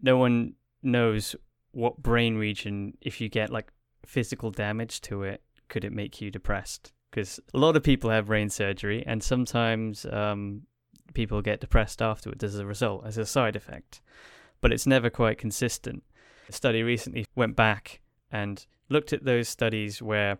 no 0.00 0.16
one 0.16 0.54
knows 0.80 1.34
what 1.72 2.00
brain 2.00 2.36
region, 2.36 2.96
if 3.00 3.20
you 3.20 3.28
get 3.28 3.50
like 3.50 3.72
physical 4.06 4.52
damage 4.52 5.00
to 5.02 5.24
it, 5.24 5.42
could 5.68 5.84
it 5.84 5.92
make 5.92 6.20
you 6.20 6.30
depressed? 6.30 6.92
Because 7.10 7.40
a 7.52 7.58
lot 7.58 7.76
of 7.76 7.82
people 7.82 8.10
have 8.10 8.26
brain 8.26 8.48
surgery, 8.48 9.02
and 9.04 9.24
sometimes 9.24 10.06
um, 10.06 10.62
people 11.14 11.42
get 11.42 11.60
depressed 11.60 12.00
afterwards 12.00 12.44
as 12.44 12.56
a 12.56 12.66
result, 12.66 13.06
as 13.06 13.18
a 13.18 13.26
side 13.26 13.56
effect. 13.56 14.00
But 14.60 14.72
it's 14.72 14.86
never 14.86 15.10
quite 15.10 15.38
consistent. 15.38 16.02
A 16.48 16.52
study 16.52 16.82
recently 16.82 17.26
went 17.34 17.56
back 17.56 18.00
and 18.30 18.64
looked 18.88 19.12
at 19.12 19.24
those 19.24 19.48
studies 19.48 20.02
where 20.02 20.38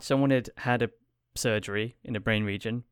someone 0.00 0.30
had 0.30 0.50
had 0.58 0.82
a 0.82 0.90
surgery 1.34 1.96
in 2.04 2.16
a 2.16 2.20
brain 2.20 2.44
region 2.44 2.84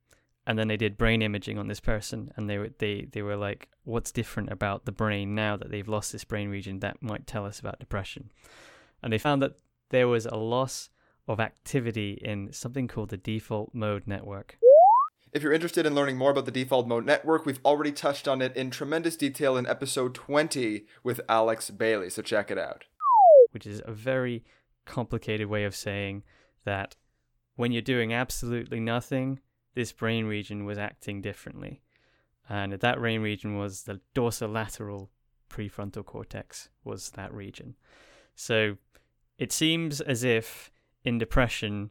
and 0.46 0.58
then 0.58 0.68
they 0.68 0.76
did 0.76 0.96
brain 0.96 1.20
imaging 1.20 1.58
on 1.58 1.68
this 1.68 1.80
person 1.80 2.32
and 2.36 2.48
they 2.48 2.56
were 2.58 2.70
they, 2.78 3.06
they 3.12 3.22
were 3.22 3.36
like 3.36 3.68
what's 3.84 4.12
different 4.12 4.50
about 4.50 4.84
the 4.84 4.92
brain 4.92 5.34
now 5.34 5.56
that 5.56 5.70
they've 5.70 5.88
lost 5.88 6.12
this 6.12 6.24
brain 6.24 6.48
region 6.48 6.80
that 6.80 7.02
might 7.02 7.26
tell 7.26 7.44
us 7.44 7.58
about 7.58 7.80
depression 7.80 8.30
and 9.02 9.12
they 9.12 9.18
found 9.18 9.42
that 9.42 9.58
there 9.90 10.08
was 10.08 10.26
a 10.26 10.36
loss 10.36 10.90
of 11.26 11.40
activity 11.40 12.18
in 12.22 12.52
something 12.52 12.88
called 12.88 13.10
the 13.10 13.16
default 13.16 13.74
mode 13.74 14.04
network 14.06 14.58
if 15.32 15.42
you're 15.42 15.52
interested 15.52 15.86
in 15.86 15.94
learning 15.94 16.16
more 16.16 16.30
about 16.30 16.44
the 16.44 16.50
Default 16.50 16.86
Mode 16.86 17.04
Network, 17.04 17.44
we've 17.44 17.60
already 17.64 17.92
touched 17.92 18.26
on 18.28 18.40
it 18.40 18.56
in 18.56 18.70
tremendous 18.70 19.16
detail 19.16 19.56
in 19.56 19.66
episode 19.66 20.14
20 20.14 20.86
with 21.02 21.20
Alex 21.28 21.70
Bailey, 21.70 22.10
so 22.10 22.22
check 22.22 22.50
it 22.50 22.58
out. 22.58 22.84
Which 23.50 23.66
is 23.66 23.82
a 23.84 23.92
very 23.92 24.44
complicated 24.84 25.48
way 25.48 25.64
of 25.64 25.76
saying 25.76 26.22
that 26.64 26.96
when 27.56 27.72
you're 27.72 27.82
doing 27.82 28.12
absolutely 28.12 28.80
nothing, 28.80 29.40
this 29.74 29.92
brain 29.92 30.26
region 30.26 30.64
was 30.64 30.78
acting 30.78 31.20
differently. 31.20 31.82
And 32.48 32.72
that 32.72 32.98
brain 32.98 33.20
region 33.20 33.56
was 33.56 33.82
the 33.82 34.00
dorsolateral 34.14 35.08
prefrontal 35.50 36.04
cortex, 36.04 36.68
was 36.84 37.10
that 37.10 37.32
region. 37.32 37.74
So 38.34 38.76
it 39.38 39.52
seems 39.52 40.00
as 40.00 40.24
if 40.24 40.70
in 41.04 41.18
depression, 41.18 41.90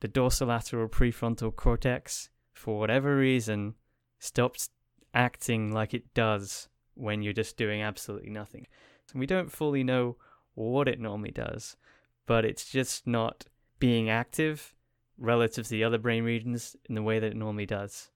the 0.00 0.08
dorsolateral 0.08 0.90
prefrontal 0.90 1.54
cortex 1.54 2.28
for 2.62 2.78
whatever 2.78 3.16
reason, 3.16 3.74
stops 4.20 4.70
acting 5.12 5.72
like 5.72 5.92
it 5.92 6.14
does 6.14 6.68
when 6.94 7.20
you're 7.20 7.32
just 7.32 7.56
doing 7.56 7.82
absolutely 7.82 8.30
nothing. 8.30 8.68
And 9.10 9.18
we 9.18 9.26
don't 9.26 9.50
fully 9.50 9.82
know 9.82 10.16
what 10.54 10.86
it 10.86 11.00
normally 11.00 11.32
does, 11.32 11.76
but 12.24 12.44
it's 12.44 12.70
just 12.70 13.04
not 13.04 13.46
being 13.80 14.08
active 14.08 14.76
relative 15.18 15.64
to 15.64 15.70
the 15.70 15.82
other 15.82 15.98
brain 15.98 16.22
regions 16.22 16.76
in 16.88 16.94
the 16.94 17.02
way 17.02 17.18
that 17.18 17.32
it 17.32 17.36
normally 17.36 17.66
does. 17.66 18.12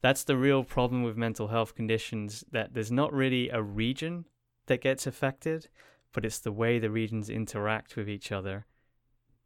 That's 0.00 0.24
the 0.24 0.38
real 0.38 0.64
problem 0.64 1.02
with 1.02 1.18
mental 1.18 1.48
health 1.48 1.74
conditions 1.74 2.44
that 2.50 2.72
there's 2.72 2.90
not 2.90 3.12
really 3.12 3.50
a 3.50 3.62
region 3.62 4.24
that 4.68 4.80
gets 4.80 5.06
affected, 5.06 5.68
but 6.14 6.24
it's 6.24 6.38
the 6.38 6.50
way 6.50 6.78
the 6.78 6.90
regions 6.90 7.28
interact 7.28 7.94
with 7.94 8.08
each 8.08 8.32
other 8.32 8.64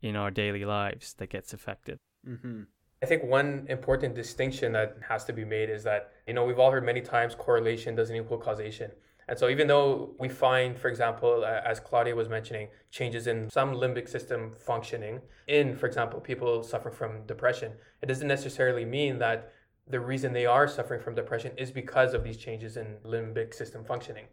in 0.01 0.15
our 0.15 0.31
daily 0.31 0.65
lives 0.65 1.15
that 1.15 1.31
gets 1.31 1.53
affected. 1.53 1.99
Mm-hmm. 2.25 2.63
I 3.03 3.07
think 3.07 3.25
one 3.25 3.67
important 3.69 4.15
distinction 4.15 4.73
that 4.73 4.97
has 5.07 5.25
to 5.25 5.33
be 5.33 5.45
made 5.45 5.69
is 5.69 5.85
that, 5.85 6.13
you 6.27 6.33
know, 6.33 6.45
we've 6.45 6.59
all 6.59 6.71
heard 6.71 6.85
many 6.85 7.03
times 7.03 7.35
correlation 7.35 7.95
doesn't 7.95 8.17
equal 8.17 8.39
causation. 8.39 8.91
And 9.29 9.39
so, 9.39 9.49
even 9.49 9.67
though 9.67 10.15
we 10.21 10.29
find, 10.29 10.79
for 10.79 10.89
example, 10.89 11.45
as 11.45 11.81
Claudia 11.81 12.15
was 12.15 12.29
mentioning, 12.29 12.69
changes 12.91 13.27
in 13.27 13.51
some 13.51 13.75
limbic 13.75 14.09
system 14.09 14.55
functioning 14.57 15.21
in, 15.49 15.77
for 15.77 15.87
example, 15.87 16.21
people 16.21 16.63
suffering 16.63 16.95
from 16.95 17.27
depression, 17.27 17.73
it 18.03 18.07
doesn't 18.07 18.29
necessarily 18.29 18.85
mean 18.85 19.19
that 19.19 19.53
the 19.89 20.01
reason 20.01 20.33
they 20.33 20.47
are 20.47 20.69
suffering 20.69 21.01
from 21.01 21.15
depression 21.15 21.53
is 21.57 21.71
because 21.71 22.15
of 22.15 22.25
these 22.25 22.37
changes 22.37 22.77
in 22.77 22.97
limbic 23.05 23.53
system 23.53 23.85
functioning. 23.85 24.27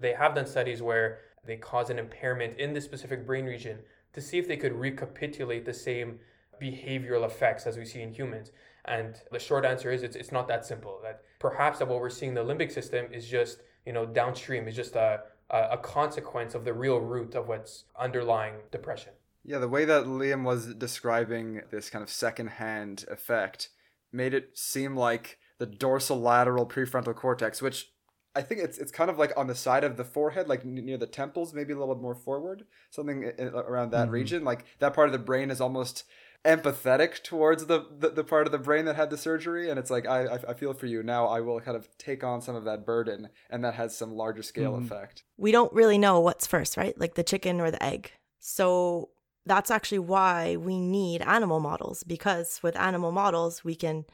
They 0.00 0.12
have 0.14 0.34
done 0.34 0.46
studies 0.46 0.82
where 0.82 1.20
they 1.46 1.56
cause 1.56 1.88
an 1.88 1.98
impairment 1.98 2.58
in 2.58 2.74
the 2.74 2.80
specific 2.80 3.26
brain 3.26 3.44
region 3.44 3.78
to 4.12 4.20
see 4.20 4.38
if 4.38 4.48
they 4.48 4.56
could 4.56 4.72
recapitulate 4.72 5.64
the 5.64 5.74
same 5.74 6.18
behavioral 6.60 7.24
effects 7.24 7.66
as 7.66 7.76
we 7.76 7.84
see 7.84 8.02
in 8.02 8.12
humans? 8.12 8.50
And 8.84 9.16
the 9.30 9.38
short 9.38 9.64
answer 9.64 9.90
is 9.90 10.02
it's, 10.02 10.16
it's 10.16 10.32
not 10.32 10.48
that 10.48 10.64
simple. 10.64 11.00
That 11.02 11.22
perhaps 11.38 11.78
that 11.78 11.88
what 11.88 12.00
we're 12.00 12.10
seeing 12.10 12.36
in 12.36 12.46
the 12.46 12.54
limbic 12.54 12.72
system 12.72 13.06
is 13.12 13.26
just, 13.26 13.62
you 13.84 13.92
know, 13.92 14.06
downstream, 14.06 14.68
is 14.68 14.76
just 14.76 14.96
a, 14.96 15.20
a 15.50 15.78
consequence 15.78 16.54
of 16.54 16.64
the 16.64 16.72
real 16.72 17.00
root 17.00 17.34
of 17.34 17.48
what's 17.48 17.84
underlying 17.98 18.54
depression. 18.70 19.12
Yeah, 19.44 19.58
the 19.58 19.68
way 19.68 19.84
that 19.84 20.04
Liam 20.04 20.44
was 20.44 20.74
describing 20.74 21.62
this 21.70 21.90
kind 21.90 22.02
of 22.02 22.10
secondhand 22.10 23.04
effect 23.10 23.70
made 24.12 24.34
it 24.34 24.50
seem 24.58 24.96
like 24.96 25.38
the 25.58 25.66
dorsolateral 25.66 26.68
prefrontal 26.68 27.14
cortex, 27.14 27.62
which 27.62 27.90
I 28.34 28.42
think 28.42 28.60
it's 28.60 28.78
it's 28.78 28.92
kind 28.92 29.10
of 29.10 29.18
like 29.18 29.32
on 29.36 29.46
the 29.48 29.54
side 29.54 29.82
of 29.82 29.96
the 29.96 30.04
forehead, 30.04 30.48
like 30.48 30.64
near 30.64 30.98
the 30.98 31.06
temples, 31.06 31.52
maybe 31.52 31.72
a 31.72 31.78
little 31.78 31.94
bit 31.94 32.02
more 32.02 32.14
forward, 32.14 32.64
something 32.90 33.24
around 33.24 33.90
that 33.90 34.04
mm-hmm. 34.04 34.12
region. 34.12 34.44
Like 34.44 34.64
that 34.78 34.94
part 34.94 35.08
of 35.08 35.12
the 35.12 35.18
brain 35.18 35.50
is 35.50 35.60
almost 35.60 36.04
empathetic 36.44 37.22
towards 37.22 37.66
the, 37.66 37.86
the, 37.98 38.08
the 38.10 38.24
part 38.24 38.46
of 38.46 38.52
the 38.52 38.58
brain 38.58 38.86
that 38.86 38.96
had 38.96 39.10
the 39.10 39.18
surgery 39.18 39.68
and 39.68 39.78
it's 39.78 39.90
like 39.90 40.06
I, 40.06 40.38
I 40.48 40.54
feel 40.54 40.72
for 40.72 40.86
you. 40.86 41.02
Now 41.02 41.26
i 41.26 41.40
will 41.40 41.60
kind 41.60 41.76
of 41.76 41.88
take 41.98 42.24
on 42.24 42.40
some 42.40 42.56
of 42.56 42.64
that 42.64 42.86
burden 42.86 43.28
and 43.50 43.62
that 43.64 43.74
has 43.74 43.96
some 43.96 44.14
larger 44.14 44.42
scale 44.42 44.72
mm. 44.72 44.84
effect. 44.84 45.22
We 45.36 45.52
don't 45.52 45.72
really 45.72 45.98
know 45.98 46.20
what's 46.20 46.46
first 46.46 46.76
right? 46.76 46.98
Like 46.98 47.14
the 47.14 47.22
chicken 47.22 47.60
or 47.60 47.70
the 47.70 47.82
egg. 47.82 48.12
So 48.38 49.10
that's 49.44 49.70
actually 49.70 49.98
why 49.98 50.56
we 50.56 50.80
need 50.80 51.20
animal 51.22 51.60
models 51.60 52.04
because 52.04 52.60
with 52.62 52.76
animal 52.76 53.12
models 53.12 53.62
we 53.62 53.74
can 53.74 54.06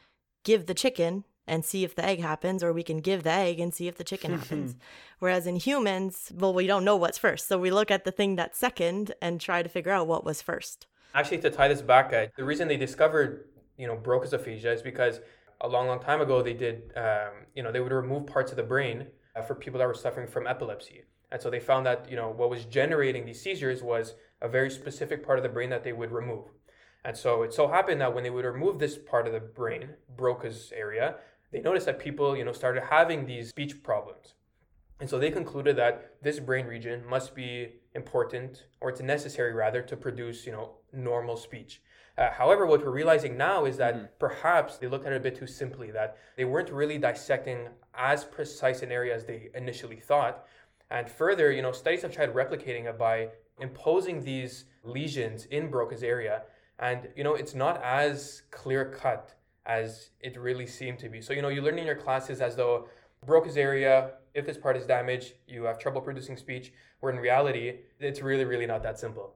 give 0.43 0.67
the 0.67 0.75
chicken 0.75 1.25
and 1.47 1.65
see 1.65 1.85
if 1.85 1.95
the 1.95 2.05
egg 2.05 2.21
happens 2.21 2.65
or 2.65 2.73
we 2.73 2.83
can 2.83 2.99
give 2.99 3.23
the 3.23 3.31
egg 3.31 3.61
and 3.61 3.73
see 3.73 3.87
if 3.87 3.99
the 3.99 4.05
chicken 4.05 4.37
happens. 4.37 4.75
Whereas 5.21 5.47
in 5.47 5.55
humans 5.55 6.33
well 6.35 6.53
we 6.53 6.67
don't 6.67 6.85
know 6.85 6.97
what's 6.97 7.19
first. 7.19 7.47
So 7.47 7.57
we 7.57 7.71
look 7.71 7.93
at 7.93 8.05
the 8.05 8.11
thing 8.11 8.35
that's 8.35 8.59
second 8.59 9.15
and 9.23 9.41
try 9.41 9.63
to 9.63 9.69
figure 9.69 9.93
out 9.93 10.09
what 10.09 10.25
was 10.25 10.43
first 10.43 10.89
Actually, 11.17 11.39
to 11.39 11.49
tie 11.49 11.67
this 11.67 11.81
back, 11.81 12.13
uh, 12.13 12.27
the 12.37 12.45
reason 12.45 12.69
they 12.69 12.77
discovered, 12.77 13.47
you 13.79 13.87
know, 13.87 13.97
Broca's 13.97 14.35
aphasia 14.35 14.71
is 14.71 14.83
because 14.83 15.21
a 15.63 15.67
long, 15.67 15.87
long 15.87 15.99
time 15.99 16.21
ago 16.21 16.43
they 16.43 16.53
did, 16.53 16.93
um, 16.95 17.47
you 17.55 17.63
know, 17.63 17.73
they 17.73 17.81
would 17.81 17.91
remove 17.91 18.27
parts 18.27 18.51
of 18.51 18.59
the 18.59 18.63
brain 18.63 19.07
uh, 19.35 19.41
for 19.41 19.55
people 19.55 19.79
that 19.79 19.89
were 19.89 19.95
suffering 19.95 20.27
from 20.27 20.47
epilepsy. 20.47 21.05
And 21.33 21.41
so 21.41 21.49
they 21.49 21.59
found 21.59 21.87
that, 21.87 22.07
you 22.11 22.17
know, 22.17 22.29
what 22.29 22.51
was 22.51 22.67
generating 22.67 23.25
these 23.25 23.41
seizures 23.41 23.83
was 23.83 24.15
a 24.43 24.49
very 24.49 24.71
specific 24.71 25.25
part 25.25 25.39
of 25.39 25.43
the 25.43 25.49
brain 25.49 25.71
that 25.71 25.85
they 25.85 25.95
would 25.95 26.13
remove. 26.13 26.49
And 27.03 27.17
so 27.17 27.45
it 27.45 27.55
so 27.55 27.67
happened 27.67 28.03
that 28.03 28.15
when 28.15 28.23
they 28.23 28.29
would 28.29 28.45
remove 28.45 28.79
this 28.79 28.99
part 28.99 29.27
of 29.27 29.33
the 29.33 29.41
brain, 29.41 29.89
Broca's 30.15 30.71
area, 30.77 31.15
they 31.51 31.61
noticed 31.61 31.87
that 31.87 31.99
people, 31.99 32.37
you 32.37 32.45
know, 32.45 32.53
started 32.53 32.83
having 32.91 33.25
these 33.25 33.49
speech 33.49 33.83
problems. 33.83 34.35
And 35.01 35.09
so 35.09 35.19
they 35.19 35.31
concluded 35.31 35.77
that 35.77 36.17
this 36.23 36.41
brain 36.41 36.67
region 36.67 37.05
must 37.07 37.35
be 37.35 37.75
important, 37.95 38.65
or 38.81 38.89
it's 38.91 39.01
necessary 39.01 39.53
rather, 39.53 39.83
to 39.83 39.97
produce, 39.97 40.47
you 40.47 40.53
know, 40.53 40.77
normal 40.97 41.37
speech. 41.37 41.81
Uh, 42.19 42.31
however, 42.33 42.65
what 42.65 42.83
we're 42.83 42.91
realizing 42.91 43.37
now 43.37 43.67
is 43.67 43.77
that 43.77 43.95
mm-hmm. 43.95 44.07
perhaps 44.19 44.79
they 44.79 44.87
looked 44.87 45.07
at 45.07 45.13
it 45.13 45.17
a 45.17 45.21
bit 45.21 45.37
too 45.37 45.47
simply, 45.47 45.91
that 45.91 46.17
they 46.37 46.45
weren't 46.45 46.71
really 46.71 46.99
dissecting 46.99 47.69
as 47.95 48.25
precise 48.25 48.83
an 48.83 48.91
area 48.91 49.15
as 49.15 49.25
they 49.25 49.51
initially 49.55 49.97
thought. 49.97 50.47
And 50.91 51.11
further, 51.11 51.53
you 51.53 51.63
know, 51.63 51.73
studies 51.73 52.03
have 52.03 52.13
tried 52.13 52.33
replicating 52.33 52.87
it 52.87 52.99
by 52.99 53.29
imposing 53.61 54.23
these 54.23 54.65
lesions 54.83 55.47
in 55.47 55.71
Broca's 55.71 56.03
area. 56.03 56.43
And, 56.79 57.09
you 57.17 57.25
know, 57.25 57.35
it's 57.35 57.55
not 57.55 57.83
as 57.83 58.43
clear 58.51 58.87
cut 58.87 59.35
as 59.67 60.11
it 60.21 60.39
really 60.39 60.67
seemed 60.67 60.99
to 61.01 61.09
be. 61.09 61.21
So, 61.21 61.33
you 61.33 61.43
know, 61.43 61.49
you 61.49 61.61
learn 61.61 61.79
in 61.79 61.87
your 61.87 61.97
classes 61.97 62.41
as 62.41 62.57
though 62.57 62.89
Broca's 63.27 63.57
area, 63.57 64.13
if 64.35 64.47
this 64.47 64.57
part 64.57 64.77
is 64.77 64.87
damaged, 64.87 65.35
you 65.49 65.65
have 65.65 65.79
trouble 65.79 66.01
producing 66.01 66.37
speech, 66.37 66.73
where 67.01 67.13
in 67.13 67.19
reality, 67.19 67.81
it's 67.99 68.23
really, 68.23 68.45
really 68.45 68.67
not 68.67 68.83
that 68.85 68.99
simple. 68.99 69.35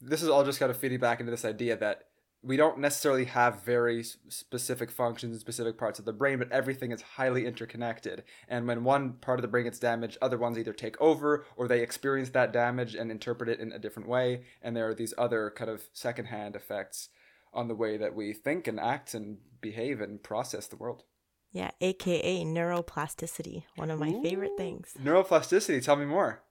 This 0.00 0.22
is 0.22 0.28
all 0.28 0.44
just 0.44 0.58
kind 0.58 0.70
of 0.70 0.76
feeding 0.76 1.00
back 1.00 1.20
into 1.20 1.30
this 1.30 1.44
idea 1.44 1.76
that 1.76 2.04
we 2.44 2.58
don't 2.58 2.78
necessarily 2.78 3.24
have 3.24 3.62
very 3.62 4.02
specific 4.02 4.90
functions 4.90 5.32
in 5.32 5.40
specific 5.40 5.78
parts 5.78 5.98
of 5.98 6.04
the 6.04 6.12
brain, 6.12 6.38
but 6.38 6.52
everything 6.52 6.92
is 6.92 7.00
highly 7.00 7.46
interconnected. 7.46 8.22
And 8.48 8.68
when 8.68 8.84
one 8.84 9.14
part 9.14 9.38
of 9.38 9.42
the 9.42 9.48
brain 9.48 9.64
gets 9.64 9.78
damaged, 9.78 10.18
other 10.20 10.36
ones 10.36 10.58
either 10.58 10.74
take 10.74 11.00
over 11.00 11.46
or 11.56 11.66
they 11.66 11.80
experience 11.80 12.30
that 12.30 12.52
damage 12.52 12.94
and 12.94 13.10
interpret 13.10 13.48
it 13.48 13.60
in 13.60 13.72
a 13.72 13.78
different 13.78 14.08
way. 14.08 14.42
And 14.60 14.76
there 14.76 14.88
are 14.88 14.94
these 14.94 15.14
other 15.16 15.52
kind 15.56 15.70
of 15.70 15.88
secondhand 15.94 16.54
effects 16.54 17.08
on 17.54 17.68
the 17.68 17.74
way 17.74 17.96
that 17.96 18.14
we 18.14 18.34
think 18.34 18.68
and 18.68 18.78
act 18.78 19.14
and 19.14 19.38
behave 19.62 20.02
and 20.02 20.22
process 20.22 20.66
the 20.66 20.76
world. 20.76 21.04
Yeah, 21.50 21.70
aka 21.80 22.44
neuroplasticity, 22.44 23.62
one 23.76 23.90
of 23.90 24.00
my 24.00 24.12
favorite 24.22 24.56
things. 24.58 24.92
Neuroplasticity, 25.02 25.82
tell 25.82 25.96
me 25.96 26.04
more. 26.04 26.42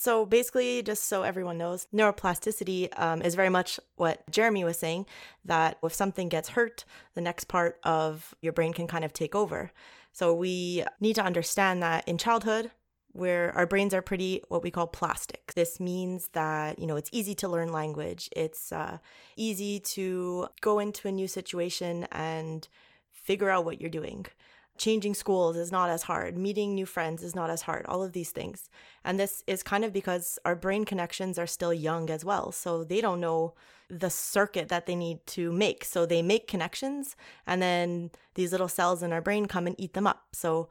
So 0.00 0.24
basically, 0.24 0.80
just 0.84 1.06
so 1.06 1.24
everyone 1.24 1.58
knows, 1.58 1.88
neuroplasticity 1.92 2.96
um, 3.00 3.20
is 3.20 3.34
very 3.34 3.48
much 3.48 3.80
what 3.96 4.22
Jeremy 4.30 4.62
was 4.62 4.78
saying 4.78 5.06
that 5.44 5.76
if 5.82 5.92
something 5.92 6.28
gets 6.28 6.50
hurt, 6.50 6.84
the 7.14 7.20
next 7.20 7.48
part 7.48 7.80
of 7.82 8.32
your 8.40 8.52
brain 8.52 8.72
can 8.72 8.86
kind 8.86 9.04
of 9.04 9.12
take 9.12 9.34
over. 9.34 9.72
So 10.12 10.32
we 10.32 10.84
need 11.00 11.14
to 11.14 11.24
understand 11.24 11.82
that 11.82 12.06
in 12.06 12.16
childhood, 12.16 12.70
where 13.10 13.52
our 13.56 13.66
brains 13.66 13.92
are 13.92 14.00
pretty 14.00 14.44
what 14.46 14.62
we 14.62 14.70
call 14.70 14.86
plastic. 14.86 15.52
This 15.54 15.80
means 15.80 16.28
that, 16.28 16.78
you 16.78 16.86
know, 16.86 16.94
it's 16.94 17.10
easy 17.12 17.34
to 17.34 17.48
learn 17.48 17.72
language. 17.72 18.28
It's 18.36 18.70
uh, 18.70 18.98
easy 19.34 19.80
to 19.80 20.46
go 20.60 20.78
into 20.78 21.08
a 21.08 21.12
new 21.12 21.26
situation 21.26 22.06
and 22.12 22.68
figure 23.10 23.50
out 23.50 23.64
what 23.64 23.80
you're 23.80 23.90
doing 23.90 24.26
changing 24.78 25.14
schools 25.14 25.56
is 25.56 25.72
not 25.72 25.90
as 25.90 26.04
hard, 26.04 26.36
meeting 26.36 26.74
new 26.74 26.86
friends 26.86 27.22
is 27.22 27.34
not 27.34 27.50
as 27.50 27.62
hard, 27.62 27.84
all 27.86 28.02
of 28.02 28.12
these 28.12 28.30
things. 28.30 28.70
And 29.04 29.18
this 29.18 29.42
is 29.46 29.62
kind 29.62 29.84
of 29.84 29.92
because 29.92 30.38
our 30.44 30.54
brain 30.54 30.84
connections 30.84 31.38
are 31.38 31.46
still 31.46 31.74
young 31.74 32.10
as 32.10 32.24
well. 32.24 32.52
So 32.52 32.84
they 32.84 33.00
don't 33.00 33.20
know 33.20 33.54
the 33.90 34.10
circuit 34.10 34.68
that 34.68 34.86
they 34.86 34.94
need 34.94 35.26
to 35.26 35.50
make. 35.50 35.84
So 35.84 36.06
they 36.06 36.22
make 36.22 36.46
connections 36.46 37.16
and 37.46 37.60
then 37.60 38.10
these 38.34 38.52
little 38.52 38.68
cells 38.68 39.02
in 39.02 39.12
our 39.12 39.20
brain 39.20 39.46
come 39.46 39.66
and 39.66 39.76
eat 39.78 39.94
them 39.94 40.06
up. 40.06 40.24
So 40.32 40.68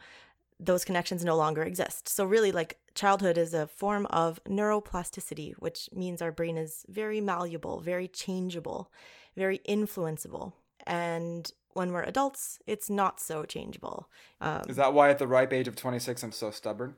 those 0.60 0.86
connections 0.86 1.24
no 1.24 1.36
longer 1.36 1.64
exist. 1.64 2.10
So 2.10 2.26
really 2.26 2.52
like 2.52 2.80
childhood 2.96 3.38
is 3.38 3.54
a 3.54 3.68
form 3.68 4.06
of 4.08 4.44
neuroplasticity, 4.46 5.54
which 5.60 5.90
means 5.94 6.22
our 6.22 6.32
brain 6.32 6.58
is 6.58 6.86
very 6.90 7.22
malleable, 7.22 7.80
very 7.80 8.08
changeable, 8.08 8.92
very 9.36 9.60
influenceable. 9.70 10.54
And 10.86 11.52
when 11.78 11.94
we're 11.94 12.04
adults, 12.04 12.60
it's 12.66 12.90
not 12.90 13.20
so 13.20 13.46
changeable. 13.46 14.10
Um, 14.42 14.64
Is 14.68 14.76
that 14.76 14.94
why 14.94 15.10
at 15.10 15.20
the 15.20 15.28
ripe 15.28 15.54
age 15.54 15.68
of 15.68 15.76
26 15.76 16.24
I'm 16.24 16.32
so 16.32 16.52
stubborn? 16.52 16.96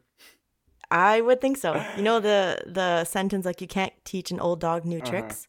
I 0.90 1.22
would 1.22 1.42
think 1.42 1.58
so. 1.58 1.72
You 1.98 2.04
know 2.04 2.20
the 2.20 2.64
the 2.66 3.04
sentence 3.04 3.46
like 3.46 3.62
you 3.62 3.68
can't 3.68 3.94
teach 4.06 4.32
an 4.32 4.40
old 4.40 4.60
dog 4.60 4.86
new 4.86 5.00
uh-huh. 5.00 5.10
tricks. 5.12 5.48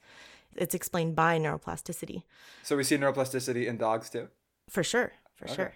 It's 0.56 0.74
explained 0.74 1.14
by 1.14 1.38
neuroplasticity. 1.38 2.24
So 2.62 2.76
we 2.76 2.84
see 2.84 2.98
neuroplasticity 2.98 3.66
in 3.66 3.78
dogs 3.78 4.10
too? 4.10 4.28
For 4.68 4.82
sure. 4.82 5.12
For 5.36 5.44
okay. 5.44 5.54
sure. 5.54 5.72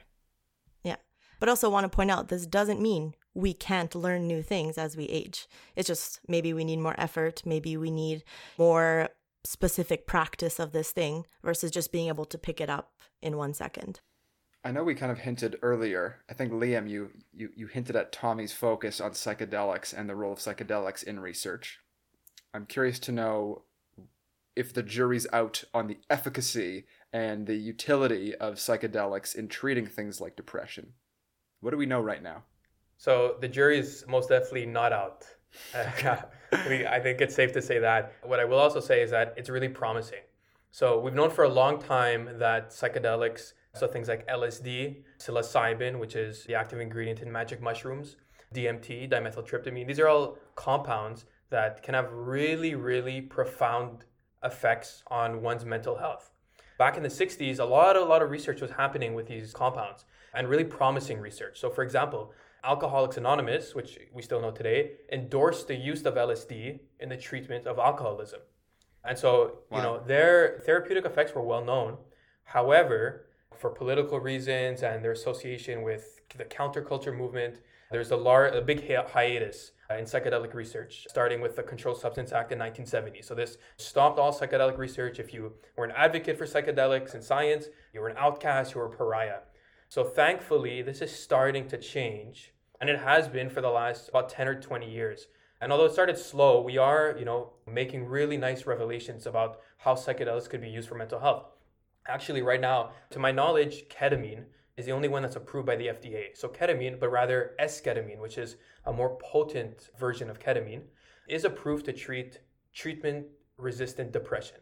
Yeah. 0.83 0.97
But 1.39 1.49
also 1.49 1.71
want 1.71 1.85
to 1.85 1.97
point 1.97 2.11
out 2.11 2.29
this 2.29 2.47
doesn't 2.47 2.81
mean 2.81 3.15
we 3.35 3.55
can't 3.55 3.95
learn 3.95 4.27
new 4.27 4.43
things 4.43 4.77
as 4.77 4.97
we 4.97 5.05
age. 5.05 5.47
It's 5.77 5.87
just 5.87 6.21
maybe 6.29 6.53
we 6.53 6.65
need 6.65 6.81
more 6.81 6.97
effort, 6.99 7.43
maybe 7.47 7.77
we 7.77 7.91
need 7.91 8.25
more 8.59 9.09
specific 9.45 10.07
practice 10.07 10.59
of 10.59 10.73
this 10.73 10.91
thing 10.91 11.27
versus 11.43 11.71
just 11.71 11.93
being 11.93 12.09
able 12.09 12.25
to 12.25 12.39
pick 12.39 12.61
it 12.61 12.71
up 12.71 12.93
in 13.23 13.37
one 13.37 13.55
second. 13.55 14.01
I 14.65 14.73
know 14.73 14.83
we 14.83 14.95
kind 14.95 15.13
of 15.13 15.19
hinted 15.19 15.59
earlier. 15.61 16.23
I 16.31 16.33
think 16.33 16.51
Liam, 16.51 16.89
you, 16.89 17.11
you 17.35 17.51
you 17.55 17.67
hinted 17.67 17.97
at 17.97 18.13
Tommy's 18.13 18.53
focus 18.53 18.99
on 18.99 19.11
psychedelics 19.11 19.93
and 19.97 20.09
the 20.09 20.15
role 20.15 20.33
of 20.33 20.39
psychedelics 20.39 21.05
in 21.05 21.21
research. 21.21 21.81
I'm 22.55 22.65
curious 22.65 22.99
to 23.01 23.13
know 23.13 23.65
if 24.57 24.73
the 24.73 24.83
jury's 24.83 25.27
out 25.33 25.65
on 25.75 25.89
the 25.89 25.99
efficacy 26.09 26.87
and 27.13 27.47
the 27.47 27.57
utility 27.57 28.35
of 28.37 28.55
psychedelics 28.55 29.35
in 29.35 29.49
treating 29.49 29.87
things 29.87 30.21
like 30.21 30.37
depression. 30.37 30.95
What 31.61 31.73
do 31.73 31.77
we 31.77 31.87
know 31.87 32.01
right 32.01 32.23
now? 32.23 32.45
So 32.97 33.37
the 33.41 33.49
jury 33.49 33.79
is 33.79 34.05
most 34.09 34.29
definitely 34.29 34.67
not 34.67 34.93
out. 34.93 35.25
we, 36.69 36.87
I 36.87 37.01
think 37.01 37.21
it's 37.21 37.35
safe 37.35 37.53
to 37.53 37.63
say 37.63 37.79
that. 37.79 38.15
What 38.23 38.41
I 38.41 38.45
will 38.45 38.59
also 38.59 38.81
say 38.81 39.03
is 39.03 39.11
that 39.11 39.35
it's 39.37 39.49
really 39.49 39.69
promising. 39.69 40.21
So 40.71 40.99
we've 40.99 41.15
known 41.15 41.31
for 41.31 41.45
a 41.45 41.49
long 41.49 41.81
time 41.81 42.39
that 42.39 42.71
psychedelics, 42.71 43.53
so 43.75 43.87
things 43.87 44.09
like 44.09 44.27
LSD, 44.29 45.03
psilocybin, 45.19 45.99
which 45.99 46.17
is 46.17 46.45
the 46.45 46.55
active 46.55 46.81
ingredient 46.81 47.21
in 47.21 47.31
magic 47.31 47.63
mushrooms, 47.63 48.17
DMT, 48.55 49.11
dimethyltryptamine, 49.11 49.87
these 49.87 49.99
are 49.99 50.09
all 50.09 50.39
compounds 50.55 51.27
that 51.51 51.83
can 51.83 51.95
have 51.95 52.13
really, 52.13 52.75
really 52.75 53.21
profound 53.21 54.05
effects 54.43 55.03
on 55.09 55.43
one's 55.43 55.65
mental 55.65 55.97
health. 55.97 56.31
Back 56.79 56.97
in 56.97 57.03
the 57.03 57.09
60s, 57.09 57.61
a 57.61 57.65
lot, 57.65 57.97
a 57.97 58.05
lot 58.05 58.23
of 58.23 58.31
research 58.31 58.61
was 58.61 58.73
happening 58.73 59.15
with 59.15 59.29
these 59.29 59.53
compounds 59.53 60.05
and 60.35 60.49
really 60.49 60.65
promising 60.65 61.21
research. 61.21 61.61
So, 61.61 61.71
for 61.71 61.85
example, 61.85 62.33
Alcoholics 62.65 63.17
Anonymous, 63.17 63.75
which 63.75 63.99
we 64.13 64.23
still 64.23 64.41
know 64.41 64.51
today, 64.51 64.93
endorsed 65.13 65.69
the 65.69 65.77
use 65.77 66.05
of 66.05 66.15
LSD 66.15 66.81
in 67.01 67.09
the 67.09 67.17
treatment 67.17 67.67
of 67.67 67.79
alcoholism. 67.79 68.41
And 69.05 69.19
so, 69.19 69.59
wow. 69.71 69.77
you 69.77 69.83
know, 69.83 70.03
their 70.07 70.61
therapeutic 70.65 71.05
effects 71.05 71.35
were 71.35 71.43
well 71.43 71.65
known. 71.65 71.99
However, 72.45 73.27
for 73.57 73.71
political 73.71 74.19
reasons 74.19 74.83
and 74.83 75.05
their 75.05 75.13
association 75.13 75.83
with 75.83 76.21
the 76.37 76.45
counterculture 76.45 77.17
movement, 77.17 77.61
there's 77.91 78.11
a 78.11 78.17
large, 78.17 78.55
a 78.55 78.63
big 78.63 78.89
hi- 78.89 79.07
hiatus 79.07 79.73
in 79.91 80.05
psychedelic 80.05 80.55
research, 80.55 81.07
starting 81.09 81.41
with 81.41 81.57
the 81.57 81.63
Controlled 81.63 82.01
Substance 82.01 82.33
Act 82.33 82.51
in 82.51 82.59
1970. 82.59 83.23
So 83.23 83.35
this 83.35 83.59
stopped 83.77 84.19
all 84.19 84.33
psychedelic 84.33 84.79
research. 84.79 85.19
If 85.19 85.33
you 85.33 85.53
were 85.77 85.85
an 85.85 85.93
advocate 85.95 86.39
for 86.39 86.47
psychedelics 86.47 87.15
and 87.15 87.23
science, 87.23 87.67
you 87.93 88.01
were 88.01 88.09
an 88.09 88.17
outcast, 88.19 88.75
you 88.75 88.81
were 88.81 88.87
a 88.87 88.91
pariah. 88.91 89.41
So 89.95 90.03
thankfully, 90.03 90.83
this 90.83 91.01
is 91.03 91.17
starting 91.17 91.69
to 91.69 91.79
change 91.79 92.53
and 92.81 92.91
it 92.91 92.99
has 92.99 93.29
been 93.29 93.49
for 93.49 93.61
the 93.61 93.71
last 93.71 94.09
about 94.09 94.29
10 94.29 94.49
or 94.49 94.61
20 94.61 94.91
years. 94.91 95.29
And 95.61 95.71
although 95.71 95.85
it 95.85 95.93
started 95.93 96.19
slow, 96.19 96.61
we 96.61 96.79
are, 96.79 97.15
you 97.17 97.25
know, 97.25 97.53
making 97.65 98.07
really 98.07 98.37
nice 98.37 98.67
revelations 98.67 99.25
about 99.25 99.61
how 99.79 99.95
psychedelics 99.95 100.51
could 100.51 100.61
be 100.61 100.69
used 100.69 100.89
for 100.89 100.97
mental 100.97 101.21
health. 101.21 101.45
Actually, 102.09 102.43
right 102.43 102.61
now, 102.61 102.91
to 103.11 103.21
my 103.21 103.31
knowledge, 103.31 103.85
ketamine 103.89 104.47
is 104.77 104.85
the 104.85 104.91
only 104.91 105.07
one 105.07 105.23
that's 105.23 105.37
approved 105.37 105.69
by 105.69 105.77
the 105.77 105.87
FDA. 105.87 106.37
So 106.37 106.49
ketamine, 106.49 106.99
but 106.99 107.13
rather 107.13 107.55
esketamine, 107.61 108.19
which 108.19 108.37
is 108.37 108.57
a 108.87 108.93
more 108.93 109.17
potent 109.23 109.91
version 109.97 110.29
of 110.29 110.41
ketamine, 110.41 110.83
is 111.29 111.45
approved 111.45 111.85
to 111.85 111.93
treat 111.93 112.41
treatment-resistant 112.75 114.11
depression. 114.11 114.59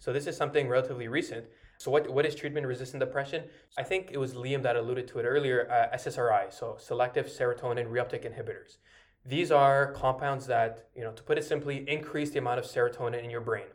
So 0.00 0.12
this 0.12 0.26
is 0.26 0.36
something 0.36 0.68
relatively 0.68 1.06
recent. 1.06 1.44
So 1.78 1.90
what, 1.90 2.08
what 2.10 2.24
is 2.26 2.34
treatment-resistant 2.34 3.00
depression? 3.00 3.44
I 3.78 3.82
think 3.82 4.10
it 4.12 4.18
was 4.18 4.34
Liam 4.34 4.62
that 4.62 4.76
alluded 4.76 5.08
to 5.08 5.18
it 5.18 5.24
earlier, 5.24 5.70
uh, 5.70 5.94
SSRI, 5.96 6.52
so 6.52 6.76
selective 6.78 7.26
serotonin 7.26 7.88
reuptake 7.88 8.24
inhibitors. 8.24 8.78
These 9.24 9.50
are 9.50 9.92
compounds 9.92 10.46
that, 10.46 10.88
you 10.94 11.02
know, 11.02 11.12
to 11.12 11.22
put 11.22 11.36
it 11.36 11.44
simply, 11.44 11.88
increase 11.88 12.30
the 12.30 12.38
amount 12.38 12.60
of 12.60 12.64
serotonin 12.64 13.22
in 13.24 13.30
your 13.30 13.40
brain. 13.40 13.66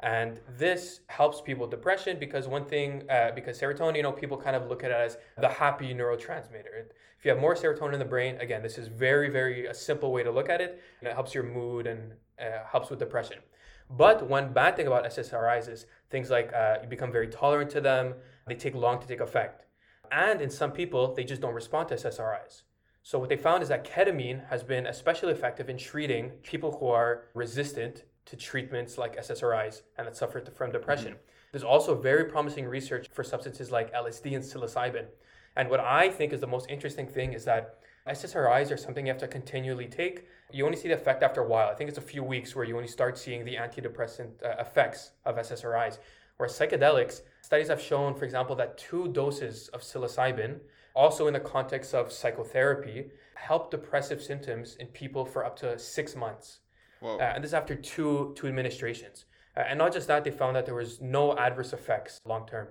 And 0.00 0.40
this 0.58 1.00
helps 1.08 1.40
people 1.40 1.62
with 1.62 1.70
depression 1.70 2.18
because 2.18 2.46
one 2.46 2.66
thing, 2.66 3.08
uh, 3.10 3.32
because 3.34 3.58
serotonin, 3.58 3.96
you 3.96 4.02
know, 4.02 4.12
people 4.12 4.36
kind 4.36 4.54
of 4.54 4.68
look 4.68 4.84
at 4.84 4.90
it 4.90 4.94
as 4.94 5.16
the 5.38 5.48
happy 5.48 5.94
neurotransmitter. 5.94 6.84
If 7.18 7.24
you 7.24 7.30
have 7.30 7.40
more 7.40 7.54
serotonin 7.54 7.94
in 7.94 7.98
the 7.98 8.04
brain, 8.04 8.36
again, 8.40 8.62
this 8.62 8.76
is 8.76 8.88
very, 8.88 9.30
very 9.30 9.66
a 9.66 9.74
simple 9.74 10.12
way 10.12 10.22
to 10.22 10.30
look 10.30 10.50
at 10.50 10.60
it. 10.60 10.82
And 11.00 11.08
it 11.08 11.14
helps 11.14 11.34
your 11.34 11.44
mood 11.44 11.86
and 11.86 12.12
uh, 12.38 12.64
helps 12.70 12.90
with 12.90 12.98
depression. 12.98 13.38
But 13.88 14.28
one 14.28 14.52
bad 14.52 14.76
thing 14.76 14.86
about 14.86 15.04
SSRIs 15.04 15.68
is 15.68 15.86
things 16.10 16.30
like 16.30 16.52
uh, 16.52 16.76
you 16.82 16.88
become 16.88 17.12
very 17.12 17.28
tolerant 17.28 17.70
to 17.70 17.80
them, 17.80 18.14
they 18.46 18.54
take 18.54 18.74
long 18.74 19.00
to 19.00 19.06
take 19.06 19.20
effect. 19.20 19.66
And 20.12 20.40
in 20.40 20.50
some 20.50 20.72
people, 20.72 21.14
they 21.14 21.24
just 21.24 21.42
don't 21.42 21.54
respond 21.54 21.88
to 21.88 21.94
SSRIs. 21.94 22.62
So 23.02 23.18
what 23.18 23.28
they 23.28 23.36
found 23.36 23.62
is 23.62 23.68
that 23.68 23.84
ketamine 23.84 24.48
has 24.48 24.62
been 24.62 24.86
especially 24.86 25.32
effective 25.32 25.68
in 25.68 25.78
treating 25.78 26.30
people 26.42 26.76
who 26.78 26.88
are 26.88 27.24
resistant 27.34 28.04
to 28.26 28.36
treatments 28.36 28.98
like 28.98 29.16
SSRIs 29.16 29.82
and 29.96 30.06
that 30.06 30.16
suffer 30.16 30.42
from 30.54 30.72
depression. 30.72 31.12
Mm-hmm. 31.12 31.50
There's 31.52 31.64
also 31.64 31.94
very 31.94 32.24
promising 32.24 32.66
research 32.66 33.06
for 33.12 33.22
substances 33.22 33.70
like 33.70 33.94
LSD 33.94 34.34
and 34.34 34.44
psilocybin. 34.44 35.06
And 35.54 35.70
what 35.70 35.80
I 35.80 36.10
think 36.10 36.32
is 36.32 36.40
the 36.40 36.46
most 36.46 36.68
interesting 36.68 37.06
thing 37.06 37.32
is 37.32 37.44
that 37.44 37.78
SSRIs 38.08 38.70
are 38.70 38.76
something 38.76 39.06
you 39.06 39.12
have 39.12 39.20
to 39.20 39.28
continually 39.28 39.86
take. 39.86 40.26
You 40.52 40.64
only 40.64 40.76
see 40.76 40.88
the 40.88 40.94
effect 40.94 41.22
after 41.22 41.40
a 41.40 41.46
while. 41.46 41.68
I 41.68 41.74
think 41.74 41.88
it's 41.88 41.98
a 41.98 42.02
few 42.02 42.22
weeks 42.22 42.54
where 42.54 42.64
you 42.64 42.76
only 42.76 42.88
start 42.88 43.18
seeing 43.18 43.44
the 43.44 43.56
antidepressant 43.56 44.42
uh, 44.44 44.60
effects 44.60 45.12
of 45.24 45.36
SSRIs. 45.36 45.98
Whereas 46.36 46.58
psychedelics, 46.58 47.22
studies 47.42 47.68
have 47.68 47.80
shown, 47.80 48.14
for 48.14 48.24
example, 48.24 48.54
that 48.56 48.78
two 48.78 49.08
doses 49.08 49.68
of 49.68 49.80
psilocybin, 49.80 50.60
also 50.94 51.26
in 51.26 51.32
the 51.34 51.40
context 51.40 51.94
of 51.94 52.12
psychotherapy, 52.12 53.06
help 53.34 53.70
depressive 53.70 54.22
symptoms 54.22 54.76
in 54.76 54.86
people 54.88 55.24
for 55.24 55.44
up 55.44 55.56
to 55.56 55.78
six 55.78 56.14
months. 56.14 56.60
Uh, 57.20 57.22
and 57.22 57.44
this 57.44 57.52
after 57.52 57.74
two, 57.74 58.32
two 58.36 58.46
administrations. 58.46 59.24
Uh, 59.56 59.60
and 59.60 59.78
not 59.78 59.92
just 59.92 60.08
that, 60.08 60.24
they 60.24 60.30
found 60.30 60.56
that 60.56 60.66
there 60.66 60.74
was 60.74 61.00
no 61.00 61.36
adverse 61.36 61.72
effects 61.72 62.20
long 62.24 62.46
term. 62.46 62.68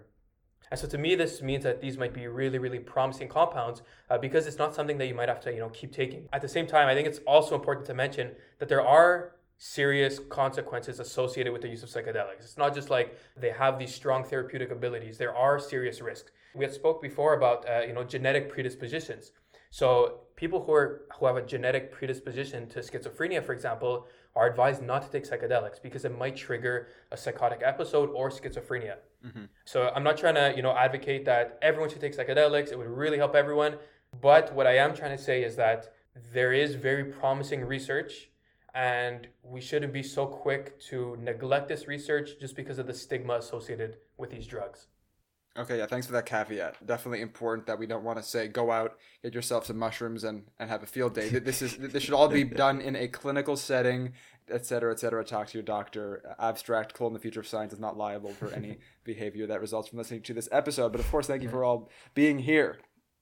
And 0.71 0.79
so 0.79 0.87
to 0.87 0.97
me, 0.97 1.15
this 1.15 1.41
means 1.41 1.63
that 1.63 1.81
these 1.81 1.97
might 1.97 2.13
be 2.13 2.27
really, 2.27 2.57
really 2.57 2.79
promising 2.79 3.27
compounds 3.27 3.83
uh, 4.09 4.17
because 4.17 4.47
it's 4.47 4.57
not 4.57 4.73
something 4.73 4.97
that 4.97 5.07
you 5.07 5.13
might 5.13 5.29
have 5.29 5.39
to, 5.41 5.51
you 5.51 5.59
know, 5.59 5.69
keep 5.69 5.91
taking. 5.91 6.27
At 6.33 6.41
the 6.41 6.47
same 6.47 6.67
time, 6.67 6.87
I 6.87 6.93
think 6.93 7.07
it's 7.07 7.19
also 7.19 7.55
important 7.55 7.85
to 7.87 7.93
mention 7.93 8.31
that 8.59 8.69
there 8.69 8.85
are 8.85 9.35
serious 9.57 10.19
consequences 10.29 10.99
associated 10.99 11.53
with 11.53 11.61
the 11.61 11.67
use 11.69 11.83
of 11.83 11.89
psychedelics. 11.89 12.39
It's 12.39 12.57
not 12.57 12.73
just 12.73 12.89
like 12.89 13.17
they 13.37 13.51
have 13.51 13.79
these 13.79 13.93
strong 13.93 14.23
therapeutic 14.23 14.71
abilities. 14.71 15.17
There 15.17 15.35
are 15.35 15.59
serious 15.59 16.01
risks. 16.01 16.31
We 16.53 16.65
had 16.65 16.73
spoke 16.73 17.01
before 17.01 17.35
about, 17.35 17.67
uh, 17.69 17.81
you 17.81 17.93
know, 17.93 18.03
genetic 18.03 18.49
predispositions. 18.49 19.31
So 19.69 20.21
people 20.35 20.63
who 20.63 20.73
are 20.73 21.01
who 21.17 21.25
have 21.25 21.37
a 21.37 21.41
genetic 21.41 21.91
predisposition 21.91 22.67
to 22.69 22.79
schizophrenia, 22.79 23.43
for 23.43 23.53
example, 23.53 24.07
are 24.35 24.47
advised 24.47 24.81
not 24.81 25.01
to 25.01 25.09
take 25.09 25.29
psychedelics 25.29 25.81
because 25.81 26.03
it 26.05 26.17
might 26.17 26.35
trigger 26.35 26.87
a 27.11 27.17
psychotic 27.17 27.61
episode 27.63 28.09
or 28.09 28.29
schizophrenia. 28.29 28.97
Mm-hmm. 29.25 29.45
So 29.63 29.91
I'm 29.95 30.03
not 30.03 30.17
trying 30.17 30.35
to, 30.35 30.53
you 30.55 30.61
know, 30.61 30.75
advocate 30.75 31.25
that 31.25 31.57
everyone 31.61 31.89
should 31.89 32.01
take 32.01 32.15
psychedelics. 32.15 32.71
It 32.71 32.77
would 32.77 32.87
really 32.87 33.17
help 33.17 33.35
everyone. 33.35 33.77
But 34.21 34.53
what 34.53 34.67
I 34.67 34.77
am 34.77 34.93
trying 34.93 35.15
to 35.15 35.23
say 35.23 35.43
is 35.43 35.55
that 35.55 35.93
there 36.33 36.53
is 36.53 36.75
very 36.75 37.05
promising 37.05 37.63
research 37.65 38.29
and 38.73 39.27
we 39.41 39.61
shouldn't 39.61 39.93
be 39.93 40.03
so 40.03 40.25
quick 40.25 40.79
to 40.81 41.17
neglect 41.21 41.69
this 41.69 41.87
research 41.87 42.31
just 42.39 42.57
because 42.57 42.77
of 42.77 42.87
the 42.87 42.93
stigma 42.93 43.35
associated 43.35 43.97
with 44.17 44.29
these 44.29 44.45
drugs. 44.45 44.87
Okay, 45.57 45.77
yeah, 45.77 45.85
thanks 45.85 46.05
for 46.05 46.11
that 46.13 46.25
caveat. 46.25 46.85
Definitely 46.85 47.21
important 47.21 47.65
that 47.67 47.79
we 47.79 47.87
don't 47.87 48.03
want 48.03 48.17
to 48.17 48.23
say 48.23 48.47
go 48.49 48.71
out, 48.71 48.97
get 49.23 49.33
yourself 49.33 49.65
some 49.65 49.77
mushrooms 49.77 50.25
and, 50.25 50.43
and 50.59 50.69
have 50.69 50.83
a 50.83 50.85
field 50.85 51.13
day. 51.13 51.29
This 51.29 51.61
is 51.61 51.77
this 51.77 52.03
should 52.03 52.13
all 52.13 52.27
be 52.27 52.43
done 52.65 52.81
in 52.81 52.95
a 52.97 53.07
clinical 53.07 53.55
setting, 53.55 54.11
et 54.49 54.65
cetera, 54.65 54.91
et 54.91 54.99
cetera. 54.99 55.23
Talk 55.23 55.47
to 55.47 55.57
your 55.57 55.63
doctor. 55.63 56.35
Abstract, 56.39 56.93
Cole 56.93 57.07
in 57.07 57.13
the 57.13 57.19
future 57.19 57.39
of 57.39 57.47
science 57.47 57.71
is 57.71 57.79
not 57.79 57.97
liable 57.97 58.31
for 58.31 58.51
any 58.51 58.79
behavior 59.05 59.47
that 59.47 59.61
results 59.61 59.87
from 59.87 59.97
listening 59.97 60.23
to 60.23 60.33
this 60.33 60.49
episode. 60.51 60.91
But 60.91 60.99
of 60.99 61.09
course, 61.09 61.27
thank 61.27 61.41
you 61.41 61.49
for 61.49 61.63
all 61.63 61.89
being 62.13 62.39
here. 62.39 62.79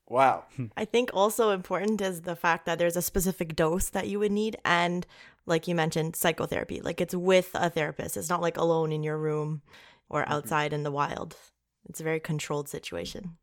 Wow. 0.10 0.46
I 0.78 0.86
think 0.86 1.12
also 1.14 1.52
important 1.52 2.02
is 2.02 2.22
the 2.22 2.36
fact 2.36 2.66
that 2.66 2.80
there's 2.80 2.98
a 2.98 3.02
specific 3.04 3.56
dose 3.56 3.90
that 3.90 4.08
you 4.08 4.18
would 4.20 4.32
need 4.32 4.58
and 4.66 5.06
like 5.46 5.68
you 5.68 5.76
mentioned 5.76 6.16
psychotherapy. 6.16 6.82
Like 6.82 7.00
it's 7.00 7.14
with 7.14 7.52
a 7.54 7.70
therapist. 7.70 8.18
It's 8.18 8.30
not 8.30 8.42
like 8.42 8.58
alone 8.58 8.92
in 8.92 9.04
your 9.04 9.20
room 9.20 9.62
or 10.10 10.24
mm-hmm. 10.24 10.34
outside 10.34 10.74
in 10.74 10.82
the 10.82 10.92
wild. 10.92 11.36
It's 11.88 12.00
a 12.00 12.04
very 12.04 12.20
controlled 12.20 12.70
situation. 12.70 13.38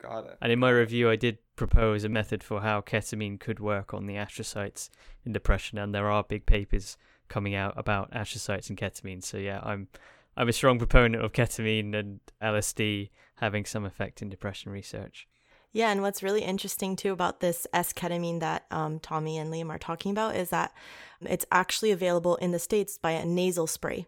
Got 0.00 0.26
it. 0.26 0.38
And 0.40 0.50
in 0.50 0.58
my 0.58 0.70
review, 0.70 1.10
I 1.10 1.16
did 1.16 1.38
propose 1.56 2.04
a 2.04 2.08
method 2.08 2.42
for 2.42 2.62
how 2.62 2.80
ketamine 2.80 3.38
could 3.38 3.60
work 3.60 3.92
on 3.92 4.06
the 4.06 4.14
astrocytes 4.14 4.88
in 5.24 5.32
depression, 5.32 5.78
and 5.78 5.94
there 5.94 6.10
are 6.10 6.24
big 6.24 6.46
papers 6.46 6.96
coming 7.28 7.54
out 7.54 7.74
about 7.76 8.10
astrocytes 8.12 8.68
and 8.68 8.78
ketamine. 8.78 9.22
So 9.22 9.36
yeah, 9.36 9.60
I'm 9.62 9.88
I'm 10.36 10.48
a 10.48 10.52
strong 10.52 10.78
proponent 10.78 11.22
of 11.22 11.32
ketamine 11.32 11.94
and 11.94 12.20
LSD 12.42 13.10
having 13.36 13.64
some 13.64 13.84
effect 13.84 14.22
in 14.22 14.28
depression 14.28 14.72
research. 14.72 15.26
Yeah, 15.72 15.90
and 15.92 16.02
what's 16.02 16.22
really 16.22 16.42
interesting 16.42 16.96
too 16.96 17.12
about 17.12 17.40
this 17.40 17.66
S 17.72 17.92
ketamine 17.92 18.40
that 18.40 18.64
um, 18.70 18.98
Tommy 18.98 19.38
and 19.38 19.52
Liam 19.52 19.70
are 19.70 19.78
talking 19.78 20.10
about 20.10 20.34
is 20.34 20.50
that 20.50 20.72
it's 21.20 21.46
actually 21.52 21.90
available 21.92 22.36
in 22.36 22.50
the 22.50 22.58
states 22.58 22.98
by 22.98 23.12
a 23.12 23.24
nasal 23.24 23.66
spray. 23.66 24.06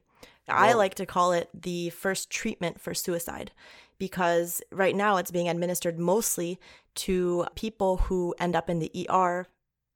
I 0.49 0.72
like 0.72 0.95
to 0.97 1.07
call 1.07 1.32
it 1.32 1.49
the 1.55 1.90
first 1.90 2.30
treatment 2.30 2.80
for 2.80 2.95
suicide 2.95 3.53
because 3.99 4.61
right 4.72 4.97
now 4.97 5.16
it's 5.16 5.30
being 5.30 5.49
administered 5.49 5.99
mostly 5.99 6.59
to 6.97 7.47
people 7.55 7.99
who 7.99 8.34
end 8.38 8.57
up 8.57 8.68
in 8.68 8.80
the 8.80 9.07
ER 9.09 9.47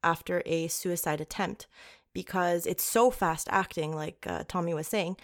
after 0.05 0.43
a 0.47 0.69
suicide 0.69 1.21
attempt 1.21 1.67
because 2.13 2.67
it's 2.67 2.85
so 2.85 3.11
fast 3.11 3.49
acting, 3.51 3.95
like 3.95 4.25
uh, 4.27 4.45
Tommy 4.49 4.73
was 4.73 4.87
saying, 4.87 5.17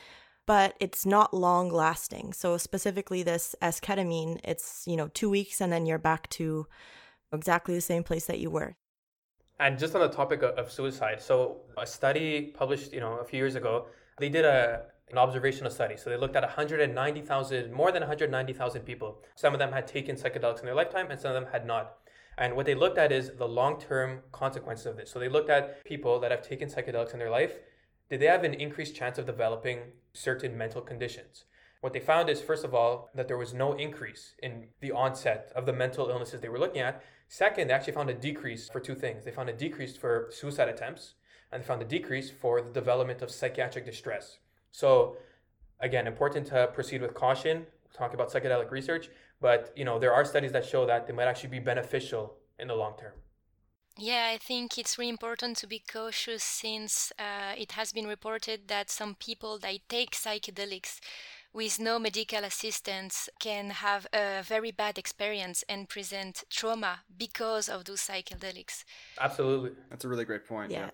but 0.46 0.74
it's 0.80 1.06
not 1.06 1.32
long 1.32 1.70
lasting. 1.70 2.32
So 2.32 2.58
specifically, 2.58 3.22
this 3.22 3.54
S 3.62 3.80
ketamine, 3.80 4.40
it's 4.44 4.84
you 4.86 4.96
know 4.96 5.08
two 5.14 5.30
weeks 5.30 5.60
and 5.60 5.72
then 5.72 5.86
you're 5.86 5.98
back 5.98 6.28
to 6.30 6.66
exactly 7.32 7.74
the 7.74 7.80
same 7.80 8.02
place 8.02 8.26
that 8.26 8.40
you 8.40 8.50
were. 8.50 8.76
And 9.60 9.78
just 9.78 9.94
on 9.94 10.00
the 10.00 10.08
topic 10.08 10.42
of, 10.42 10.58
of 10.58 10.72
suicide, 10.72 11.22
so 11.22 11.60
a 11.78 11.86
study 11.86 12.52
published, 12.54 12.92
you 12.92 13.00
know, 13.00 13.18
a 13.18 13.24
few 13.24 13.38
years 13.38 13.54
ago, 13.54 13.86
they 14.18 14.28
did 14.28 14.44
a 14.44 14.86
an 15.12 15.18
observational 15.18 15.70
study. 15.70 15.96
So 15.96 16.10
they 16.10 16.16
looked 16.16 16.36
at 16.36 16.42
190,000, 16.42 17.72
more 17.72 17.92
than 17.92 18.00
190,000 18.00 18.82
people. 18.82 19.22
Some 19.36 19.52
of 19.52 19.58
them 19.58 19.72
had 19.72 19.86
taken 19.86 20.16
psychedelics 20.16 20.60
in 20.60 20.66
their 20.66 20.74
lifetime, 20.74 21.10
and 21.10 21.20
some 21.20 21.34
of 21.34 21.42
them 21.42 21.52
had 21.52 21.66
not. 21.66 21.98
And 22.38 22.56
what 22.56 22.64
they 22.64 22.74
looked 22.74 22.98
at 22.98 23.12
is 23.12 23.30
the 23.36 23.46
long-term 23.46 24.20
consequences 24.32 24.86
of 24.86 24.96
this. 24.96 25.10
So 25.10 25.18
they 25.18 25.28
looked 25.28 25.50
at 25.50 25.84
people 25.84 26.18
that 26.20 26.30
have 26.30 26.40
taken 26.40 26.68
psychedelics 26.68 27.12
in 27.12 27.18
their 27.18 27.30
life. 27.30 27.58
Did 28.08 28.20
they 28.20 28.26
have 28.26 28.42
an 28.42 28.54
increased 28.54 28.96
chance 28.96 29.18
of 29.18 29.26
developing 29.26 29.80
certain 30.14 30.56
mental 30.56 30.80
conditions? 30.80 31.44
What 31.82 31.92
they 31.92 32.00
found 32.00 32.30
is, 32.30 32.40
first 32.40 32.64
of 32.64 32.74
all, 32.74 33.10
that 33.14 33.28
there 33.28 33.36
was 33.36 33.52
no 33.52 33.72
increase 33.72 34.34
in 34.42 34.68
the 34.80 34.92
onset 34.92 35.52
of 35.54 35.66
the 35.66 35.72
mental 35.72 36.08
illnesses 36.08 36.40
they 36.40 36.48
were 36.48 36.58
looking 36.58 36.80
at. 36.80 37.02
Second, 37.28 37.68
they 37.68 37.74
actually 37.74 37.92
found 37.92 38.08
a 38.08 38.14
decrease 38.14 38.68
for 38.70 38.80
two 38.80 38.94
things. 38.94 39.24
They 39.24 39.30
found 39.30 39.48
a 39.48 39.52
decrease 39.54 39.96
for 39.96 40.28
suicide 40.30 40.68
attempts, 40.68 41.14
and 41.50 41.62
they 41.62 41.66
found 41.66 41.82
a 41.82 41.86
decrease 41.86 42.30
for 42.30 42.62
the 42.62 42.70
development 42.70 43.20
of 43.20 43.30
psychiatric 43.30 43.84
distress. 43.84 44.38
So 44.72 45.16
again, 45.80 46.06
important 46.06 46.46
to 46.48 46.68
proceed 46.74 47.02
with 47.02 47.14
caution. 47.14 47.66
Talk 47.94 48.14
about 48.14 48.32
psychedelic 48.32 48.70
research, 48.70 49.10
but 49.40 49.72
you 49.76 49.84
know 49.84 49.98
there 49.98 50.12
are 50.12 50.24
studies 50.24 50.52
that 50.52 50.64
show 50.64 50.86
that 50.86 51.06
they 51.06 51.12
might 51.12 51.28
actually 51.28 51.50
be 51.50 51.58
beneficial 51.60 52.34
in 52.58 52.68
the 52.68 52.74
long 52.74 52.94
term. 52.98 53.12
Yeah, 53.98 54.30
I 54.32 54.38
think 54.38 54.78
it's 54.78 54.96
really 54.96 55.10
important 55.10 55.58
to 55.58 55.66
be 55.66 55.78
cautious 55.78 56.42
since 56.42 57.12
uh, 57.18 57.52
it 57.58 57.72
has 57.72 57.92
been 57.92 58.06
reported 58.06 58.68
that 58.68 58.90
some 58.90 59.14
people 59.14 59.58
that 59.58 59.80
take 59.88 60.12
psychedelics 60.12 60.98
with 61.52 61.78
no 61.78 61.98
medical 61.98 62.42
assistance 62.44 63.28
can 63.38 63.68
have 63.68 64.06
a 64.14 64.42
very 64.42 64.70
bad 64.70 64.96
experience 64.96 65.62
and 65.68 65.90
present 65.90 66.44
trauma 66.48 67.00
because 67.14 67.68
of 67.68 67.84
those 67.84 68.00
psychedelics. 68.00 68.84
Absolutely. 69.20 69.72
That's 69.90 70.06
a 70.06 70.08
really 70.08 70.24
great 70.24 70.46
point. 70.46 70.72
Yeah. 70.72 70.88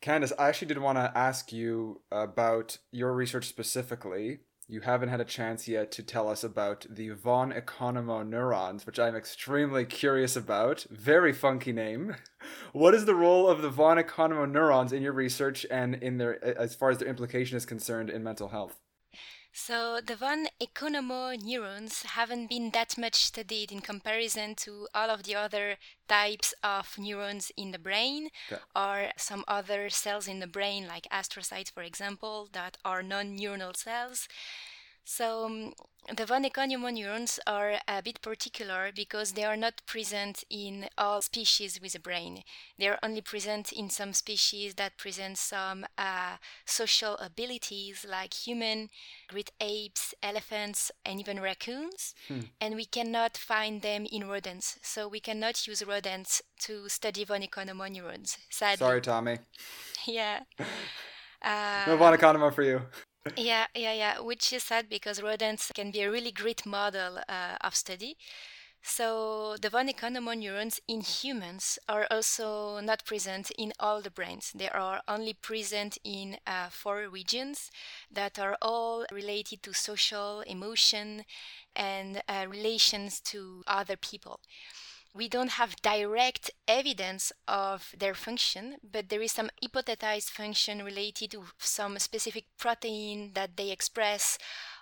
Candice, 0.00 0.32
I 0.38 0.48
actually 0.48 0.68
did 0.68 0.78
want 0.78 0.96
to 0.96 1.12
ask 1.16 1.52
you 1.52 2.02
about 2.12 2.78
your 2.92 3.12
research 3.12 3.46
specifically. 3.46 4.40
You 4.70 4.82
haven't 4.82 5.08
had 5.08 5.20
a 5.20 5.24
chance 5.24 5.66
yet 5.66 5.90
to 5.92 6.02
tell 6.02 6.28
us 6.28 6.44
about 6.44 6.86
the 6.90 7.08
von 7.08 7.52
Economo 7.52 8.26
neurons, 8.26 8.84
which 8.84 8.98
I'm 8.98 9.16
extremely 9.16 9.86
curious 9.86 10.36
about. 10.36 10.86
Very 10.90 11.32
funky 11.32 11.72
name. 11.72 12.16
What 12.72 12.94
is 12.94 13.04
the 13.04 13.16
role 13.16 13.48
of 13.48 13.62
the 13.62 13.70
von 13.70 13.96
Economo 13.96 14.48
neurons 14.48 14.92
in 14.92 15.02
your 15.02 15.12
research 15.12 15.66
and 15.70 15.96
in 15.96 16.18
their 16.18 16.42
as 16.44 16.74
far 16.74 16.90
as 16.90 16.98
their 16.98 17.08
implication 17.08 17.56
is 17.56 17.66
concerned 17.66 18.10
in 18.10 18.22
mental 18.22 18.48
health? 18.48 18.78
So 19.52 20.00
the 20.00 20.16
von 20.16 20.46
Economo 20.60 21.36
neurons 21.36 22.02
haven't 22.02 22.46
been 22.46 22.70
that 22.70 22.96
much 22.96 23.16
studied 23.16 23.70
in 23.72 23.80
comparison 23.80 24.54
to 24.56 24.88
all 24.94 25.10
of 25.10 25.24
the 25.24 25.34
other 25.34 25.76
types 26.08 26.54
of 26.62 26.96
neurons 26.96 27.50
in 27.56 27.72
the 27.72 27.78
brain 27.78 28.30
Okay. 28.50 28.62
or 28.74 29.10
some 29.16 29.44
other 29.48 29.90
cells 29.90 30.28
in 30.28 30.38
the 30.40 30.46
brain 30.46 30.86
like 30.86 31.06
astrocytes 31.10 31.70
for 31.72 31.82
example 31.82 32.48
that 32.52 32.78
are 32.84 33.02
non-neuronal 33.02 33.76
cells. 33.76 34.28
So 35.10 35.46
um, 35.46 35.72
the 36.14 36.26
von 36.26 36.44
Economo 36.44 36.92
neurons 36.92 37.40
are 37.46 37.80
a 37.88 38.02
bit 38.02 38.20
particular 38.20 38.90
because 38.94 39.32
they 39.32 39.44
are 39.44 39.56
not 39.56 39.80
present 39.86 40.44
in 40.50 40.86
all 40.98 41.22
species 41.22 41.80
with 41.80 41.94
a 41.94 41.98
brain. 41.98 42.42
They 42.78 42.88
are 42.88 42.98
only 43.02 43.22
present 43.22 43.72
in 43.72 43.88
some 43.88 44.12
species 44.12 44.74
that 44.74 44.98
present 44.98 45.38
some 45.38 45.86
uh, 45.96 46.36
social 46.66 47.16
abilities 47.16 48.04
like 48.06 48.34
human, 48.34 48.90
great 49.28 49.50
apes, 49.62 50.14
elephants, 50.22 50.92
and 51.06 51.20
even 51.20 51.40
raccoons. 51.40 52.14
And 52.60 52.74
we 52.74 52.84
cannot 52.84 53.38
find 53.38 53.80
them 53.80 54.04
in 54.12 54.28
rodents. 54.28 54.78
So 54.82 55.08
we 55.08 55.20
cannot 55.20 55.66
use 55.66 55.82
rodents 55.82 56.42
to 56.64 56.86
study 56.90 57.24
von 57.24 57.40
Economo 57.40 57.90
neurons. 57.90 58.36
Sadly. 58.50 58.76
Sorry, 58.76 59.00
Tommy. 59.00 59.38
Yeah. 60.06 60.40
Uh, 61.40 61.84
No 61.86 61.96
von 61.96 62.12
Economo 62.12 62.52
for 62.52 62.64
you. 62.64 62.82
Yeah, 63.36 63.66
yeah, 63.74 63.92
yeah, 63.92 64.20
which 64.20 64.52
is 64.52 64.64
sad 64.64 64.88
because 64.88 65.22
rodents 65.22 65.70
can 65.74 65.90
be 65.90 66.00
a 66.02 66.10
really 66.10 66.32
great 66.32 66.64
model 66.66 67.18
uh, 67.28 67.56
of 67.60 67.74
study. 67.74 68.16
So 68.82 69.56
the 69.60 69.70
von 69.70 69.88
Economo 69.88 70.36
neurons 70.36 70.80
in 70.88 71.00
humans 71.00 71.78
are 71.88 72.06
also 72.10 72.80
not 72.80 73.04
present 73.04 73.50
in 73.58 73.72
all 73.80 74.00
the 74.02 74.10
brains. 74.10 74.52
They 74.54 74.68
are 74.68 75.02
only 75.08 75.34
present 75.34 75.98
in 76.04 76.38
uh, 76.46 76.68
four 76.70 77.08
regions 77.08 77.70
that 78.10 78.38
are 78.38 78.56
all 78.62 79.06
related 79.12 79.62
to 79.64 79.72
social 79.74 80.40
emotion 80.42 81.24
and 81.76 82.22
uh, 82.28 82.46
relations 82.48 83.20
to 83.32 83.62
other 83.66 83.96
people 83.96 84.40
we 85.14 85.28
don't 85.28 85.52
have 85.52 85.76
direct 85.82 86.50
evidence 86.68 87.32
of 87.48 87.94
their 87.98 88.14
function, 88.14 88.76
but 88.82 89.08
there 89.08 89.22
is 89.22 89.32
some 89.32 89.50
hypothesized 89.62 90.30
function 90.30 90.82
related 90.82 91.32
to 91.32 91.44
some 91.58 91.98
specific 91.98 92.44
protein 92.58 93.32
that 93.34 93.56
they 93.56 93.70
express 93.70 94.38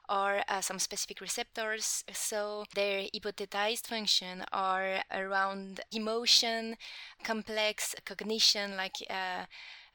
or 0.09 0.43
uh, 0.49 0.61
some 0.61 0.79
specific 0.79 1.21
receptors. 1.21 2.05
So 2.13 2.65
their 2.75 3.03
hypothesized 3.15 3.87
function 3.87 4.45
are 4.53 5.03
around 5.13 5.81
emotion, 5.93 6.77
complex 7.25 7.95
cognition, 8.05 8.77
like 8.77 8.97
uh, 9.11 9.47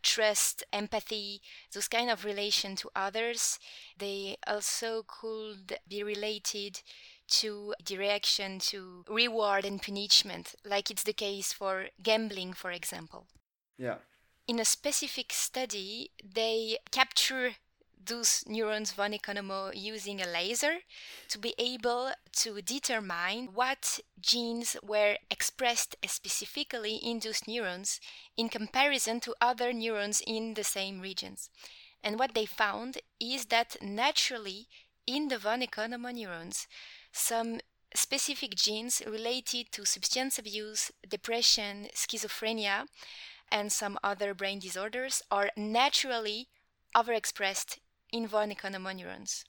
trust, 0.04 0.64
empathy, 0.74 1.42
those 1.74 1.88
kind 1.88 2.10
of 2.10 2.26
relation 2.26 2.76
to 2.78 2.90
others. 2.96 3.60
They 3.98 4.38
also 4.48 5.04
could 5.08 5.78
be 5.88 6.04
related 6.04 6.82
to 7.32 7.74
the 7.86 7.98
reaction 7.98 8.60
to 8.60 9.04
reward 9.08 9.66
and 9.66 9.82
punishment, 9.82 10.56
like 10.66 10.92
it's 10.92 11.04
the 11.04 11.14
case 11.14 11.54
for 11.54 11.88
gambling, 12.04 12.54
for 12.54 12.72
example. 12.72 13.28
Yeah. 13.78 13.96
In 14.48 14.60
a 14.60 14.66
specific 14.66 15.32
study, 15.34 16.12
they 16.24 16.78
capture 16.92 17.52
those 18.06 18.44
neurons 18.48 18.92
von 18.92 19.14
Economo 19.14 19.72
using 19.74 20.22
a 20.22 20.26
laser 20.26 20.78
to 21.30 21.38
be 21.38 21.54
able 21.58 22.12
to 22.34 22.62
determine 22.62 23.50
what 23.54 24.00
genes 24.20 24.76
were 24.84 25.18
expressed 25.30 25.96
specifically 26.08 26.96
in 26.96 27.20
those 27.20 27.48
neurons 27.48 28.00
in 28.36 28.50
comparison 28.50 29.20
to 29.20 29.36
other 29.40 29.72
neurons 29.72 30.22
in 30.26 30.56
the 30.56 30.64
same 30.64 31.00
regions. 31.00 31.50
And 32.04 32.18
what 32.18 32.34
they 32.34 32.46
found 32.46 32.98
is 33.20 33.46
that 33.46 33.78
naturally 33.82 34.68
in 35.06 35.28
the 35.28 35.38
von 35.38 35.62
Economo 35.62 36.14
neurons, 36.14 36.68
some 37.12 37.60
specific 37.94 38.56
genes 38.56 39.02
related 39.06 39.72
to 39.72 39.86
substance 39.86 40.40
abuse, 40.40 40.92
depression, 41.08 41.88
schizophrenia, 41.94 42.86
and 43.52 43.72
some 43.72 44.00
other 44.04 44.34
brain 44.34 44.60
disorders 44.60 45.22
are 45.30 45.50
naturally 45.58 46.48
overexpressed 46.96 47.78
in 48.12 48.28
von 48.28 48.50
Economo 48.50 48.96
neurons. 48.96 49.46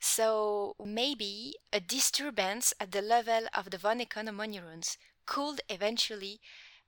So 0.00 0.74
maybe 0.84 1.54
a 1.72 1.80
disturbance 1.80 2.74
at 2.80 2.92
the 2.92 3.02
level 3.02 3.46
of 3.54 3.70
the 3.70 3.78
von 3.78 4.00
Economo 4.00 4.48
neurons 4.48 4.98
could 5.26 5.60
eventually 5.68 6.40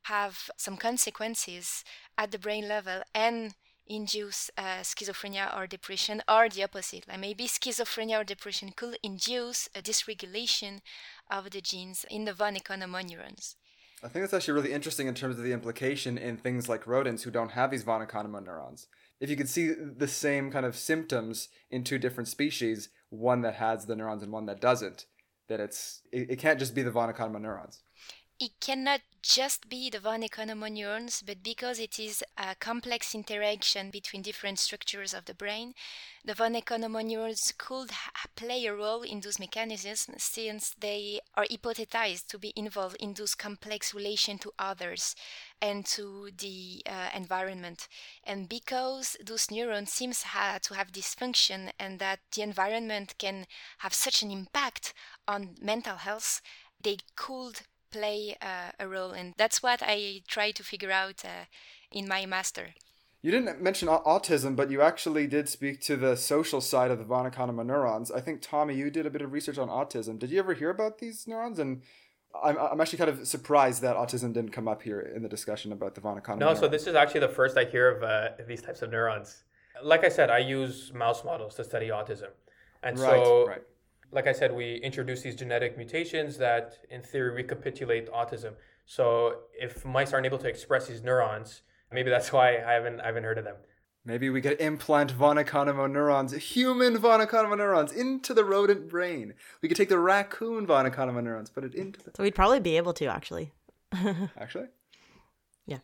have 0.04 0.50
some 0.56 0.76
consequences 0.76 1.84
at 2.16 2.30
the 2.30 2.38
brain 2.38 2.68
level 2.68 3.02
and 3.14 3.54
induce 3.86 4.50
uh, 4.56 4.80
schizophrenia 4.82 5.56
or 5.56 5.66
depression, 5.66 6.22
or 6.28 6.48
the 6.48 6.64
opposite. 6.64 7.06
Like 7.08 7.20
maybe 7.20 7.46
schizophrenia 7.46 8.20
or 8.20 8.24
depression 8.24 8.72
could 8.74 8.98
induce 9.02 9.68
a 9.74 9.82
dysregulation 9.82 10.80
of 11.30 11.50
the 11.50 11.60
genes 11.60 12.04
in 12.10 12.24
the 12.24 12.32
von 12.32 12.56
Economo 12.56 13.04
neurons. 13.04 13.56
I 14.02 14.08
think 14.08 14.22
that's 14.22 14.34
actually 14.34 14.54
really 14.54 14.72
interesting 14.72 15.06
in 15.06 15.14
terms 15.14 15.38
of 15.38 15.44
the 15.44 15.52
implication 15.52 16.18
in 16.18 16.36
things 16.36 16.68
like 16.68 16.86
rodents 16.86 17.22
who 17.22 17.30
don't 17.30 17.52
have 17.52 17.70
these 17.70 17.82
von 17.82 18.06
Economo 18.06 18.44
neurons. 18.44 18.88
If 19.20 19.30
you 19.30 19.36
could 19.36 19.48
see 19.48 19.72
the 19.72 20.08
same 20.08 20.50
kind 20.50 20.66
of 20.66 20.76
symptoms 20.76 21.48
in 21.70 21.82
two 21.82 21.98
different 21.98 22.28
species, 22.28 22.90
one 23.08 23.40
that 23.42 23.54
has 23.54 23.86
the 23.86 23.96
neurons 23.96 24.22
and 24.22 24.32
one 24.32 24.46
that 24.46 24.60
doesn't, 24.60 25.06
that 25.48 25.60
it's 25.60 26.02
it, 26.12 26.30
it 26.32 26.38
can't 26.38 26.58
just 26.58 26.74
be 26.74 26.82
the 26.82 26.90
von 26.90 27.12
Economo 27.12 27.40
neurons 27.40 27.82
it 28.38 28.52
cannot 28.60 29.00
just 29.22 29.68
be 29.68 29.88
the 29.90 29.98
von 29.98 30.22
Economo 30.22 30.70
neurons, 30.70 31.22
but 31.26 31.42
because 31.42 31.78
it 31.78 31.98
is 31.98 32.22
a 32.36 32.54
complex 32.54 33.14
interaction 33.14 33.90
between 33.90 34.22
different 34.22 34.58
structures 34.58 35.14
of 35.14 35.24
the 35.24 35.34
brain, 35.34 35.74
the 36.24 36.34
von 36.34 36.54
Economo 36.54 37.04
neurons 37.04 37.52
could 37.56 37.90
play 38.36 38.66
a 38.66 38.74
role 38.74 39.02
in 39.02 39.20
those 39.20 39.38
mechanisms 39.38 40.06
since 40.18 40.74
they 40.78 41.18
are 41.34 41.46
hypothesized 41.46 42.26
to 42.28 42.38
be 42.38 42.52
involved 42.54 42.96
in 43.00 43.14
those 43.14 43.34
complex 43.34 43.94
relation 43.94 44.38
to 44.38 44.52
others 44.58 45.16
and 45.62 45.86
to 45.86 46.30
the 46.36 46.82
uh, 46.86 47.08
environment. 47.14 47.88
And 48.22 48.48
because 48.48 49.16
those 49.24 49.50
neurons 49.50 49.92
seem 49.92 50.12
ha- 50.12 50.58
to 50.62 50.74
have 50.74 50.92
dysfunction 50.92 51.70
and 51.80 51.98
that 52.00 52.20
the 52.34 52.42
environment 52.42 53.14
can 53.18 53.46
have 53.78 53.94
such 53.94 54.22
an 54.22 54.30
impact 54.30 54.92
on 55.26 55.56
mental 55.60 55.96
health, 55.96 56.42
they 56.82 56.98
could 57.16 57.62
play 57.96 58.36
uh, 58.42 58.84
a 58.84 58.86
role 58.94 59.12
and 59.12 59.34
that's 59.36 59.62
what 59.62 59.80
i 59.82 60.22
try 60.34 60.50
to 60.50 60.62
figure 60.62 60.92
out 61.02 61.18
uh, 61.24 61.44
in 61.90 62.06
my 62.08 62.26
master 62.26 62.66
you 63.22 63.30
didn't 63.30 63.60
mention 63.60 63.88
autism 63.88 64.54
but 64.54 64.70
you 64.70 64.80
actually 64.82 65.26
did 65.26 65.48
speak 65.48 65.80
to 65.80 65.96
the 65.96 66.16
social 66.16 66.60
side 66.60 66.90
of 66.90 66.98
the 66.98 67.04
von 67.04 67.30
economo 67.30 67.64
neurons 67.64 68.10
i 68.10 68.20
think 68.20 68.40
tommy 68.40 68.74
you 68.74 68.90
did 68.90 69.06
a 69.06 69.10
bit 69.10 69.22
of 69.22 69.32
research 69.32 69.58
on 69.58 69.68
autism 69.68 70.18
did 70.18 70.30
you 70.30 70.38
ever 70.38 70.54
hear 70.54 70.70
about 70.70 70.98
these 70.98 71.26
neurons 71.26 71.58
and 71.58 71.82
I'm, 72.44 72.58
I'm 72.58 72.80
actually 72.82 72.98
kind 72.98 73.12
of 73.14 73.26
surprised 73.26 73.80
that 73.80 73.96
autism 73.96 74.34
didn't 74.34 74.50
come 74.50 74.68
up 74.68 74.82
here 74.82 75.00
in 75.00 75.22
the 75.22 75.28
discussion 75.36 75.72
about 75.72 75.94
the 75.94 76.02
von 76.02 76.20
Economo. 76.20 76.38
No, 76.38 76.46
neurons. 76.46 76.60
so 76.60 76.68
this 76.68 76.86
is 76.86 76.94
actually 76.94 77.20
the 77.20 77.30
first 77.30 77.56
I 77.56 77.64
hear 77.64 77.88
of 77.94 78.02
uh, 78.02 78.44
these 78.46 78.60
types 78.60 78.82
of 78.82 78.90
neurons. 78.90 79.44
Like 79.82 80.04
I 80.04 80.10
said, 80.10 80.28
I 80.28 80.40
use 80.56 80.92
mouse 80.92 81.24
models 81.24 81.54
to 81.54 81.64
study 81.64 81.88
autism, 81.88 82.32
and 82.82 82.98
right, 82.98 83.24
so 83.24 83.46
right 83.46 83.62
like 84.12 84.26
I 84.26 84.32
said, 84.32 84.54
we 84.54 84.76
introduce 84.76 85.22
these 85.22 85.34
genetic 85.34 85.76
mutations 85.76 86.38
that, 86.38 86.78
in 86.90 87.02
theory, 87.02 87.30
recapitulate 87.30 88.10
autism. 88.12 88.54
So 88.84 89.40
if 89.58 89.84
mice 89.84 90.12
aren't 90.12 90.26
able 90.26 90.38
to 90.38 90.48
express 90.48 90.86
these 90.86 91.02
neurons, 91.02 91.62
maybe 91.92 92.10
that's 92.10 92.32
why 92.32 92.58
I 92.58 92.72
haven't 92.72 93.00
I 93.00 93.06
haven't 93.06 93.24
heard 93.24 93.38
of 93.38 93.44
them. 93.44 93.56
Maybe 94.04 94.30
we 94.30 94.40
could 94.40 94.60
implant 94.60 95.10
von 95.10 95.36
Economo 95.36 95.90
neurons, 95.90 96.32
human 96.32 96.96
von 96.98 97.18
Economo 97.20 97.58
neurons, 97.58 97.90
into 97.90 98.32
the 98.32 98.44
rodent 98.44 98.88
brain. 98.88 99.34
We 99.60 99.68
could 99.68 99.76
take 99.76 99.88
the 99.88 99.98
raccoon 99.98 100.64
von 100.64 100.88
Economo 100.88 101.22
neurons, 101.22 101.50
put 101.50 101.64
it 101.64 101.74
into 101.74 102.00
the. 102.00 102.12
So 102.16 102.22
we'd 102.22 102.36
probably 102.36 102.60
be 102.60 102.76
able 102.76 102.92
to 102.94 103.06
actually. 103.06 103.52
actually. 104.38 104.66
Yeah. 105.66 105.78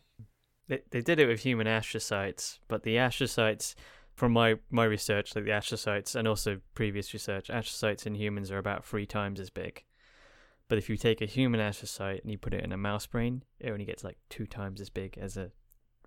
They 0.69 0.81
they 0.91 1.01
did 1.01 1.19
it 1.19 1.27
with 1.27 1.41
human 1.41 1.67
astrocytes, 1.67 2.59
but 2.69 2.83
the 2.83 2.95
astrocytes 2.95 3.75
from 4.13 4.31
my 4.31 4.55
my 4.69 4.85
research, 4.85 5.35
like 5.35 5.45
the 5.45 5.51
astrocytes 5.51 6.15
and 6.15 6.27
also 6.27 6.59
previous 6.75 7.13
research, 7.13 7.47
astrocytes 7.47 8.05
in 8.05 8.15
humans 8.15 8.51
are 8.51 8.57
about 8.57 8.85
three 8.85 9.05
times 9.05 9.39
as 9.39 9.49
big. 9.49 9.83
But 10.67 10.77
if 10.77 10.89
you 10.89 10.97
take 10.97 11.21
a 11.21 11.25
human 11.25 11.59
astrocyte 11.59 12.21
and 12.21 12.31
you 12.31 12.37
put 12.37 12.53
it 12.53 12.63
in 12.63 12.71
a 12.71 12.77
mouse 12.77 13.05
brain, 13.05 13.43
it 13.59 13.69
only 13.69 13.85
gets 13.85 14.03
like 14.03 14.17
two 14.29 14.45
times 14.45 14.79
as 14.81 14.89
big 14.89 15.17
as 15.17 15.37
a, 15.37 15.51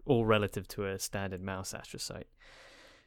all 0.05 0.25
relative 0.25 0.67
to 0.69 0.87
a 0.87 0.99
standard 0.99 1.43
mouse 1.43 1.73
astrocyte. 1.73 2.25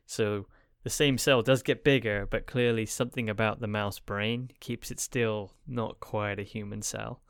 So 0.06 0.46
the 0.84 0.90
same 0.90 1.18
cell 1.18 1.42
does 1.42 1.64
get 1.64 1.84
bigger, 1.84 2.28
but 2.30 2.46
clearly 2.46 2.86
something 2.86 3.30
about 3.30 3.60
the 3.60 3.68
mouse 3.68 4.00
brain 4.00 4.52
keeps 4.60 4.92
it 4.92 5.00
still 5.00 5.54
not 5.68 6.00
quite 6.00 6.40
a 6.40 6.44
human 6.44 6.82
cell. 6.82 7.22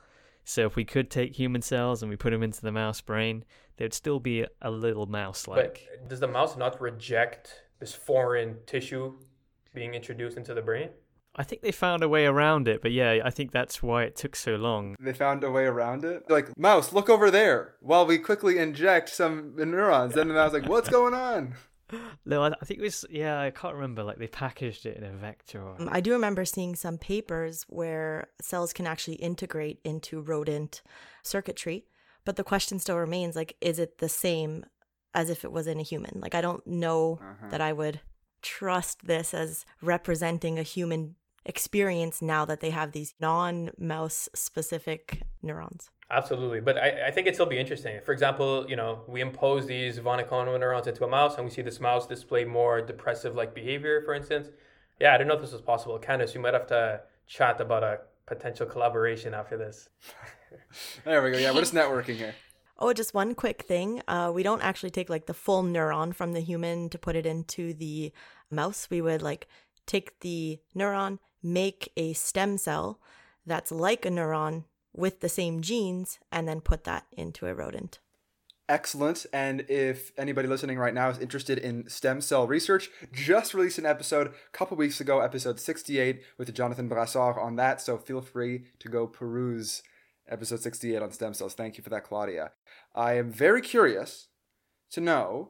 So 0.49 0.65
if 0.65 0.75
we 0.75 0.83
could 0.83 1.11
take 1.11 1.35
human 1.35 1.61
cells 1.61 2.01
and 2.01 2.09
we 2.09 2.15
put 2.15 2.31
them 2.31 2.41
into 2.41 2.61
the 2.61 2.71
mouse 2.71 3.01
brain, 3.01 3.45
they'd 3.77 3.93
still 3.93 4.19
be 4.19 4.47
a 4.63 4.71
little 4.71 5.05
mouse-like. 5.05 5.87
But 5.91 6.05
uh, 6.05 6.07
does 6.07 6.19
the 6.21 6.27
mouse 6.27 6.57
not 6.57 6.81
reject 6.81 7.61
this 7.79 7.93
foreign 7.93 8.57
tissue 8.65 9.13
being 9.75 9.93
introduced 9.93 10.37
into 10.37 10.55
the 10.55 10.63
brain? 10.63 10.89
I 11.35 11.43
think 11.43 11.61
they 11.61 11.71
found 11.71 12.01
a 12.01 12.09
way 12.09 12.25
around 12.25 12.67
it, 12.67 12.81
but 12.81 12.91
yeah, 12.91 13.19
I 13.23 13.29
think 13.29 13.51
that's 13.51 13.83
why 13.83 14.05
it 14.05 14.15
took 14.15 14.35
so 14.35 14.55
long. 14.55 14.95
They 14.99 15.13
found 15.13 15.43
a 15.43 15.51
way 15.51 15.65
around 15.65 16.03
it. 16.03 16.23
Like, 16.31 16.57
mouse, 16.57 16.91
look 16.93 17.11
over 17.11 17.29
there, 17.29 17.75
while 17.79 18.07
we 18.07 18.17
quickly 18.17 18.57
inject 18.57 19.09
some 19.09 19.53
neurons. 19.55 20.15
Then 20.15 20.29
the 20.29 20.33
mouse 20.33 20.51
like, 20.51 20.67
what's 20.67 20.89
going 20.89 21.13
on? 21.13 21.53
No, 22.25 22.43
I, 22.43 22.53
think 22.63 22.79
it 22.79 22.83
was 22.83 23.05
yeah. 23.09 23.39
I 23.39 23.51
can't 23.51 23.75
remember. 23.75 24.03
Like 24.03 24.17
they 24.17 24.27
packaged 24.27 24.85
it 24.85 24.97
in 24.97 25.03
a 25.03 25.11
vector. 25.11 25.61
Or... 25.61 25.77
I 25.89 26.01
do 26.01 26.11
remember 26.11 26.45
seeing 26.45 26.75
some 26.75 26.97
papers 26.97 27.65
where 27.67 28.27
cells 28.41 28.73
can 28.73 28.87
actually 28.87 29.15
integrate 29.15 29.79
into 29.83 30.21
rodent 30.21 30.81
circuitry, 31.23 31.85
but 32.25 32.35
the 32.35 32.43
question 32.43 32.79
still 32.79 32.97
remains: 32.97 33.35
like, 33.35 33.55
is 33.61 33.79
it 33.79 33.97
the 33.97 34.09
same 34.09 34.65
as 35.13 35.29
if 35.29 35.43
it 35.43 35.51
was 35.51 35.67
in 35.67 35.79
a 35.79 35.83
human? 35.83 36.19
Like, 36.19 36.35
I 36.35 36.41
don't 36.41 36.65
know 36.67 37.19
uh-huh. 37.21 37.49
that 37.49 37.61
I 37.61 37.73
would 37.73 38.01
trust 38.41 39.05
this 39.05 39.33
as 39.33 39.65
representing 39.81 40.57
a 40.57 40.63
human 40.63 41.15
experience 41.45 42.21
now 42.21 42.45
that 42.45 42.59
they 42.59 42.69
have 42.69 42.91
these 42.91 43.13
non-mouse 43.19 44.29
specific 44.33 45.23
neurons. 45.41 45.89
Absolutely, 46.11 46.59
but 46.59 46.77
I, 46.77 47.07
I 47.07 47.11
think 47.11 47.27
it'd 47.27 47.35
still 47.35 47.45
be 47.45 47.59
interesting. 47.59 47.99
For 48.03 48.13
example, 48.13 48.65
you 48.67 48.75
know, 48.75 49.01
we 49.07 49.21
impose 49.21 49.67
these 49.67 49.99
von 49.99 50.19
Economo 50.19 50.59
neurons 50.59 50.87
into 50.87 51.05
a 51.05 51.07
mouse, 51.07 51.35
and 51.35 51.45
we 51.45 51.51
see 51.51 51.61
this 51.61 51.79
mouse 51.79 52.07
display 52.07 52.45
more 52.45 52.81
depressive-like 52.81 53.53
behavior, 53.53 54.01
for 54.03 54.15
instance. 54.15 54.49
Yeah, 54.99 55.13
I 55.13 55.17
didn't 55.17 55.29
know 55.29 55.35
if 55.35 55.41
this 55.41 55.51
was 55.51 55.61
possible. 55.61 55.99
Candice, 55.99 56.33
you 56.33 56.41
might 56.41 56.53
have 56.53 56.67
to 56.67 57.01
chat 57.27 57.61
about 57.61 57.83
a 57.83 57.99
potential 58.25 58.65
collaboration 58.65 59.33
after 59.33 59.55
this. 59.55 59.89
there 61.05 61.23
we 61.23 61.31
go. 61.31 61.37
Yeah, 61.37 61.51
we're 61.51 61.61
just 61.61 61.73
networking 61.73 62.15
here. 62.15 62.35
Oh, 62.81 62.93
just 62.93 63.13
one 63.13 63.35
quick 63.35 63.63
thing. 63.63 64.01
Uh, 64.07 64.31
we 64.33 64.41
don't 64.41 64.61
actually 64.61 64.91
take 64.91 65.09
like 65.09 65.25
the 65.25 65.33
full 65.33 65.63
neuron 65.63 66.15
from 66.15 66.31
the 66.31 66.39
human 66.39 66.87
to 66.91 66.97
put 66.97 67.17
it 67.17 67.25
into 67.25 67.73
the 67.73 68.13
mouse. 68.49 68.87
We 68.89 69.01
would 69.01 69.21
like 69.21 69.49
take 69.85 70.17
the 70.21 70.59
neuron, 70.73 71.19
make 71.41 71.91
a 71.95 72.13
stem 72.13 72.57
cell 72.57 72.99
that's 73.45 73.71
like 73.71 74.05
a 74.05 74.09
neuron 74.09 74.65
with 74.95 75.19
the 75.19 75.29
same 75.29 75.61
genes 75.61 76.19
and 76.31 76.47
then 76.47 76.61
put 76.61 76.83
that 76.83 77.05
into 77.11 77.47
a 77.47 77.53
rodent. 77.53 77.99
Excellent. 78.67 79.25
And 79.33 79.65
if 79.67 80.11
anybody 80.15 80.47
listening 80.47 80.77
right 80.77 80.93
now 80.93 81.09
is 81.09 81.17
interested 81.17 81.57
in 81.57 81.89
stem 81.89 82.21
cell 82.21 82.45
research, 82.45 82.91
just 83.11 83.55
released 83.55 83.79
an 83.79 83.85
episode 83.87 84.27
a 84.27 84.31
couple 84.51 84.77
weeks 84.77 85.01
ago, 85.01 85.21
episode 85.21 85.59
68, 85.59 86.21
with 86.37 86.53
Jonathan 86.53 86.87
Brassard 86.87 87.37
on 87.39 87.55
that. 87.55 87.81
So 87.81 87.97
feel 87.97 88.21
free 88.21 88.65
to 88.77 88.87
go 88.87 89.07
peruse 89.07 89.81
episode 90.27 90.59
68 90.59 91.01
on 91.01 91.11
stem 91.11 91.33
cells. 91.33 91.55
Thank 91.55 91.77
you 91.77 91.83
for 91.83 91.89
that, 91.89 92.03
Claudia. 92.03 92.51
I 92.93 93.13
am 93.13 93.31
very 93.31 93.61
curious 93.61 94.27
to 94.91 95.01
know, 95.01 95.49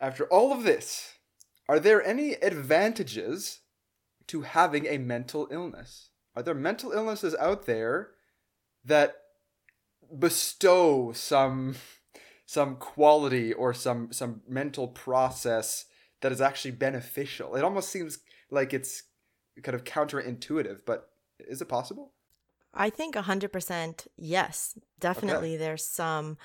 after 0.00 0.24
all 0.24 0.50
of 0.50 0.64
this, 0.64 1.18
are 1.68 1.78
there 1.78 2.02
any 2.02 2.32
advantages 2.34 3.60
to 4.28 4.42
having 4.42 4.86
a 4.86 4.98
mental 4.98 5.48
illness? 5.50 6.10
Are 6.36 6.42
there 6.42 6.54
mental 6.54 6.92
illnesses 6.92 7.34
out 7.38 7.66
there 7.66 8.10
that 8.84 9.16
bestow 10.18 11.12
some 11.12 11.76
some 12.46 12.76
quality 12.76 13.52
or 13.52 13.72
some 13.72 14.12
some 14.12 14.42
mental 14.46 14.88
process 14.88 15.86
that 16.20 16.32
is 16.32 16.40
actually 16.40 16.70
beneficial. 16.70 17.54
It 17.54 17.64
almost 17.64 17.90
seems 17.90 18.18
like 18.50 18.72
it's 18.72 19.02
kind 19.62 19.74
of 19.74 19.84
counterintuitive, 19.84 20.80
but 20.86 21.10
is 21.38 21.60
it 21.60 21.68
possible? 21.68 22.12
I 22.72 22.90
think 22.90 23.14
100% 23.14 24.06
yes. 24.16 24.76
Definitely 24.98 25.50
okay. 25.50 25.56
there's 25.58 25.84
some 25.84 26.38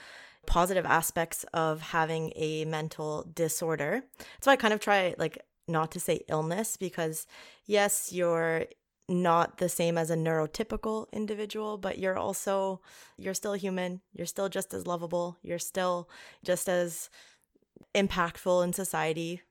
positive 0.45 0.85
aspects 0.85 1.45
of 1.53 1.81
having 1.81 2.33
a 2.35 2.65
mental 2.65 3.29
disorder. 3.33 4.03
So 4.41 4.51
I 4.51 4.57
kind 4.57 4.73
of 4.73 4.79
try 4.79 5.15
like 5.17 5.39
not 5.69 5.91
to 5.91 5.99
say 5.99 6.21
illness 6.27 6.77
because 6.77 7.27
yes, 7.65 8.11
you're 8.11 8.65
not 9.07 9.57
the 9.57 9.69
same 9.69 9.97
as 9.97 10.11
a 10.11 10.15
neurotypical 10.15 11.11
individual, 11.11 11.77
but 11.77 11.97
you're 11.97 12.17
also 12.17 12.81
you're 13.17 13.33
still 13.33 13.53
human. 13.53 14.01
You're 14.13 14.27
still 14.27 14.49
just 14.49 14.73
as 14.73 14.85
lovable. 14.85 15.37
You're 15.41 15.59
still 15.59 16.09
just 16.43 16.69
as 16.69 17.09
impactful 17.95 18.63
in 18.63 18.73
society. 18.73 19.41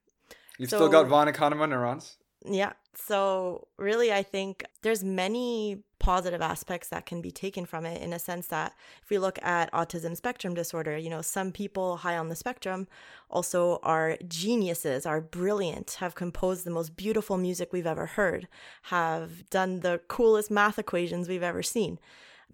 You've 0.58 0.70
so, 0.70 0.76
still 0.76 0.88
got 0.88 1.08
von 1.08 1.28
Economo 1.28 1.68
neurons. 1.68 2.16
Yeah. 2.46 2.72
So 2.94 3.68
really 3.76 4.12
I 4.12 4.22
think 4.22 4.64
there's 4.82 5.02
many 5.02 5.82
positive 5.98 6.40
aspects 6.40 6.88
that 6.88 7.06
can 7.06 7.20
be 7.20 7.30
taken 7.30 7.66
from 7.66 7.84
it 7.84 8.00
in 8.00 8.12
a 8.12 8.18
sense 8.18 8.46
that 8.46 8.74
if 9.02 9.10
we 9.10 9.18
look 9.18 9.38
at 9.42 9.70
autism 9.72 10.16
spectrum 10.16 10.54
disorder, 10.54 10.96
you 10.96 11.10
know, 11.10 11.20
some 11.20 11.52
people 11.52 11.98
high 11.98 12.16
on 12.16 12.28
the 12.28 12.36
spectrum 12.36 12.86
also 13.30 13.78
are 13.82 14.16
geniuses, 14.26 15.04
are 15.04 15.20
brilliant, 15.20 15.96
have 16.00 16.14
composed 16.14 16.64
the 16.64 16.70
most 16.70 16.96
beautiful 16.96 17.36
music 17.36 17.72
we've 17.72 17.86
ever 17.86 18.06
heard, 18.06 18.48
have 18.84 19.48
done 19.50 19.80
the 19.80 20.00
coolest 20.08 20.50
math 20.50 20.78
equations 20.78 21.28
we've 21.28 21.42
ever 21.42 21.62
seen. 21.62 21.98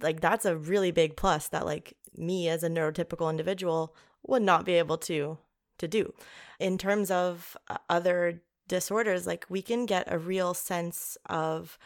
Like 0.00 0.20
that's 0.20 0.46
a 0.46 0.56
really 0.56 0.90
big 0.90 1.16
plus 1.16 1.48
that 1.48 1.66
like 1.66 1.94
me 2.16 2.48
as 2.48 2.62
a 2.62 2.68
neurotypical 2.68 3.30
individual 3.30 3.94
would 4.26 4.42
not 4.42 4.64
be 4.64 4.74
able 4.74 4.98
to 4.98 5.38
to 5.78 5.88
do. 5.88 6.14
In 6.60 6.78
terms 6.78 7.10
of 7.10 7.56
uh, 7.68 7.78
other 7.90 8.40
disorders, 8.68 9.26
like 9.26 9.46
we 9.48 9.62
can 9.62 9.86
get 9.86 10.12
a 10.12 10.18
real 10.18 10.54
sense 10.54 11.16
of 11.26 11.78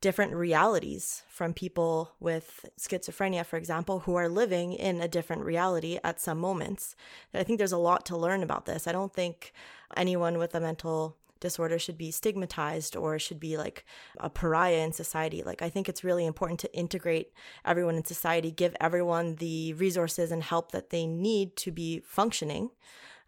different 0.00 0.34
realities 0.34 1.22
from 1.28 1.54
people 1.54 2.12
with 2.18 2.66
schizophrenia, 2.78 3.46
for 3.46 3.56
example, 3.56 4.00
who 4.00 4.16
are 4.16 4.28
living 4.28 4.72
in 4.72 5.00
a 5.00 5.08
different 5.08 5.44
reality 5.44 5.98
at 6.02 6.20
some 6.20 6.38
moments. 6.38 6.96
I 7.32 7.44
think 7.44 7.58
there's 7.58 7.72
a 7.72 7.78
lot 7.78 8.04
to 8.06 8.16
learn 8.16 8.42
about 8.42 8.66
this. 8.66 8.86
I 8.86 8.92
don't 8.92 9.14
think 9.14 9.52
anyone 9.96 10.38
with 10.38 10.54
a 10.54 10.60
mental 10.60 11.16
disorder 11.38 11.78
should 11.78 11.98
be 11.98 12.10
stigmatized 12.10 12.96
or 12.96 13.18
should 13.18 13.38
be 13.38 13.56
like 13.56 13.84
a 14.18 14.28
pariah 14.28 14.84
in 14.84 14.92
society. 14.92 15.42
Like, 15.42 15.62
I 15.62 15.68
think 15.68 15.88
it's 15.88 16.04
really 16.04 16.26
important 16.26 16.60
to 16.60 16.74
integrate 16.74 17.32
everyone 17.64 17.96
in 17.96 18.04
society, 18.04 18.50
give 18.50 18.76
everyone 18.80 19.36
the 19.36 19.74
resources 19.74 20.32
and 20.32 20.42
help 20.42 20.72
that 20.72 20.90
they 20.90 21.06
need 21.06 21.56
to 21.56 21.70
be 21.70 22.00
functioning 22.00 22.70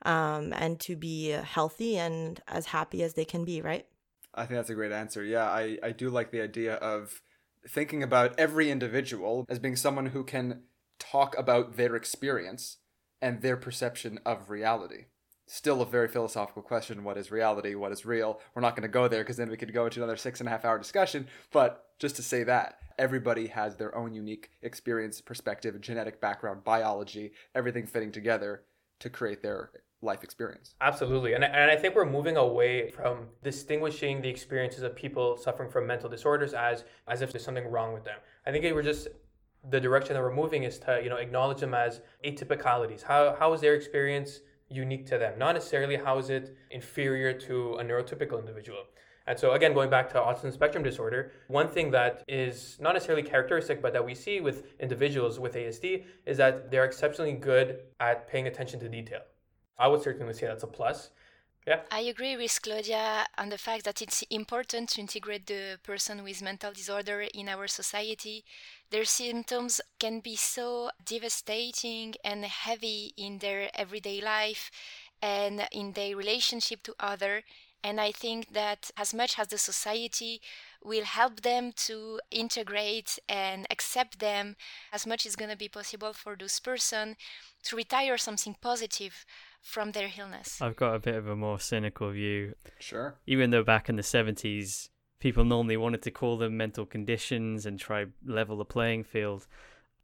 um, 0.05 0.53
and 0.53 0.79
to 0.81 0.97
be 0.97 1.29
healthy 1.29 1.97
and 1.97 2.41
as 2.49 2.67
happy 2.67 3.03
as 3.03 3.15
they 3.15 3.25
can 3.25 3.45
be, 3.45 3.61
right? 3.61 3.87
I 4.35 4.47
think 4.47 4.59
that's 4.59 4.71
a 4.71 4.75
great 4.75 4.93
answer. 4.93 5.25
Yeah, 5.25 5.45
I, 5.45 5.79
I 5.83 5.93
do 5.93 6.11
like 6.11 6.31
the 6.31 6.43
idea 6.43 6.75
of 6.75 7.23
thinking 7.69 8.03
about 8.03 8.39
every 8.39 8.71
individual 8.71 9.47
as 9.49 9.59
being 9.59 9.77
someone 9.77 10.07
who 10.07 10.25
can 10.25 10.63
talk 10.99 11.37
about 11.39 11.77
their 11.77 11.95
experience 11.97 12.79
and 13.23 13.41
their 13.41 13.57
perception 13.57 14.19
of 14.27 14.51
reality. 14.51 15.07
Still 15.47 15.83
a 15.83 15.87
very 15.87 16.09
philosophical 16.09 16.63
question 16.63 17.05
what 17.05 17.19
is 17.19 17.31
reality? 17.31 17.75
What 17.75 17.93
is 17.93 18.07
real? 18.07 18.41
We're 18.55 18.63
not 18.63 18.75
going 18.75 18.83
to 18.83 18.89
go 18.89 19.09
there 19.09 19.23
because 19.23 19.37
then 19.37 19.51
we 19.51 19.57
could 19.57 19.73
go 19.73 19.85
into 19.85 20.01
another 20.01 20.17
six 20.17 20.41
and 20.41 20.49
a 20.49 20.51
half 20.51 20.65
hour 20.65 20.79
discussion. 20.79 21.29
But 21.53 21.85
just 21.99 22.17
to 22.17 22.23
say 22.23 22.45
that, 22.45 22.79
everybody 22.99 23.49
has 23.49 23.77
their 23.77 23.95
own 23.95 24.15
unique 24.15 24.51
experience, 24.63 25.21
perspective, 25.21 25.81
genetic 25.81 26.21
background, 26.21 26.65
biology, 26.65 27.33
everything 27.55 27.87
fitting 27.87 28.11
together 28.11 28.63
to 29.05 29.11
create 29.11 29.43
their 29.43 29.71
life 30.01 30.25
experience. 30.25 30.75
Absolutely. 30.81 31.35
And, 31.35 31.45
and 31.45 31.71
I 31.71 31.77
think 31.77 31.95
we're 31.95 32.11
moving 32.19 32.37
away 32.39 32.91
from 32.91 33.29
distinguishing 33.43 34.23
the 34.23 34.31
experiences 34.31 34.83
of 34.83 34.97
people 34.97 35.37
suffering 35.37 35.71
from 35.71 35.87
mental 35.87 36.09
disorders 36.09 36.53
as 36.55 36.85
as 37.07 37.23
if 37.23 37.31
there's 37.31 37.45
something 37.45 37.69
wrong 37.75 37.93
with 37.93 38.05
them. 38.05 38.19
I 38.47 38.51
think 38.51 38.65
we're 38.65 38.83
just 38.83 39.09
the 39.71 39.81
direction 39.81 40.15
that 40.15 40.23
we're 40.23 40.35
moving 40.35 40.63
is 40.65 40.79
to, 40.81 41.01
you 41.05 41.11
know, 41.11 41.17
acknowledge 41.17 41.61
them 41.61 41.75
as 41.75 42.01
atypicalities. 42.25 43.03
How 43.03 43.37
how 43.39 43.53
is 43.53 43.61
their 43.61 43.75
experience 43.75 44.41
unique 44.69 45.05
to 45.13 45.19
them? 45.19 45.39
Not 45.39 45.53
necessarily 45.55 45.97
how 45.97 46.19
is 46.19 46.31
it 46.31 46.57
inferior 46.71 47.33
to 47.47 47.75
a 47.75 47.85
neurotypical 47.85 48.39
individual. 48.39 48.85
And 49.27 49.39
so, 49.39 49.53
again, 49.53 49.73
going 49.73 49.89
back 49.89 50.11
to 50.11 50.19
autism 50.19 50.53
spectrum 50.53 50.83
disorder, 50.83 51.33
one 51.49 51.69
thing 51.69 51.91
that 51.93 52.23
is 52.29 52.77
not 52.81 52.93
necessarily 52.93 53.23
characteristic, 53.23 53.81
but 53.81 53.93
that 53.95 54.05
we 54.05 54.15
see 54.15 54.41
with 54.41 54.65
individuals 54.81 55.41
with 55.41 55.55
ASD 55.55 56.05
is 56.27 56.37
that 56.37 56.71
they're 56.71 56.85
exceptionally 56.85 57.33
good 57.33 57.81
at 58.01 58.29
paying 58.29 58.47
attention 58.47 58.79
to 58.81 58.89
detail. 58.89 59.21
I 59.79 59.89
would 59.89 60.03
certainly 60.03 60.35
say 60.35 60.47
that's 60.47 60.63
a 60.63 60.67
plus. 60.69 61.11
Yeah. 61.67 61.81
I 61.91 62.01
agree 62.01 62.37
with 62.37 62.61
Claudia 62.61 63.27
on 63.39 63.49
the 63.49 63.57
fact 63.57 63.85
that 63.87 64.03
it's 64.03 64.21
important 64.29 64.91
to 64.91 65.01
integrate 65.01 65.47
the 65.47 65.79
person 65.83 66.23
with 66.23 66.43
mental 66.43 66.73
disorder 66.73 67.23
in 67.33 67.49
our 67.49 67.67
society. 67.69 68.45
Their 68.91 69.07
symptoms 69.07 69.81
can 69.99 70.21
be 70.21 70.37
so 70.37 70.91
devastating 71.03 72.15
and 72.23 72.45
heavy 72.45 73.15
in 73.17 73.39
their 73.39 73.71
everyday 73.75 74.21
life 74.21 74.71
and 75.23 75.67
in 75.73 75.93
their 75.93 76.15
relationship 76.15 76.83
to 76.83 76.95
other 77.01 77.45
and 77.85 78.01
i 78.01 78.11
think 78.11 78.53
that 78.53 78.91
as 78.97 79.15
much 79.15 79.39
as 79.39 79.49
the 79.49 79.59
society 79.59 80.41
will 80.85 81.05
help 81.05 81.41
them 81.41 81.73
to 81.75 82.21
integrate 82.31 83.19
and 83.29 83.67
accept 83.71 84.19
them 84.19 84.55
as 84.93 85.07
much 85.07 85.25
as 85.25 85.35
going 85.35 85.51
to 85.51 85.57
be 85.57 85.69
possible 85.69 86.13
for 86.13 86.37
those 86.37 86.61
person 86.61 87.17
to 87.63 87.75
retire 87.75 88.19
something 88.19 88.55
positive 88.61 89.25
from 89.63 89.93
their 89.93 90.11
illness. 90.19 90.61
I've 90.61 90.77
got 90.77 90.95
a 90.95 90.99
bit 90.99 91.15
of 91.15 91.27
a 91.27 91.35
more 91.35 91.59
cynical 91.59 92.11
view. 92.11 92.55
Sure. 92.79 93.15
Even 93.27 93.51
though 93.51 93.65
back 93.65 93.89
in 93.89 93.97
the 93.97 94.03
70s, 94.03 94.91
people 95.19 95.45
normally 95.45 95.79
wanted 95.79 96.03
to 96.03 96.11
call 96.11 96.37
them 96.37 96.59
mental 96.59 96.85
conditions 96.85 97.65
and 97.65 97.81
try 97.81 98.05
level 98.27 98.59
the 98.59 98.65
playing 98.67 99.05
field. 99.05 99.47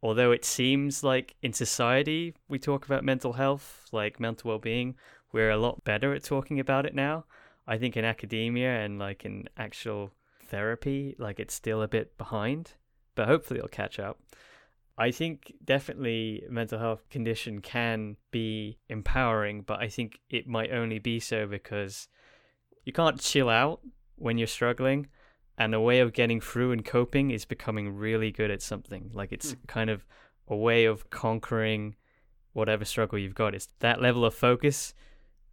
Although 0.01 0.31
it 0.31 0.43
seems 0.43 1.03
like 1.03 1.35
in 1.43 1.53
society 1.53 2.33
we 2.49 2.57
talk 2.57 2.85
about 2.85 3.03
mental 3.03 3.33
health, 3.33 3.85
like 3.91 4.19
mental 4.19 4.49
well-being, 4.49 4.95
we're 5.31 5.51
a 5.51 5.57
lot 5.57 5.83
better 5.83 6.11
at 6.15 6.23
talking 6.23 6.59
about 6.59 6.87
it 6.87 6.95
now. 6.95 7.25
I 7.67 7.77
think 7.77 7.95
in 7.95 8.05
academia 8.05 8.83
and 8.83 8.99
like 8.99 9.25
in 9.25 9.47
actual 9.57 10.11
therapy, 10.45 11.15
like 11.17 11.39
it's 11.39 11.53
still 11.53 11.81
a 11.81 11.87
bit 11.87 12.17
behind, 12.17 12.73
but 13.15 13.27
hopefully 13.27 13.59
it'll 13.59 13.69
catch 13.69 13.99
up. 13.99 14.19
I 14.97 15.11
think 15.11 15.53
definitely 15.63 16.43
mental 16.49 16.77
health 16.77 17.09
condition 17.09 17.61
can 17.61 18.17
be 18.29 18.77
empowering, 18.89 19.61
but 19.61 19.79
I 19.79 19.87
think 19.87 20.19
it 20.29 20.47
might 20.47 20.71
only 20.71 20.99
be 20.99 21.19
so 21.19 21.47
because 21.47 22.07
you 22.85 22.93
can't 22.93 23.19
chill 23.19 23.49
out 23.49 23.81
when 24.17 24.37
you're 24.37 24.47
struggling 24.47 25.07
and 25.57 25.73
the 25.73 25.79
way 25.79 25.99
of 25.99 26.13
getting 26.13 26.41
through 26.41 26.71
and 26.71 26.83
coping 26.83 27.31
is 27.31 27.45
becoming 27.45 27.95
really 27.95 28.31
good 28.31 28.51
at 28.51 28.61
something. 28.61 29.11
Like 29.13 29.31
it's 29.31 29.51
hmm. 29.51 29.59
kind 29.67 29.89
of 29.89 30.05
a 30.47 30.55
way 30.55 30.85
of 30.85 31.09
conquering 31.09 31.95
whatever 32.53 32.85
struggle 32.85 33.17
you've 33.17 33.35
got. 33.35 33.55
It's 33.55 33.69
that 33.79 34.01
level 34.01 34.25
of 34.25 34.33
focus 34.33 34.93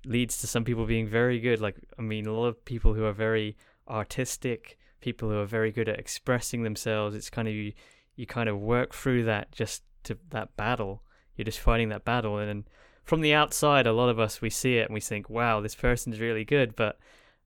leads 0.05 0.39
to 0.39 0.47
some 0.47 0.65
people 0.65 0.87
being 0.87 1.07
very 1.07 1.41
good. 1.41 1.61
Like 1.61 1.77
I 1.99 2.03
mean, 2.03 2.27
a 2.27 2.33
lot 2.33 2.47
of 2.47 2.65
people 2.65 2.95
who 2.95 3.05
are 3.05 3.13
very 3.13 3.57
artistic, 3.89 4.79
people 5.01 5.31
who 5.31 5.39
are 5.39 5.47
very 5.47 5.73
good 5.73 5.89
at 5.89 5.99
expressing 5.99 6.63
themselves. 6.63 7.15
It's 7.17 7.31
kind 7.31 7.49
of 7.49 7.55
you 7.55 7.73
you 8.17 8.27
kind 8.27 8.49
of 8.49 8.59
work 8.59 8.95
through 8.95 9.25
that 9.25 9.53
just 9.53 9.83
to 10.05 10.19
that 10.31 10.57
battle. 10.57 11.03
You're 11.37 11.45
just 11.45 11.61
fighting 11.61 11.89
that 11.91 12.05
battle, 12.05 12.39
and 12.39 12.49
then 12.49 12.65
from 13.05 13.21
the 13.21 13.33
outside, 13.33 13.87
a 13.87 13.93
lot 13.93 14.09
of 14.09 14.19
us 14.19 14.41
we 14.41 14.51
see 14.51 14.77
it 14.77 14.87
and 14.87 14.95
we 14.95 15.01
think, 15.01 15.31
"Wow, 15.31 15.61
this 15.61 15.75
person's 15.75 16.21
really 16.21 16.45
good," 16.45 16.77
but 16.77 16.99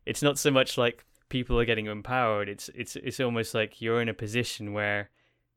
it's 0.07 0.22
not 0.22 0.38
so 0.38 0.50
much 0.50 0.76
like 0.76 1.05
people 1.28 1.59
are 1.59 1.64
getting 1.64 1.86
empowered. 1.86 2.48
It's 2.48 2.68
it's 2.74 2.96
it's 2.96 3.20
almost 3.20 3.55
like 3.55 3.80
you're 3.80 4.03
in 4.03 4.09
a 4.09 4.14
position 4.14 4.72
where 4.72 5.11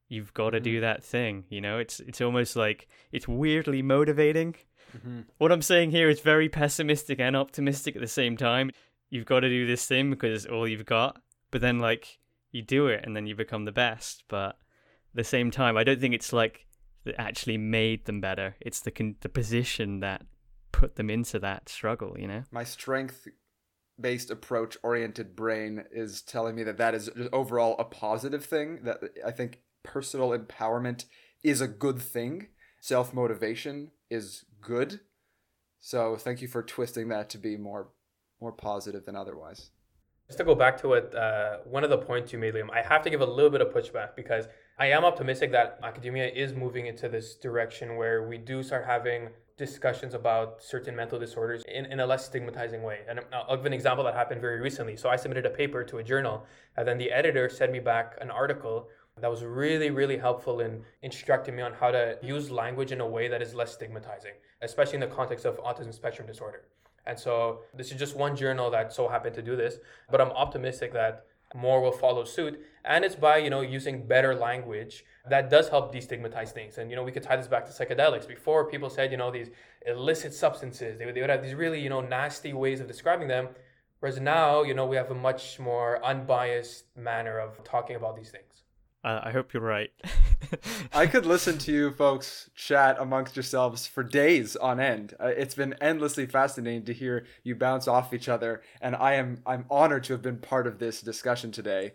you've 0.07 0.33
got 0.33 0.51
to 0.51 0.57
mm-hmm. 0.57 0.63
do 0.63 0.81
that 0.81 1.03
thing. 1.03 1.45
You 1.49 1.61
know, 1.61 1.79
it's 1.79 1.99
it's 1.99 2.21
almost 2.21 2.55
like 2.55 2.87
it's 3.11 3.27
weirdly 3.27 3.81
motivating. 3.81 4.55
Mm-hmm. 4.95 5.21
What 5.37 5.51
I'm 5.51 5.61
saying 5.61 5.91
here 5.91 6.09
is 6.09 6.19
very 6.19 6.49
pessimistic 6.49 7.19
and 7.19 7.35
optimistic 7.35 7.95
at 7.95 8.01
the 8.01 8.07
same 8.07 8.37
time. 8.37 8.71
You've 9.09 9.25
got 9.25 9.41
to 9.41 9.49
do 9.49 9.67
this 9.67 9.85
thing 9.85 10.09
because 10.09 10.45
it's 10.45 10.51
all 10.51 10.67
you've 10.67 10.85
got, 10.85 11.21
but 11.51 11.61
then 11.61 11.79
like 11.79 12.19
you 12.51 12.61
do 12.61 12.87
it 12.87 13.01
and 13.03 13.15
then 13.15 13.27
you 13.27 13.35
become 13.35 13.65
the 13.65 13.71
best. 13.71 14.23
But 14.27 14.49
at 14.49 15.15
the 15.15 15.23
same 15.23 15.51
time, 15.51 15.77
I 15.77 15.83
don't 15.83 15.99
think 15.99 16.13
it's 16.13 16.33
like 16.33 16.65
that 17.03 17.19
actually 17.19 17.57
made 17.57 18.05
them 18.05 18.21
better. 18.21 18.55
It's 18.59 18.79
the 18.79 18.91
con- 18.91 19.15
the 19.21 19.29
position 19.29 19.99
that 19.99 20.23
put 20.71 20.95
them 20.95 21.09
into 21.09 21.39
that 21.39 21.69
struggle. 21.69 22.15
You 22.17 22.27
know, 22.27 22.43
my 22.51 22.63
strength 22.63 23.27
based 23.99 24.29
approach 24.29 24.77
oriented 24.83 25.35
brain 25.35 25.85
is 25.91 26.21
telling 26.21 26.55
me 26.55 26.63
that 26.63 26.77
that 26.77 26.93
is 26.93 27.09
overall 27.31 27.75
a 27.79 27.85
positive 27.85 28.43
thing 28.43 28.79
that 28.83 28.99
i 29.25 29.31
think 29.31 29.59
personal 29.83 30.37
empowerment 30.37 31.05
is 31.43 31.61
a 31.61 31.67
good 31.67 32.01
thing 32.01 32.47
self 32.81 33.13
motivation 33.13 33.91
is 34.09 34.45
good 34.61 34.99
so 35.79 36.15
thank 36.15 36.41
you 36.41 36.47
for 36.47 36.63
twisting 36.63 37.09
that 37.09 37.29
to 37.29 37.37
be 37.37 37.57
more 37.57 37.89
more 38.41 38.51
positive 38.51 39.05
than 39.05 39.15
otherwise 39.15 39.71
just 40.27 40.39
to 40.39 40.43
go 40.43 40.55
back 40.55 40.81
to 40.81 40.93
it, 40.93 41.13
uh, 41.13 41.57
one 41.65 41.83
of 41.83 41.91
the 41.91 41.99
points 41.99 42.33
you 42.33 42.39
made, 42.39 42.55
Liam, 42.55 42.71
I 42.71 42.81
have 42.81 43.03
to 43.03 43.11
give 43.11 43.21
a 43.21 43.25
little 43.25 43.51
bit 43.51 43.61
of 43.61 43.69
pushback 43.69 44.15
because 44.15 44.47
I 44.79 44.87
am 44.87 45.05
optimistic 45.05 45.51
that 45.51 45.79
academia 45.83 46.27
is 46.27 46.53
moving 46.53 46.87
into 46.87 47.07
this 47.07 47.35
direction 47.35 47.95
where 47.95 48.27
we 48.27 48.39
do 48.39 48.63
start 48.63 48.85
having 48.85 49.29
discussions 49.55 50.15
about 50.15 50.63
certain 50.63 50.95
mental 50.95 51.19
disorders 51.19 51.63
in, 51.71 51.85
in 51.85 51.99
a 51.99 52.05
less 52.05 52.25
stigmatizing 52.25 52.81
way. 52.81 53.01
And 53.07 53.19
I'll 53.31 53.55
give 53.55 53.67
an 53.67 53.73
example 53.73 54.03
that 54.05 54.15
happened 54.15 54.41
very 54.41 54.59
recently. 54.59 54.97
So 54.97 55.09
I 55.09 55.15
submitted 55.15 55.45
a 55.45 55.51
paper 55.51 55.83
to 55.83 55.99
a 55.99 56.03
journal, 56.03 56.45
and 56.75 56.87
then 56.87 56.97
the 56.97 57.11
editor 57.11 57.47
sent 57.47 57.71
me 57.71 57.79
back 57.79 58.17
an 58.19 58.31
article 58.31 58.87
that 59.21 59.31
was 59.31 59.43
really, 59.43 59.91
really 59.91 60.17
helpful 60.17 60.59
in 60.59 60.83
instructing 61.01 61.55
me 61.55 61.61
on 61.61 61.73
how 61.73 61.89
to 61.89 62.17
use 62.21 62.51
language 62.51 62.91
in 62.91 62.99
a 62.99 63.07
way 63.07 63.27
that 63.29 63.41
is 63.41 63.55
less 63.55 63.73
stigmatizing, 63.73 64.33
especially 64.61 64.95
in 64.95 64.99
the 64.99 65.07
context 65.07 65.45
of 65.45 65.57
autism 65.59 65.93
spectrum 65.93 66.27
disorder. 66.27 66.63
And 67.05 67.17
so 67.17 67.61
this 67.73 67.91
is 67.91 67.99
just 67.99 68.15
one 68.15 68.35
journal 68.35 68.69
that 68.71 68.91
so 68.91 69.07
happened 69.07 69.35
to 69.35 69.41
do 69.41 69.55
this, 69.55 69.75
but 70.11 70.19
I'm 70.19 70.31
optimistic 70.31 70.91
that 70.93 71.25
more 71.53 71.81
will 71.81 71.91
follow 71.91 72.25
suit. 72.25 72.59
And 72.83 73.05
it's 73.05 73.15
by, 73.15 73.37
you 73.37 73.49
know, 73.49 73.61
using 73.61 74.05
better 74.05 74.35
language 74.35 75.05
that 75.29 75.49
does 75.49 75.69
help 75.69 75.93
destigmatize 75.93 76.49
things. 76.49 76.77
And, 76.77 76.89
you 76.89 76.95
know, 76.95 77.03
we 77.03 77.11
could 77.11 77.23
tie 77.23 77.37
this 77.37 77.47
back 77.47 77.65
to 77.65 77.71
psychedelics. 77.71 78.27
Before 78.27 78.69
people 78.69 78.89
said, 78.89 79.11
you 79.11 79.17
know, 79.17 79.31
these 79.31 79.49
illicit 79.87 80.33
substances, 80.33 80.97
they 80.97 81.05
would, 81.05 81.15
they 81.15 81.21
would 81.21 81.29
have 81.29 81.41
these 81.43 81.53
really, 81.53 81.79
you 81.79 81.89
know, 81.89 82.01
nasty 82.01 82.51
ways 82.51 82.81
of 82.81 82.87
describing 82.87 83.27
them. 83.27 83.47
Whereas 83.99 84.19
now, 84.19 84.63
you 84.63 84.73
know, 84.73 84.85
we 84.85 84.97
have 84.97 85.11
a 85.11 85.15
much 85.15 85.57
more 85.59 86.03
unbiased 86.03 86.85
manner 86.97 87.39
of 87.39 87.63
talking 87.63 87.95
about 87.95 88.17
these 88.17 88.29
things. 88.29 88.54
Uh, 89.05 89.21
I 89.23 89.31
hope 89.31 89.53
you're 89.53 89.61
right. 89.61 89.91
I 90.93 91.05
could 91.05 91.27
listen 91.27 91.59
to 91.59 91.71
you 91.71 91.91
folks 91.91 92.49
chat 92.55 92.97
amongst 92.99 93.35
yourselves 93.35 93.85
for 93.85 94.01
days 94.01 94.55
on 94.55 94.79
end. 94.79 95.13
Uh, 95.19 95.27
it's 95.27 95.53
been 95.53 95.75
endlessly 95.79 96.25
fascinating 96.25 96.85
to 96.85 96.93
hear 96.93 97.27
you 97.43 97.53
bounce 97.53 97.87
off 97.87 98.15
each 98.15 98.27
other, 98.27 98.63
and 98.81 98.95
I 98.95 99.13
am 99.13 99.43
I'm 99.45 99.65
honored 99.69 100.05
to 100.05 100.13
have 100.13 100.23
been 100.23 100.39
part 100.39 100.65
of 100.65 100.79
this 100.79 101.01
discussion 101.01 101.51
today. 101.51 101.93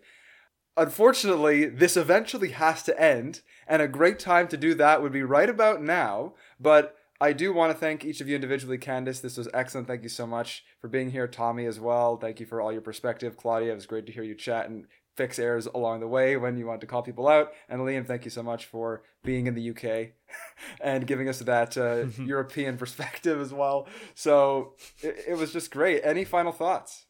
Unfortunately, 0.76 1.66
this 1.66 1.96
eventually 1.96 2.50
has 2.50 2.84
to 2.84 2.98
end, 2.98 3.40
and 3.66 3.82
a 3.82 3.88
great 3.88 4.20
time 4.20 4.46
to 4.46 4.56
do 4.56 4.72
that 4.74 5.02
would 5.02 5.12
be 5.12 5.24
right 5.24 5.50
about 5.50 5.82
now. 5.82 6.34
But 6.60 6.94
I 7.20 7.32
do 7.32 7.52
want 7.52 7.72
to 7.72 7.78
thank 7.78 8.04
each 8.04 8.20
of 8.20 8.28
you 8.28 8.36
individually. 8.36 8.78
Candice, 8.78 9.20
this 9.20 9.36
was 9.36 9.48
excellent. 9.52 9.88
Thank 9.88 10.04
you 10.04 10.08
so 10.08 10.26
much 10.26 10.64
for 10.80 10.86
being 10.86 11.10
here. 11.10 11.26
Tommy 11.26 11.66
as 11.66 11.78
well. 11.78 12.16
Thank 12.16 12.38
you 12.38 12.46
for 12.46 12.62
all 12.62 12.72
your 12.72 12.80
perspective. 12.80 13.36
Claudia, 13.36 13.72
it 13.72 13.74
was 13.74 13.84
great 13.84 14.06
to 14.06 14.12
hear 14.12 14.22
you 14.22 14.34
chat 14.34 14.70
and 14.70 14.86
fix 15.16 15.38
errors 15.38 15.66
along 15.66 16.00
the 16.00 16.08
way 16.08 16.36
when 16.36 16.56
you 16.56 16.66
want 16.66 16.80
to 16.80 16.86
call 16.86 17.02
people 17.02 17.28
out. 17.28 17.52
And 17.68 17.80
Liam, 17.82 18.06
thank 18.06 18.24
you 18.24 18.30
so 18.30 18.42
much 18.42 18.66
for 18.66 19.02
being 19.24 19.46
in 19.46 19.54
the 19.54 19.70
UK 19.70 20.12
and 20.80 21.06
giving 21.06 21.28
us 21.28 21.40
that 21.40 21.76
uh, 21.76 22.06
European 22.22 22.76
perspective 22.76 23.40
as 23.40 23.52
well. 23.52 23.86
So 24.14 24.74
it, 25.02 25.24
it, 25.28 25.34
was 25.38 25.52
just 25.52 25.70
great. 25.70 26.02
Any 26.04 26.24
final 26.24 26.52
thoughts? 26.52 27.06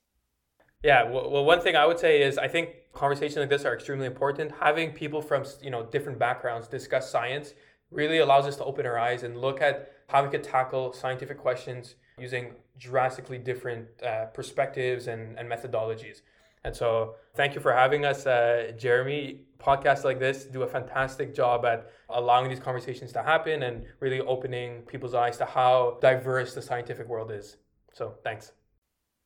Yeah, 0.82 1.04
well, 1.04 1.30
well, 1.30 1.44
one 1.44 1.60
thing 1.60 1.76
I 1.76 1.86
would 1.86 1.98
say 1.98 2.22
is 2.22 2.38
I 2.38 2.48
think 2.48 2.70
conversations 2.94 3.36
like 3.36 3.50
this 3.50 3.64
are 3.64 3.74
extremely 3.74 4.06
important. 4.06 4.52
Having 4.60 4.92
people 4.92 5.20
from 5.20 5.44
you 5.62 5.70
know 5.70 5.84
different 5.84 6.18
backgrounds 6.18 6.68
discuss 6.68 7.10
science 7.10 7.52
really 7.90 8.18
allows 8.18 8.46
us 8.46 8.56
to 8.56 8.64
open 8.64 8.86
our 8.86 8.98
eyes 8.98 9.22
and 9.22 9.40
look 9.40 9.60
at 9.60 9.92
how 10.08 10.24
we 10.24 10.30
could 10.30 10.42
tackle 10.42 10.92
scientific 10.92 11.38
questions 11.38 11.96
using 12.18 12.54
drastically 12.78 13.38
different 13.38 13.86
uh, 14.02 14.26
perspectives 14.26 15.06
and, 15.06 15.38
and 15.38 15.50
methodologies. 15.50 16.22
And 16.64 16.74
so, 16.76 17.16
thank 17.34 17.54
you 17.54 17.60
for 17.60 17.72
having 17.72 18.04
us, 18.04 18.26
uh, 18.26 18.72
Jeremy. 18.76 19.42
Podcasts 19.58 20.04
like 20.04 20.18
this 20.18 20.44
do 20.44 20.62
a 20.62 20.66
fantastic 20.66 21.34
job 21.34 21.64
at 21.64 21.90
allowing 22.08 22.48
these 22.48 22.60
conversations 22.60 23.12
to 23.12 23.22
happen 23.22 23.62
and 23.62 23.84
really 24.00 24.20
opening 24.20 24.82
people's 24.82 25.14
eyes 25.14 25.36
to 25.38 25.44
how 25.44 25.98
diverse 26.00 26.54
the 26.54 26.62
scientific 26.62 27.08
world 27.08 27.30
is. 27.30 27.56
So, 27.92 28.14
thanks. 28.22 28.52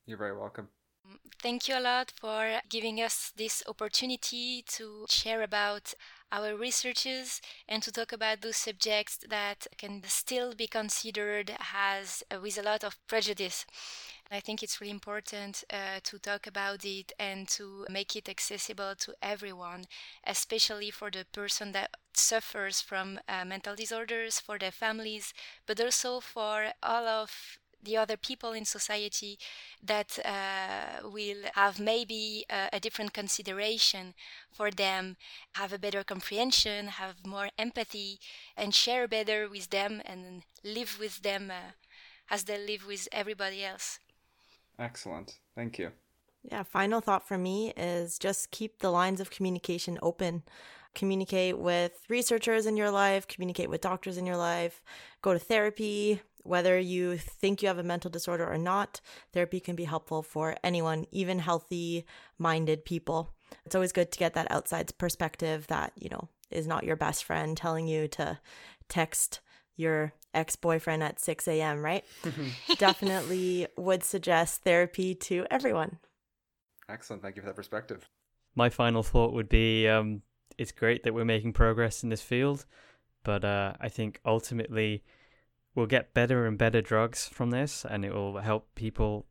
You're 0.07 0.19
very 0.19 0.37
welcome. 0.37 0.69
Thank 1.43 1.69
you 1.69 1.79
a 1.79 1.81
lot 1.81 2.13
for 2.19 2.61
giving 2.71 3.03
us 3.03 3.33
this 3.37 3.63
opportunity 3.69 4.65
to 4.69 5.05
share 5.11 5.43
about 5.43 5.93
our 6.33 6.57
researches 6.57 7.43
and 7.69 7.83
to 7.83 7.93
talk 7.93 8.13
about 8.13 8.41
those 8.41 8.57
subjects 8.57 9.19
that 9.29 9.67
can 9.77 10.03
still 10.07 10.55
be 10.55 10.67
considered 10.67 11.55
as 11.75 12.23
uh, 12.31 12.41
with 12.41 12.59
a 12.59 12.63
lot 12.63 12.83
of 12.83 12.97
prejudice. 13.07 13.67
I 14.31 14.41
think 14.41 14.63
it's 14.65 14.81
really 14.81 14.91
important 14.91 15.63
uh, 15.71 16.01
to 16.03 16.19
talk 16.19 16.49
about 16.49 16.85
it 16.85 17.13
and 17.21 17.47
to 17.51 17.87
make 17.89 18.17
it 18.17 18.29
accessible 18.29 18.97
to 18.97 19.15
everyone, 19.23 19.85
especially 20.27 20.91
for 20.91 21.09
the 21.11 21.25
person 21.33 21.71
that 21.73 21.95
suffers 22.15 22.81
from 22.81 23.21
uh, 23.29 23.45
mental 23.45 23.77
disorders, 23.77 24.41
for 24.41 24.59
their 24.59 24.73
families, 24.73 25.33
but 25.67 25.81
also 25.81 26.19
for 26.21 26.73
all 26.83 27.07
of 27.07 27.59
the 27.81 27.97
other 27.97 28.17
people 28.17 28.53
in 28.53 28.65
society 28.65 29.39
that 29.81 30.19
uh, 30.25 31.09
will 31.09 31.43
have 31.55 31.79
maybe 31.79 32.45
a, 32.51 32.71
a, 32.73 32.81
different 32.81 33.13
consideration 33.13 34.15
for 34.51 34.71
them, 34.71 35.17
have 35.53 35.73
a 35.73 35.79
better 35.79 36.03
comprehension, 36.03 36.89
have 36.89 37.25
more 37.25 37.51
empathy, 37.59 38.19
and 38.57 38.75
share 38.75 39.07
better 39.07 39.49
with 39.49 39.71
them 39.71 40.03
and 40.05 40.43
live 40.65 40.99
with 40.99 41.23
them 41.23 41.51
uh, 41.51 41.73
as 42.31 42.45
they 42.45 42.59
live 42.59 42.87
with 42.87 43.09
everybody 43.13 43.65
else. 43.65 44.01
Excellent. 44.79 45.39
Thank 45.55 45.79
you. 45.79 45.91
Yeah, 46.43 46.63
final 46.63 47.01
thought 47.01 47.27
for 47.27 47.39
me 47.39 47.73
is 47.77 48.19
just 48.19 48.51
keep 48.51 48.79
the 48.79 48.91
lines 48.91 49.21
of 49.21 49.31
communication 49.31 49.99
open. 50.03 50.43
Communicate 50.95 51.59
with 51.59 51.93
researchers 52.09 52.67
in 52.67 52.77
your 52.77 52.91
life, 52.91 53.27
communicate 53.27 53.71
with 53.71 53.81
doctors 53.81 54.17
in 54.17 54.27
your 54.27 54.37
life, 54.37 54.83
go 55.23 55.33
to 55.33 55.39
therapy, 55.39 56.21
whether 56.45 56.79
you 56.79 57.17
think 57.17 57.63
you 57.63 57.69
have 57.69 57.79
a 57.79 57.83
mental 57.83 58.11
disorder 58.11 58.47
or 58.47 58.59
not, 58.59 59.01
therapy 59.33 59.59
can 59.59 59.75
be 59.75 59.85
helpful 59.85 60.23
for 60.23 60.55
anyone, 60.63 61.07
even 61.11 61.39
healthy 61.39 62.05
minded 62.39 62.85
people. 62.85 63.35
It's 63.65 63.75
always 63.75 63.93
good 63.93 64.13
to 64.13 64.19
get 64.19 64.35
that 64.35 64.51
outside 64.51 64.97
perspective 64.99 65.67
that, 65.69 65.93
you 65.97 66.11
know, 66.11 66.29
is 66.51 66.67
not 66.67 66.85
your 66.85 66.97
best 66.97 67.25
friend 67.25 67.57
telling 67.57 67.89
you 67.89 68.07
to 68.09 68.39
text 68.89 69.41
your 69.77 70.13
ex 70.33 70.57
boyfriend 70.57 71.03
at 71.03 71.21
6 71.21 71.49
a.m., 71.49 71.83
right? 71.85 72.05
Definitely 72.79 73.67
would 73.77 74.03
suggest 74.03 74.63
therapy 74.63 75.15
to 75.15 75.47
everyone. 75.51 75.99
Excellent. 76.89 77.23
Thank 77.23 77.37
you 77.37 77.43
for 77.43 77.47
that 77.47 77.57
perspective. 77.57 78.09
My 78.55 78.69
final 78.69 79.03
thought 79.03 79.33
would 79.33 79.49
be 79.49 79.89
um, 79.89 80.23
it's 80.59 80.73
great 80.73 81.03
that 81.05 81.15
we're 81.15 81.25
making 81.25 81.53
progress 81.53 82.03
in 82.03 82.09
this 82.09 82.23
field, 82.23 82.67
but 83.25 83.45
uh, 83.45 83.75
I 83.81 83.89
think 83.89 84.21
ultimately 84.25 85.03
we'll 85.75 85.87
get 85.87 86.15
better 86.15 86.47
and 86.47 86.57
better 86.57 86.81
drugs 86.81 87.29
from 87.29 87.51
this 87.51 87.85
and 87.89 88.05
it 88.05 88.13
will 88.13 88.39
help 88.39 88.75
people 88.75 89.27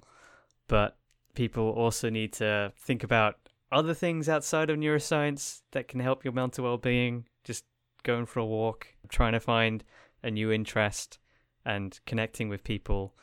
but 0.68 0.98
people 1.36 1.70
also 1.70 2.10
need 2.10 2.34
to 2.34 2.72
think 2.78 3.04
about 3.04 3.38
other 3.72 3.94
things 3.94 4.30
outside 4.30 4.70
of 4.70 4.78
neuroscience 4.78 5.62
that 5.72 5.88
can 5.88 6.00
help 6.00 6.24
your 6.24 6.34
mental 6.34 6.64
well-being 6.64 7.26
just 7.44 7.66
going 8.04 8.26
for 8.26 8.39
a 8.39 8.46
walk 8.46 8.88
trying 9.10 9.34
to 9.34 9.39
find 9.39 9.84
a 10.24 10.32
new 10.32 10.51
interest 10.51 11.19
and 11.65 11.99
connecting 12.05 12.49
with 12.49 12.63
people 12.63 13.13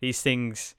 these 0.00 0.22
things 0.22 0.74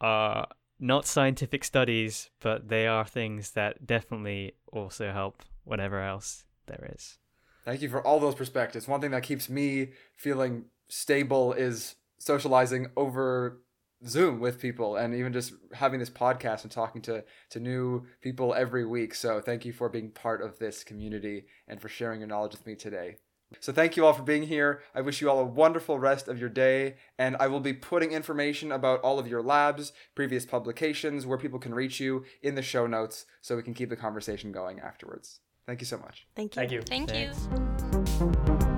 are 0.00 0.46
not 0.78 1.06
scientific 1.06 1.64
studies 1.64 2.30
but 2.40 2.68
they 2.68 2.86
are 2.86 3.04
things 3.04 3.52
that 3.52 3.86
definitely 3.86 4.52
also 4.72 5.12
help 5.12 5.42
whatever 5.64 6.00
else 6.00 6.44
there 6.66 6.90
is 6.94 7.18
thank 7.64 7.82
you 7.82 7.88
for 7.88 8.04
all 8.06 8.18
those 8.20 8.34
perspectives 8.34 8.88
one 8.88 9.00
thing 9.00 9.10
that 9.10 9.22
keeps 9.22 9.48
me 9.48 9.90
feeling 10.16 10.64
stable 10.88 11.52
is 11.52 11.96
socializing 12.18 12.88
over 12.96 13.60
Zoom 14.06 14.40
with 14.40 14.60
people 14.60 14.96
and 14.96 15.14
even 15.14 15.32
just 15.32 15.52
having 15.72 16.00
this 16.00 16.10
podcast 16.10 16.62
and 16.62 16.70
talking 16.70 17.02
to 17.02 17.22
to 17.50 17.60
new 17.60 18.06
people 18.22 18.54
every 18.54 18.86
week. 18.86 19.14
So 19.14 19.40
thank 19.40 19.64
you 19.64 19.72
for 19.72 19.88
being 19.88 20.10
part 20.10 20.42
of 20.42 20.58
this 20.58 20.84
community 20.84 21.44
and 21.68 21.80
for 21.80 21.88
sharing 21.88 22.20
your 22.20 22.28
knowledge 22.28 22.52
with 22.52 22.66
me 22.66 22.76
today. 22.76 23.16
So 23.58 23.72
thank 23.72 23.96
you 23.96 24.06
all 24.06 24.12
for 24.12 24.22
being 24.22 24.44
here. 24.44 24.80
I 24.94 25.00
wish 25.00 25.20
you 25.20 25.28
all 25.28 25.40
a 25.40 25.44
wonderful 25.44 25.98
rest 25.98 26.28
of 26.28 26.38
your 26.38 26.48
day 26.48 26.94
and 27.18 27.36
I 27.40 27.48
will 27.48 27.60
be 27.60 27.72
putting 27.72 28.12
information 28.12 28.70
about 28.70 29.00
all 29.00 29.18
of 29.18 29.26
your 29.26 29.42
labs, 29.42 29.92
previous 30.14 30.46
publications, 30.46 31.26
where 31.26 31.36
people 31.36 31.58
can 31.58 31.74
reach 31.74 31.98
you 31.98 32.24
in 32.42 32.54
the 32.54 32.62
show 32.62 32.86
notes 32.86 33.26
so 33.40 33.56
we 33.56 33.62
can 33.62 33.74
keep 33.74 33.90
the 33.90 33.96
conversation 33.96 34.52
going 34.52 34.78
afterwards. 34.78 35.40
Thank 35.66 35.80
you 35.80 35.86
so 35.86 35.98
much. 35.98 36.26
Thank 36.36 36.54
you. 36.54 36.60
Thank 36.60 36.72
you. 36.72 36.82
Thank 36.82 37.10
Thanks. 37.10 37.48
you. 37.50 38.70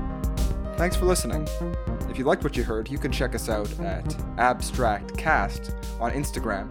Thanks 0.76 0.96
for 0.96 1.04
listening. 1.04 1.46
If 2.08 2.18
you 2.18 2.24
liked 2.24 2.42
what 2.42 2.56
you 2.56 2.64
heard, 2.64 2.90
you 2.90 2.98
can 2.98 3.12
check 3.12 3.34
us 3.34 3.48
out 3.48 3.70
at 3.80 4.04
AbstractCast 4.36 6.00
on 6.00 6.12
Instagram. 6.12 6.70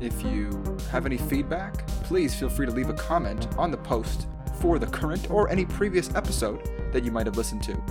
If 0.00 0.22
you 0.22 0.78
have 0.90 1.04
any 1.04 1.18
feedback, 1.18 1.86
please 2.04 2.34
feel 2.34 2.48
free 2.48 2.66
to 2.66 2.72
leave 2.72 2.88
a 2.88 2.94
comment 2.94 3.46
on 3.58 3.70
the 3.70 3.76
post 3.76 4.28
for 4.60 4.78
the 4.78 4.86
current 4.86 5.30
or 5.30 5.48
any 5.48 5.64
previous 5.64 6.14
episode 6.14 6.68
that 6.92 7.04
you 7.04 7.10
might 7.10 7.26
have 7.26 7.36
listened 7.36 7.62
to. 7.64 7.82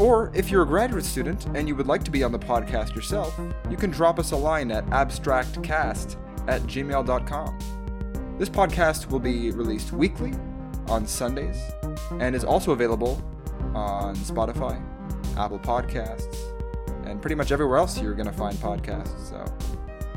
Or 0.00 0.30
if 0.34 0.50
you're 0.50 0.62
a 0.62 0.66
graduate 0.66 1.04
student 1.04 1.46
and 1.54 1.68
you 1.68 1.76
would 1.76 1.86
like 1.86 2.02
to 2.04 2.10
be 2.10 2.24
on 2.24 2.32
the 2.32 2.38
podcast 2.38 2.94
yourself, 2.94 3.38
you 3.70 3.76
can 3.76 3.90
drop 3.90 4.18
us 4.18 4.32
a 4.32 4.36
line 4.36 4.70
at 4.70 4.84
abstractcast 4.86 6.16
at 6.48 6.62
gmail.com. 6.62 7.58
This 8.38 8.48
podcast 8.48 9.10
will 9.10 9.20
be 9.20 9.52
released 9.52 9.92
weekly 9.92 10.32
on 10.88 11.06
Sundays 11.06 11.56
and 12.18 12.34
is 12.34 12.44
also 12.44 12.72
available 12.72 13.22
on 13.74 14.16
Spotify, 14.16 14.82
Apple 15.36 15.60
Podcasts, 15.60 16.36
and 17.06 17.20
pretty 17.20 17.36
much 17.36 17.52
everywhere 17.52 17.78
else 17.78 18.00
you're 18.00 18.14
going 18.14 18.26
to 18.26 18.32
find 18.32 18.56
podcasts. 18.58 19.28
So 19.28 19.44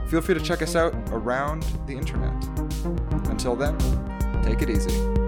feel 0.07 0.21
free 0.21 0.33
to 0.33 0.41
check 0.41 0.61
us 0.61 0.75
out 0.75 0.95
around 1.09 1.63
the 1.85 1.93
internet. 1.93 2.33
Until 3.29 3.55
then, 3.55 3.77
take 4.43 4.63
it 4.63 4.69
easy. 4.69 5.26